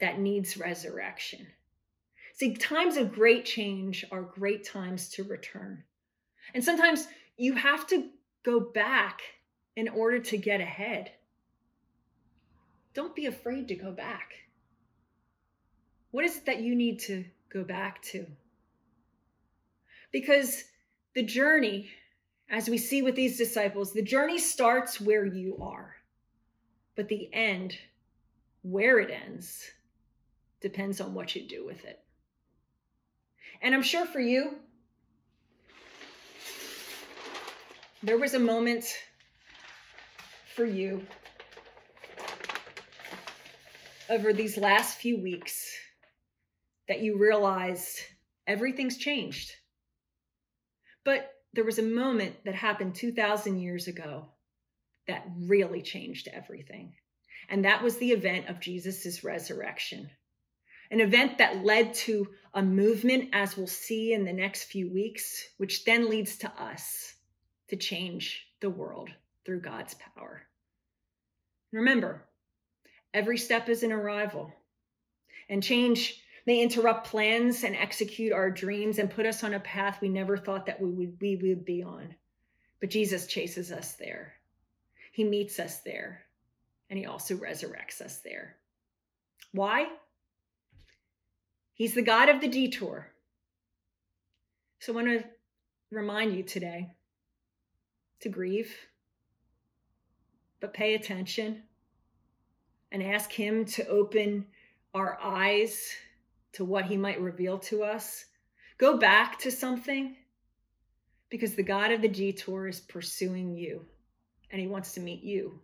that 0.00 0.18
needs 0.18 0.58
resurrection. 0.58 1.46
See, 2.34 2.54
times 2.54 2.98
of 2.98 3.14
great 3.14 3.46
change 3.46 4.04
are 4.12 4.20
great 4.20 4.64
times 4.64 5.08
to 5.10 5.24
return. 5.24 5.84
And 6.52 6.62
sometimes 6.62 7.08
you 7.38 7.54
have 7.54 7.86
to 7.88 8.10
go 8.44 8.60
back 8.60 9.20
in 9.76 9.88
order 9.88 10.18
to 10.18 10.38
get 10.38 10.60
ahead. 10.60 11.12
Don't 12.94 13.14
be 13.14 13.26
afraid 13.26 13.68
to 13.68 13.74
go 13.74 13.92
back. 13.92 14.32
What 16.10 16.24
is 16.24 16.38
it 16.38 16.46
that 16.46 16.62
you 16.62 16.74
need 16.74 16.98
to 17.00 17.26
go 17.52 17.62
back 17.62 18.02
to? 18.04 18.26
Because 20.12 20.64
the 21.14 21.22
journey, 21.22 21.90
as 22.48 22.70
we 22.70 22.78
see 22.78 23.02
with 23.02 23.14
these 23.14 23.36
disciples, 23.36 23.92
the 23.92 24.02
journey 24.02 24.38
starts 24.38 24.98
where 24.98 25.26
you 25.26 25.58
are, 25.60 25.96
but 26.94 27.08
the 27.08 27.28
end, 27.34 27.76
where 28.62 28.98
it 28.98 29.10
ends, 29.10 29.70
depends 30.62 31.00
on 31.00 31.12
what 31.12 31.36
you 31.36 31.46
do 31.46 31.66
with 31.66 31.84
it. 31.84 32.00
And 33.60 33.74
I'm 33.74 33.82
sure 33.82 34.06
for 34.06 34.20
you, 34.20 34.56
there 38.02 38.18
was 38.18 38.34
a 38.34 38.38
moment 38.38 38.86
for 40.56 40.64
you 40.64 41.02
over 44.08 44.32
these 44.32 44.56
last 44.56 44.96
few 44.96 45.20
weeks 45.20 45.70
that 46.88 47.00
you 47.00 47.18
realized 47.18 47.98
everything's 48.46 48.96
changed. 48.96 49.52
But 51.04 51.30
there 51.52 51.64
was 51.64 51.78
a 51.78 51.82
moment 51.82 52.36
that 52.46 52.54
happened 52.54 52.94
2,000 52.94 53.58
years 53.60 53.86
ago 53.86 54.28
that 55.06 55.26
really 55.42 55.82
changed 55.82 56.26
everything. 56.32 56.94
And 57.50 57.66
that 57.66 57.82
was 57.82 57.98
the 57.98 58.12
event 58.12 58.48
of 58.48 58.58
Jesus' 58.58 59.22
resurrection. 59.22 60.08
An 60.90 61.00
event 61.02 61.36
that 61.36 61.64
led 61.64 61.92
to 61.94 62.28
a 62.54 62.62
movement, 62.62 63.28
as 63.34 63.58
we'll 63.58 63.66
see 63.66 64.14
in 64.14 64.24
the 64.24 64.32
next 64.32 64.64
few 64.64 64.90
weeks, 64.90 65.44
which 65.58 65.84
then 65.84 66.08
leads 66.08 66.38
to 66.38 66.50
us 66.58 67.12
to 67.68 67.76
change 67.76 68.46
the 68.60 68.70
world 68.70 69.10
through 69.46 69.60
God's 69.60 69.94
power. 69.94 70.42
Remember, 71.72 72.24
every 73.14 73.38
step 73.38 73.68
is 73.68 73.84
an 73.84 73.92
arrival, 73.92 74.52
and 75.48 75.62
change 75.62 76.20
may 76.46 76.60
interrupt 76.60 77.06
plans 77.06 77.64
and 77.64 77.76
execute 77.76 78.32
our 78.32 78.50
dreams 78.50 78.98
and 78.98 79.10
put 79.10 79.24
us 79.24 79.44
on 79.44 79.54
a 79.54 79.60
path 79.60 80.00
we 80.00 80.08
never 80.08 80.36
thought 80.36 80.66
that 80.66 80.80
we 80.80 80.90
would, 80.90 81.16
we 81.20 81.36
would 81.36 81.64
be 81.64 81.82
on. 81.82 82.14
But 82.80 82.90
Jesus 82.90 83.26
chases 83.26 83.72
us 83.72 83.94
there. 83.94 84.34
He 85.12 85.24
meets 85.24 85.58
us 85.58 85.78
there, 85.80 86.24
and 86.90 86.98
he 86.98 87.06
also 87.06 87.36
resurrects 87.36 88.00
us 88.00 88.18
there. 88.18 88.56
Why? 89.52 89.86
He's 91.74 91.94
the 91.94 92.02
God 92.02 92.28
of 92.28 92.40
the 92.40 92.48
detour. 92.48 93.12
So 94.80 94.92
I 94.92 94.96
want 94.96 95.08
to 95.08 95.24
remind 95.90 96.36
you 96.36 96.42
today 96.42 96.90
to 98.20 98.28
grieve, 98.28 98.74
but 100.66 100.74
pay 100.74 100.96
attention 100.96 101.62
and 102.90 103.00
ask 103.00 103.30
Him 103.30 103.64
to 103.66 103.86
open 103.86 104.44
our 104.94 105.16
eyes 105.22 105.92
to 106.54 106.64
what 106.64 106.86
He 106.86 106.96
might 106.96 107.20
reveal 107.20 107.56
to 107.58 107.84
us. 107.84 108.24
Go 108.76 108.98
back 108.98 109.38
to 109.38 109.52
something 109.52 110.16
because 111.30 111.54
the 111.54 111.62
God 111.62 111.92
of 111.92 112.02
the 112.02 112.08
detour 112.08 112.66
is 112.66 112.80
pursuing 112.80 113.54
you 113.54 113.84
and 114.50 114.60
He 114.60 114.66
wants 114.66 114.92
to 114.94 115.00
meet 115.00 115.22
you 115.22 115.60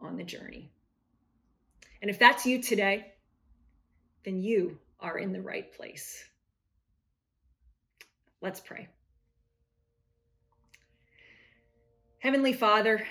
on 0.00 0.16
the 0.16 0.24
journey. 0.24 0.72
And 2.02 2.10
if 2.10 2.18
that's 2.18 2.44
you 2.44 2.60
today, 2.60 3.12
then 4.24 4.42
you 4.42 4.80
are 4.98 5.18
in 5.18 5.32
the 5.32 5.40
right 5.40 5.72
place. 5.72 6.24
Let's 8.40 8.58
pray. 8.58 8.88
Heavenly 12.18 12.52
Father, 12.52 13.06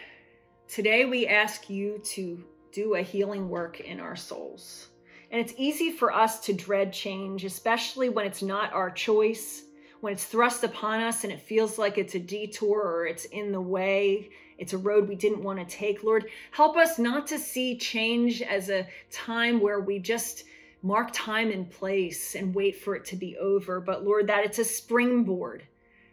today 0.69 1.03
we 1.03 1.25
ask 1.25 1.67
you 1.67 1.99
to 2.03 2.43
do 2.71 2.93
a 2.93 3.01
healing 3.01 3.49
work 3.49 3.79
in 3.79 3.99
our 3.99 4.15
souls. 4.15 4.89
And 5.31 5.41
it's 5.41 5.53
easy 5.57 5.91
for 5.91 6.13
us 6.13 6.39
to 6.41 6.53
dread 6.53 6.93
change, 6.93 7.43
especially 7.43 8.09
when 8.09 8.27
it's 8.27 8.43
not 8.43 8.71
our 8.71 8.91
choice, 8.91 9.63
when 10.01 10.13
it's 10.13 10.25
thrust 10.25 10.63
upon 10.63 11.01
us 11.01 11.23
and 11.23 11.33
it 11.33 11.41
feels 11.41 11.79
like 11.79 11.97
it's 11.97 12.13
a 12.13 12.19
detour 12.19 12.81
or 12.81 13.07
it's 13.07 13.25
in 13.25 13.51
the 13.51 13.59
way, 13.59 14.29
it's 14.59 14.73
a 14.73 14.77
road 14.77 15.09
we 15.09 15.15
didn't 15.15 15.43
want 15.43 15.59
to 15.59 15.65
take. 15.65 16.03
Lord, 16.03 16.29
help 16.51 16.77
us 16.77 16.99
not 16.99 17.25
to 17.27 17.39
see 17.39 17.75
change 17.75 18.43
as 18.43 18.69
a 18.69 18.87
time 19.11 19.59
where 19.59 19.79
we 19.79 19.97
just 19.97 20.43
mark 20.83 21.09
time 21.13 21.51
and 21.51 21.69
place 21.69 22.35
and 22.35 22.53
wait 22.53 22.79
for 22.79 22.95
it 22.95 23.05
to 23.05 23.15
be 23.15 23.35
over, 23.37 23.81
but 23.81 24.05
Lord, 24.05 24.27
that 24.27 24.45
it's 24.45 24.59
a 24.59 24.65
springboard 24.65 25.63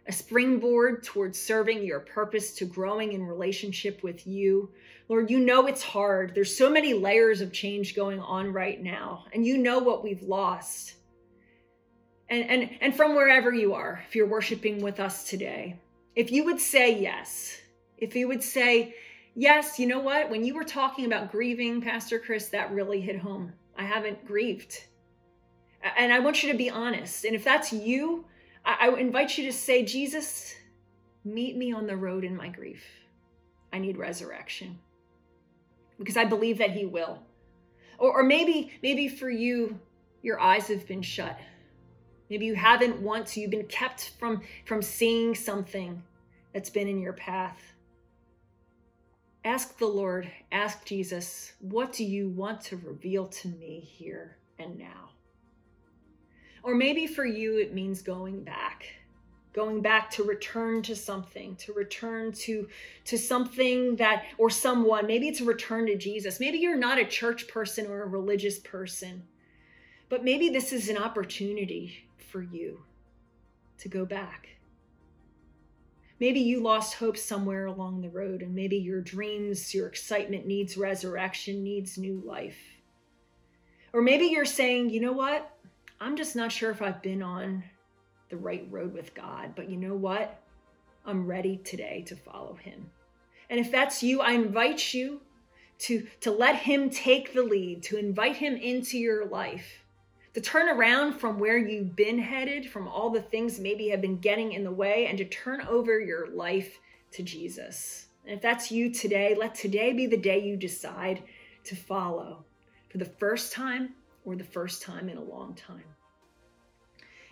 a 0.07 0.13
springboard 0.13 1.03
towards 1.03 1.39
serving 1.39 1.83
your 1.83 1.99
purpose 1.99 2.53
to 2.55 2.65
growing 2.65 3.11
in 3.11 3.23
relationship 3.23 4.03
with 4.03 4.25
you. 4.25 4.69
Lord, 5.09 5.29
you 5.29 5.39
know 5.39 5.67
it's 5.67 5.83
hard. 5.83 6.33
There's 6.33 6.55
so 6.55 6.69
many 6.69 6.93
layers 6.93 7.41
of 7.41 7.51
change 7.51 7.95
going 7.95 8.19
on 8.19 8.53
right 8.53 8.81
now, 8.81 9.25
and 9.33 9.45
you 9.45 9.57
know 9.57 9.79
what 9.79 10.03
we've 10.03 10.23
lost. 10.23 10.95
And, 12.29 12.49
and, 12.49 12.69
and 12.81 12.95
from 12.95 13.15
wherever 13.15 13.53
you 13.53 13.73
are, 13.73 14.03
if 14.07 14.15
you're 14.15 14.27
worshiping 14.27 14.81
with 14.81 14.99
us 14.99 15.23
today, 15.23 15.79
if 16.15 16.31
you 16.31 16.45
would 16.45 16.59
say 16.59 16.99
yes, 16.99 17.57
if 17.97 18.15
you 18.15 18.27
would 18.27 18.43
say, 18.43 18.95
yes, 19.35 19.79
you 19.79 19.87
know 19.87 19.99
what? 19.99 20.29
When 20.29 20.43
you 20.43 20.53
were 20.53 20.63
talking 20.63 21.05
about 21.05 21.31
grieving, 21.31 21.81
Pastor 21.81 22.19
Chris, 22.19 22.49
that 22.49 22.71
really 22.71 22.99
hit 23.01 23.19
home. 23.19 23.53
I 23.77 23.83
haven't 23.83 24.25
grieved. 24.25 24.83
And 25.97 26.11
I 26.11 26.19
want 26.19 26.43
you 26.43 26.51
to 26.51 26.57
be 26.57 26.69
honest. 26.69 27.23
And 27.23 27.35
if 27.35 27.43
that's 27.43 27.71
you, 27.71 28.25
I, 28.67 28.89
I 28.89 28.99
invite 28.99 29.37
you 29.37 29.45
to 29.45 29.53
say, 29.53 29.83
Jesus, 29.83 30.53
meet 31.23 31.55
me 31.55 31.71
on 31.71 31.87
the 31.87 31.95
road 31.95 32.23
in 32.23 32.35
my 32.35 32.49
grief. 32.49 32.83
I 33.71 33.79
need 33.79 33.97
resurrection 33.97 34.77
because 35.97 36.17
I 36.17 36.25
believe 36.25 36.57
that 36.59 36.71
He 36.71 36.85
will. 36.85 37.19
Or, 37.97 38.19
or 38.19 38.23
maybe, 38.23 38.71
maybe 38.83 39.07
for 39.07 39.29
you, 39.29 39.79
your 40.21 40.39
eyes 40.39 40.67
have 40.67 40.87
been 40.87 41.01
shut. 41.01 41.39
Maybe 42.29 42.45
you 42.45 42.55
haven't 42.55 43.01
once, 43.01 43.37
you've 43.37 43.51
been 43.51 43.67
kept 43.67 44.11
from, 44.19 44.41
from 44.65 44.81
seeing 44.81 45.33
something 45.33 46.03
that's 46.53 46.69
been 46.69 46.89
in 46.89 46.99
your 46.99 47.13
path. 47.13 47.57
Ask 49.45 49.77
the 49.77 49.85
Lord, 49.85 50.29
ask 50.51 50.83
Jesus, 50.83 51.53
what 51.61 51.93
do 51.93 52.03
you 52.03 52.27
want 52.27 52.59
to 52.61 52.75
reveal 52.77 53.27
to 53.27 53.47
me 53.47 53.79
here 53.79 54.35
and 54.59 54.77
now? 54.77 55.11
Or 56.63 56.75
maybe 56.75 57.07
for 57.07 57.25
you, 57.25 57.57
it 57.57 57.73
means 57.73 58.01
going 58.01 58.43
back 58.43 58.85
going 59.53 59.81
back 59.81 60.11
to 60.11 60.23
return 60.23 60.83
to 60.83 60.95
something 60.95 61.55
to 61.55 61.73
return 61.73 62.31
to 62.31 62.67
to 63.03 63.17
something 63.17 63.95
that 63.95 64.23
or 64.37 64.51
someone 64.51 65.07
maybe 65.07 65.27
it's 65.27 65.41
a 65.41 65.43
return 65.43 65.87
to 65.87 65.97
jesus. 65.97 66.39
Maybe 66.39 66.59
you're 66.59 66.77
not 66.77 66.99
a 66.99 67.05
church 67.05 67.47
person 67.47 67.87
or 67.87 68.03
a 68.03 68.07
religious 68.07 68.59
person 68.59 69.23
but 70.09 70.23
maybe 70.23 70.49
this 70.49 70.71
is 70.71 70.89
an 70.89 70.97
opportunity 70.97 72.07
for 72.31 72.41
you 72.41 72.83
to 73.79 73.89
go 73.89 74.05
back. 74.05 74.49
Maybe 76.19 76.39
you 76.39 76.61
lost 76.61 76.95
hope 76.95 77.17
somewhere 77.17 77.65
along 77.65 78.01
the 78.01 78.09
road 78.09 78.41
and 78.41 78.55
maybe 78.55 78.77
your 78.77 79.01
dreams 79.01 79.73
your 79.73 79.87
excitement 79.87 80.45
needs 80.45 80.77
resurrection 80.77 81.63
needs 81.63 81.97
new 81.97 82.21
life. 82.25 82.59
Or 83.93 84.01
maybe 84.01 84.25
you're 84.25 84.45
saying 84.45 84.91
you 84.91 84.99
know 84.99 85.13
what 85.13 85.56
I'm 85.99 86.15
just 86.15 86.35
not 86.35 86.51
sure 86.51 86.69
if 86.69 86.81
I've 86.81 87.01
been 87.01 87.23
on 87.23 87.63
the 88.29 88.37
right 88.37 88.67
road 88.69 88.93
with 88.93 89.15
God, 89.15 89.53
but 89.55 89.69
you 89.69 89.77
know 89.77 89.95
what? 89.95 90.41
I'm 91.05 91.25
ready 91.25 91.57
today 91.57 92.03
to 92.07 92.15
follow 92.15 92.53
him. 92.55 92.89
And 93.49 93.59
if 93.59 93.71
that's 93.71 94.03
you, 94.03 94.21
I 94.21 94.33
invite 94.33 94.93
you 94.93 95.21
to, 95.79 96.05
to 96.21 96.31
let 96.31 96.55
him 96.55 96.89
take 96.89 97.33
the 97.33 97.43
lead, 97.43 97.81
to 97.83 97.97
invite 97.97 98.35
him 98.35 98.55
into 98.55 98.97
your 98.97 99.25
life, 99.27 99.83
to 100.33 100.41
turn 100.41 100.69
around 100.69 101.13
from 101.13 101.39
where 101.39 101.57
you've 101.57 101.95
been 101.95 102.19
headed, 102.19 102.69
from 102.69 102.87
all 102.87 103.09
the 103.09 103.21
things 103.21 103.59
maybe 103.59 103.89
have 103.89 104.01
been 104.01 104.19
getting 104.19 104.51
in 104.51 104.63
the 104.63 104.71
way, 104.71 105.07
and 105.07 105.17
to 105.17 105.25
turn 105.25 105.61
over 105.61 105.99
your 105.99 106.27
life 106.29 106.79
to 107.11 107.23
Jesus. 107.23 108.07
And 108.25 108.35
if 108.35 108.41
that's 108.41 108.71
you 108.71 108.91
today, 108.91 109.35
let 109.35 109.55
today 109.55 109.93
be 109.93 110.05
the 110.05 110.17
day 110.17 110.39
you 110.39 110.57
decide 110.57 111.23
to 111.63 111.75
follow 111.75 112.43
for 112.89 112.97
the 112.97 113.05
first 113.05 113.53
time 113.53 113.93
or 114.27 114.35
the 114.35 114.43
first 114.43 114.81
time 114.81 115.07
in 115.07 115.17
a 115.17 115.23
long 115.23 115.55
time. 115.55 115.85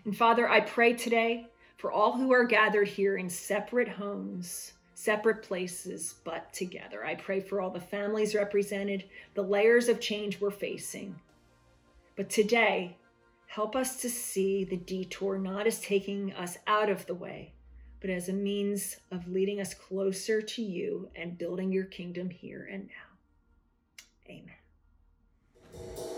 And 0.06 0.16
Father, 0.16 0.48
I 0.48 0.62
pray 0.62 0.94
today 0.94 1.48
for 1.76 1.92
all 1.92 2.14
who 2.14 2.32
are 2.32 2.46
gathered 2.46 2.88
here 2.88 3.18
in 3.18 3.30
separate 3.30 3.90
homes, 3.90 4.72
separate 4.94 5.44
places, 5.44 6.16
but 6.24 6.54
together. 6.54 7.06
I 7.06 7.16
pray 7.16 7.42
for 7.42 7.60
all 7.60 7.70
the 7.70 7.82
families 7.82 8.34
represented, 8.34 9.04
the 9.34 9.42
layers 9.42 9.90
of 9.90 10.00
change 10.00 10.40
we're 10.40 10.52
facing. 10.52 11.20
But 12.16 12.30
today, 12.30 12.96
help 13.48 13.76
us 13.76 13.98
to 13.98 14.10
see 14.10 14.64
the 14.64 14.78
detour 14.78 15.38
not 15.38 15.68
as 15.68 15.82
taking 15.82 16.32
us 16.32 16.58
out 16.66 16.90
of 16.90 17.06
the 17.08 17.14
way, 17.14 17.52
but 18.00 18.10
as 18.10 18.30
a 18.30 18.34
means 18.34 18.96
of 19.12 19.28
leading 19.28 19.60
us 19.60 19.74
closer 19.74 20.42
to 20.42 20.62
you 20.62 21.10
and 21.14 21.38
building 21.38 21.74
your 21.74 21.86
kingdom 21.86 22.30
here 22.30 22.70
and 22.72 22.88
now. 22.88 24.30
Amen. 24.30 26.15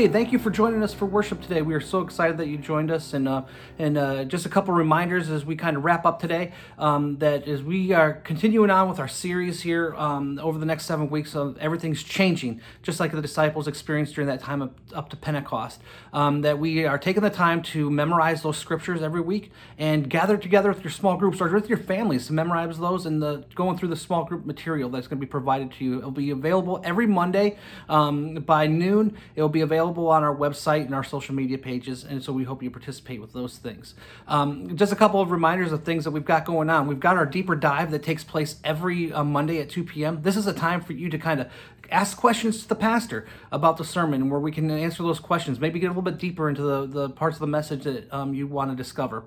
Hey, 0.00 0.08
thank 0.08 0.32
you 0.32 0.38
for 0.38 0.48
joining 0.48 0.82
us 0.82 0.94
for 0.94 1.04
worship 1.04 1.42
today. 1.42 1.60
We 1.60 1.74
are 1.74 1.80
so 1.80 2.00
excited 2.00 2.38
that 2.38 2.46
you 2.46 2.56
joined 2.56 2.90
us, 2.90 3.12
and 3.12 3.28
uh, 3.28 3.42
and 3.78 3.98
uh, 3.98 4.24
just 4.24 4.46
a 4.46 4.48
couple 4.48 4.72
reminders 4.72 5.28
as 5.28 5.44
we 5.44 5.56
kind 5.56 5.76
of 5.76 5.84
wrap 5.84 6.06
up 6.06 6.20
today. 6.20 6.52
Um, 6.78 7.18
that 7.18 7.46
as 7.46 7.62
we 7.62 7.92
are 7.92 8.14
continuing 8.14 8.70
on 8.70 8.88
with 8.88 8.98
our 8.98 9.08
series 9.08 9.60
here 9.60 9.94
um, 9.96 10.38
over 10.42 10.58
the 10.58 10.64
next 10.64 10.86
seven 10.86 11.10
weeks, 11.10 11.36
of 11.36 11.58
everything's 11.58 12.02
changing, 12.02 12.62
just 12.82 12.98
like 12.98 13.12
the 13.12 13.20
disciples 13.20 13.68
experienced 13.68 14.14
during 14.14 14.28
that 14.28 14.40
time 14.40 14.62
up, 14.62 14.74
up 14.94 15.10
to 15.10 15.18
Pentecost. 15.18 15.82
Um, 16.14 16.40
that 16.40 16.58
we 16.58 16.86
are 16.86 16.96
taking 16.96 17.22
the 17.22 17.28
time 17.28 17.60
to 17.64 17.90
memorize 17.90 18.42
those 18.42 18.56
scriptures 18.56 19.02
every 19.02 19.20
week 19.20 19.52
and 19.76 20.08
gather 20.08 20.38
together 20.38 20.70
with 20.70 20.82
your 20.82 20.92
small 20.92 21.18
groups 21.18 21.42
or 21.42 21.50
with 21.50 21.68
your 21.68 21.76
families 21.76 22.26
to 22.28 22.32
memorize 22.32 22.78
those 22.78 23.04
and 23.04 23.22
the, 23.22 23.44
going 23.54 23.76
through 23.76 23.90
the 23.90 23.96
small 23.96 24.24
group 24.24 24.46
material 24.46 24.88
that's 24.88 25.08
going 25.08 25.20
to 25.20 25.26
be 25.26 25.30
provided 25.30 25.70
to 25.72 25.84
you. 25.84 25.98
It'll 25.98 26.10
be 26.10 26.30
available 26.30 26.80
every 26.84 27.06
Monday 27.06 27.58
um, 27.90 28.36
by 28.36 28.66
noon. 28.66 29.18
It 29.36 29.42
will 29.42 29.50
be 29.50 29.60
available 29.60 29.89
on 29.98 30.22
our 30.22 30.34
website 30.34 30.84
and 30.86 30.94
our 30.94 31.04
social 31.04 31.34
media 31.34 31.58
pages, 31.58 32.04
and 32.04 32.22
so 32.22 32.32
we 32.32 32.44
hope 32.44 32.62
you 32.62 32.70
participate 32.70 33.20
with 33.20 33.32
those 33.32 33.58
things. 33.58 33.94
Um, 34.28 34.76
just 34.76 34.92
a 34.92 34.96
couple 34.96 35.20
of 35.20 35.30
reminders 35.30 35.72
of 35.72 35.84
things 35.84 36.04
that 36.04 36.10
we've 36.10 36.24
got 36.24 36.44
going 36.44 36.70
on. 36.70 36.86
We've 36.86 37.00
got 37.00 37.16
our 37.16 37.26
deeper 37.26 37.54
dive 37.54 37.90
that 37.90 38.02
takes 38.02 38.24
place 38.24 38.56
every 38.64 39.12
uh, 39.12 39.24
Monday 39.24 39.60
at 39.60 39.70
2 39.70 39.84
p.m. 39.84 40.22
This 40.22 40.36
is 40.36 40.46
a 40.46 40.52
time 40.52 40.80
for 40.80 40.92
you 40.92 41.08
to 41.10 41.18
kind 41.18 41.40
of 41.40 41.48
ask 41.90 42.16
questions 42.16 42.62
to 42.62 42.68
the 42.68 42.74
pastor 42.74 43.26
about 43.50 43.76
the 43.76 43.84
sermon, 43.84 44.30
where 44.30 44.40
we 44.40 44.52
can 44.52 44.70
answer 44.70 45.02
those 45.02 45.18
questions, 45.18 45.58
maybe 45.58 45.80
get 45.80 45.86
a 45.86 45.90
little 45.90 46.02
bit 46.02 46.18
deeper 46.18 46.48
into 46.48 46.62
the, 46.62 46.86
the 46.86 47.10
parts 47.10 47.36
of 47.36 47.40
the 47.40 47.46
message 47.46 47.84
that 47.84 48.12
um, 48.12 48.34
you 48.34 48.46
want 48.46 48.70
to 48.70 48.76
discover 48.76 49.24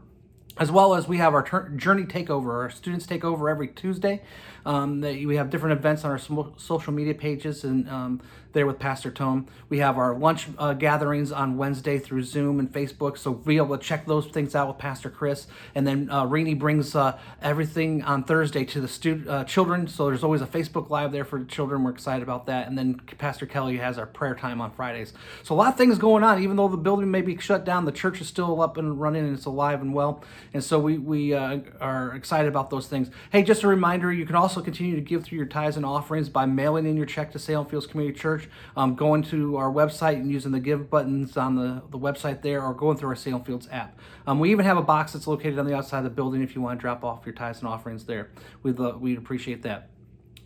as 0.57 0.71
well 0.71 0.93
as 0.93 1.07
we 1.07 1.17
have 1.17 1.33
our 1.33 1.43
tur- 1.43 1.69
journey 1.69 2.03
takeover 2.03 2.53
our 2.53 2.69
students 2.69 3.05
take 3.05 3.23
over 3.23 3.49
every 3.49 3.67
tuesday 3.67 4.21
um, 4.65 5.01
that 5.01 5.15
we 5.25 5.35
have 5.35 5.49
different 5.49 5.77
events 5.77 6.05
on 6.05 6.11
our 6.11 6.17
sm- 6.17 6.55
social 6.57 6.93
media 6.93 7.13
pages 7.13 7.63
and 7.63 7.89
um, 7.89 8.21
there 8.53 8.65
with 8.65 8.79
pastor 8.79 9.11
tome 9.11 9.47
we 9.69 9.79
have 9.79 9.97
our 9.97 10.15
lunch 10.15 10.47
uh, 10.57 10.73
gatherings 10.73 11.31
on 11.31 11.57
wednesday 11.57 11.99
through 11.99 12.23
zoom 12.23 12.59
and 12.59 12.71
facebook 12.71 13.17
so 13.17 13.33
be 13.33 13.57
able 13.57 13.77
to 13.77 13.83
check 13.83 14.05
those 14.05 14.27
things 14.27 14.55
out 14.55 14.67
with 14.67 14.77
pastor 14.77 15.09
chris. 15.09 15.47
And 15.75 15.85
then 15.85 16.09
uh, 16.09 16.25
Rainey 16.25 16.53
brings 16.53 16.95
uh, 16.95 17.17
everything 17.41 18.03
on 18.03 18.23
thursday 18.23 18.65
to 18.65 18.81
the 18.81 18.87
stu- 18.87 19.25
uh, 19.27 19.43
children 19.43 19.87
so 19.87 20.05
there's 20.07 20.23
always 20.23 20.41
a 20.41 20.47
facebook 20.47 20.89
live 20.89 21.11
there 21.11 21.25
for 21.25 21.39
the 21.39 21.45
children. 21.45 21.83
We're 21.83 21.91
excited 21.91 22.23
about 22.23 22.45
that. 22.47 22.67
And 22.67 22.77
then 22.77 22.95
pastor 23.17 23.45
kelly 23.45 23.77
has 23.77 23.97
our 23.97 24.05
prayer 24.05 24.35
time 24.35 24.61
on 24.61 24.71
fridays. 24.71 25.13
So 25.43 25.55
a 25.55 25.57
lot 25.57 25.73
of 25.73 25.77
things 25.77 25.97
going 25.97 26.23
on 26.23 26.41
even 26.41 26.55
though 26.55 26.67
the 26.67 26.77
building 26.77 27.11
may 27.11 27.21
be 27.21 27.37
shut 27.37 27.65
down 27.65 27.85
the 27.85 27.91
church 27.91 28.21
is 28.21 28.27
still 28.27 28.61
up 28.61 28.77
and 28.77 28.99
running 28.99 29.25
and 29.25 29.35
it's 29.35 29.45
alive 29.45 29.81
and 29.81 29.93
well. 29.93 30.23
And 30.53 30.63
so 30.63 30.79
we, 30.79 30.97
we 30.97 31.33
uh, 31.33 31.59
are 31.81 32.15
excited 32.15 32.47
about 32.47 32.69
those 32.69 32.87
things. 32.87 33.09
Hey, 33.31 33.43
just 33.43 33.63
a 33.63 33.67
reminder, 33.67 34.11
you 34.11 34.25
can 34.25 34.35
also 34.35 34.61
continue 34.61 34.95
to 34.95 35.01
give 35.01 35.23
through 35.23 35.37
your 35.37 35.47
tithes 35.47 35.77
and 35.77 35.85
offerings 35.85 36.29
by 36.29 36.45
mailing 36.45 36.85
in 36.85 36.95
your 36.95 37.05
check 37.05 37.31
to 37.31 37.39
Salem 37.39 37.67
Fields 37.67 37.87
Community 37.87 38.17
Church, 38.17 38.42
um, 38.75 38.95
going 38.95 39.23
to 39.23 39.57
our 39.57 39.71
website 39.71 40.15
and 40.15 40.31
using 40.31 40.51
the 40.51 40.59
give 40.59 40.89
buttons 40.89 41.37
on 41.37 41.55
the, 41.55 41.81
the 41.91 41.99
website 41.99 42.41
there, 42.41 42.61
or 42.61 42.73
going 42.73 42.97
through 42.97 43.09
our 43.09 43.15
Salem 43.15 43.43
Fields 43.43 43.67
app. 43.71 43.97
Um, 44.27 44.39
we 44.39 44.51
even 44.51 44.65
have 44.65 44.77
a 44.77 44.81
box 44.81 45.13
that's 45.13 45.27
located 45.27 45.59
on 45.59 45.65
the 45.65 45.75
outside 45.75 45.99
of 45.99 46.03
the 46.05 46.09
building 46.09 46.41
if 46.41 46.55
you 46.55 46.61
want 46.61 46.79
to 46.79 46.81
drop 46.81 47.03
off 47.03 47.25
your 47.25 47.35
tithes 47.35 47.59
and 47.59 47.67
offerings 47.67 48.05
there. 48.05 48.31
We'd, 48.61 48.79
uh, 48.79 48.97
we'd 48.99 49.17
appreciate 49.17 49.63
that. 49.63 49.89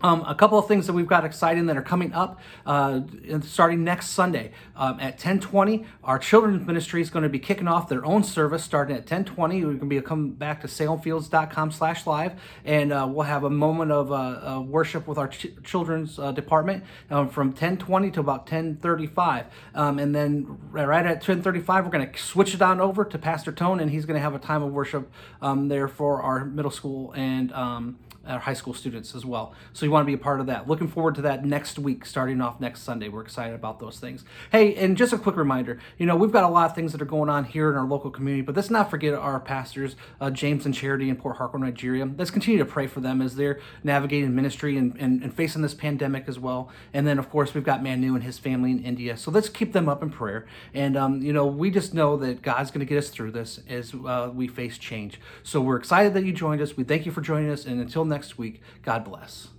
Um, 0.01 0.23
a 0.27 0.35
couple 0.35 0.59
of 0.59 0.67
things 0.67 0.85
that 0.85 0.93
we've 0.93 1.07
got 1.07 1.25
exciting 1.25 1.65
that 1.65 1.75
are 1.75 1.81
coming 1.81 2.13
up 2.13 2.39
uh, 2.67 3.01
starting 3.41 3.83
next 3.83 4.11
Sunday 4.11 4.51
um, 4.75 4.99
at 4.99 5.19
10:20. 5.19 5.85
Our 6.03 6.19
children's 6.19 6.67
ministry 6.67 7.01
is 7.01 7.09
going 7.09 7.23
to 7.23 7.29
be 7.29 7.39
kicking 7.39 7.67
off 7.67 7.89
their 7.89 8.05
own 8.05 8.23
service 8.23 8.63
starting 8.63 8.95
at 8.95 9.07
10:20. 9.07 9.35
We're 9.37 9.61
going 9.61 9.79
to 9.79 9.85
be 9.87 9.99
coming 10.01 10.33
back 10.33 10.61
to 10.61 10.67
salemfields.com/live, 10.67 12.33
and 12.63 12.93
uh, 12.93 13.07
we'll 13.09 13.25
have 13.25 13.43
a 13.43 13.49
moment 13.49 13.91
of 13.91 14.11
uh, 14.11 14.15
uh, 14.15 14.61
worship 14.61 15.07
with 15.07 15.17
our 15.17 15.29
ch- 15.29 15.47
children's 15.63 16.19
uh, 16.19 16.31
department 16.31 16.83
um, 17.09 17.27
from 17.27 17.53
10:20 17.53 18.13
to 18.13 18.19
about 18.19 18.45
10:35, 18.45 19.45
um, 19.73 19.97
and 19.97 20.13
then 20.13 20.59
right 20.69 21.07
at 21.07 21.23
10:35 21.23 21.85
we're 21.85 21.89
going 21.89 22.11
to 22.11 22.19
switch 22.19 22.53
it 22.53 22.61
on 22.61 22.79
over 22.79 23.03
to 23.03 23.17
Pastor 23.17 23.51
Tone, 23.51 23.79
and 23.79 23.89
he's 23.89 24.05
going 24.05 24.15
to 24.15 24.21
have 24.21 24.35
a 24.35 24.39
time 24.39 24.61
of 24.61 24.71
worship 24.71 25.11
um, 25.41 25.69
there 25.69 25.87
for 25.87 26.21
our 26.21 26.45
middle 26.45 26.69
school 26.69 27.13
and 27.13 27.51
um, 27.53 27.97
our 28.27 28.39
high 28.39 28.53
school 28.53 28.73
students 28.73 29.15
as 29.15 29.25
well. 29.25 29.53
So 29.73 29.85
you 29.85 29.91
want 29.91 30.03
to 30.03 30.07
be 30.07 30.13
a 30.13 30.17
part 30.17 30.39
of 30.39 30.47
that. 30.47 30.67
Looking 30.67 30.87
forward 30.87 31.15
to 31.15 31.21
that 31.23 31.45
next 31.45 31.79
week, 31.79 32.05
starting 32.05 32.41
off 32.41 32.59
next 32.59 32.81
Sunday. 32.83 33.09
We're 33.09 33.21
excited 33.21 33.55
about 33.55 33.79
those 33.79 33.99
things. 33.99 34.23
Hey, 34.51 34.75
and 34.75 34.97
just 34.97 35.13
a 35.13 35.17
quick 35.17 35.35
reminder, 35.35 35.79
you 35.97 36.05
know, 36.05 36.15
we've 36.15 36.31
got 36.31 36.43
a 36.43 36.49
lot 36.49 36.69
of 36.69 36.75
things 36.75 36.91
that 36.91 37.01
are 37.01 37.05
going 37.05 37.29
on 37.29 37.45
here 37.45 37.69
in 37.69 37.77
our 37.77 37.85
local 37.85 38.11
community, 38.11 38.41
but 38.41 38.55
let's 38.55 38.69
not 38.69 38.89
forget 38.89 39.13
our 39.13 39.39
pastors, 39.39 39.95
uh, 40.19 40.29
James 40.29 40.65
and 40.65 40.73
Charity 40.73 41.09
in 41.09 41.15
Port 41.15 41.37
Harcourt, 41.37 41.61
Nigeria. 41.61 42.09
Let's 42.17 42.31
continue 42.31 42.59
to 42.59 42.65
pray 42.65 42.87
for 42.87 42.99
them 42.99 43.21
as 43.21 43.35
they're 43.35 43.59
navigating 43.83 44.35
ministry 44.35 44.77
and, 44.77 44.95
and, 44.99 45.23
and 45.23 45.33
facing 45.33 45.61
this 45.61 45.73
pandemic 45.73 46.25
as 46.27 46.39
well. 46.39 46.69
And 46.93 47.07
then, 47.07 47.19
of 47.19 47.29
course, 47.29 47.53
we've 47.53 47.63
got 47.63 47.83
Manu 47.83 48.15
and 48.15 48.23
his 48.23 48.37
family 48.37 48.71
in 48.71 48.83
India. 48.83 49.17
So 49.17 49.31
let's 49.31 49.49
keep 49.49 49.73
them 49.73 49.87
up 49.89 50.03
in 50.03 50.09
prayer. 50.09 50.45
And, 50.73 50.97
um, 50.97 51.21
you 51.21 51.33
know, 51.33 51.45
we 51.45 51.71
just 51.71 51.93
know 51.93 52.17
that 52.17 52.41
God's 52.41 52.71
going 52.71 52.79
to 52.79 52.85
get 52.85 52.97
us 52.97 53.09
through 53.09 53.31
this 53.31 53.59
as 53.69 53.93
uh, 53.93 54.31
we 54.33 54.47
face 54.47 54.77
change. 54.77 55.19
So 55.43 55.61
we're 55.61 55.77
excited 55.77 56.13
that 56.13 56.25
you 56.25 56.33
joined 56.33 56.61
us. 56.61 56.75
We 56.75 56.83
thank 56.83 57.05
you 57.05 57.11
for 57.11 57.21
joining 57.21 57.49
us. 57.49 57.65
And 57.65 57.79
until 57.79 58.05
next 58.17 58.35
week, 58.39 58.61
God 58.81 59.03
bless. 59.03 59.49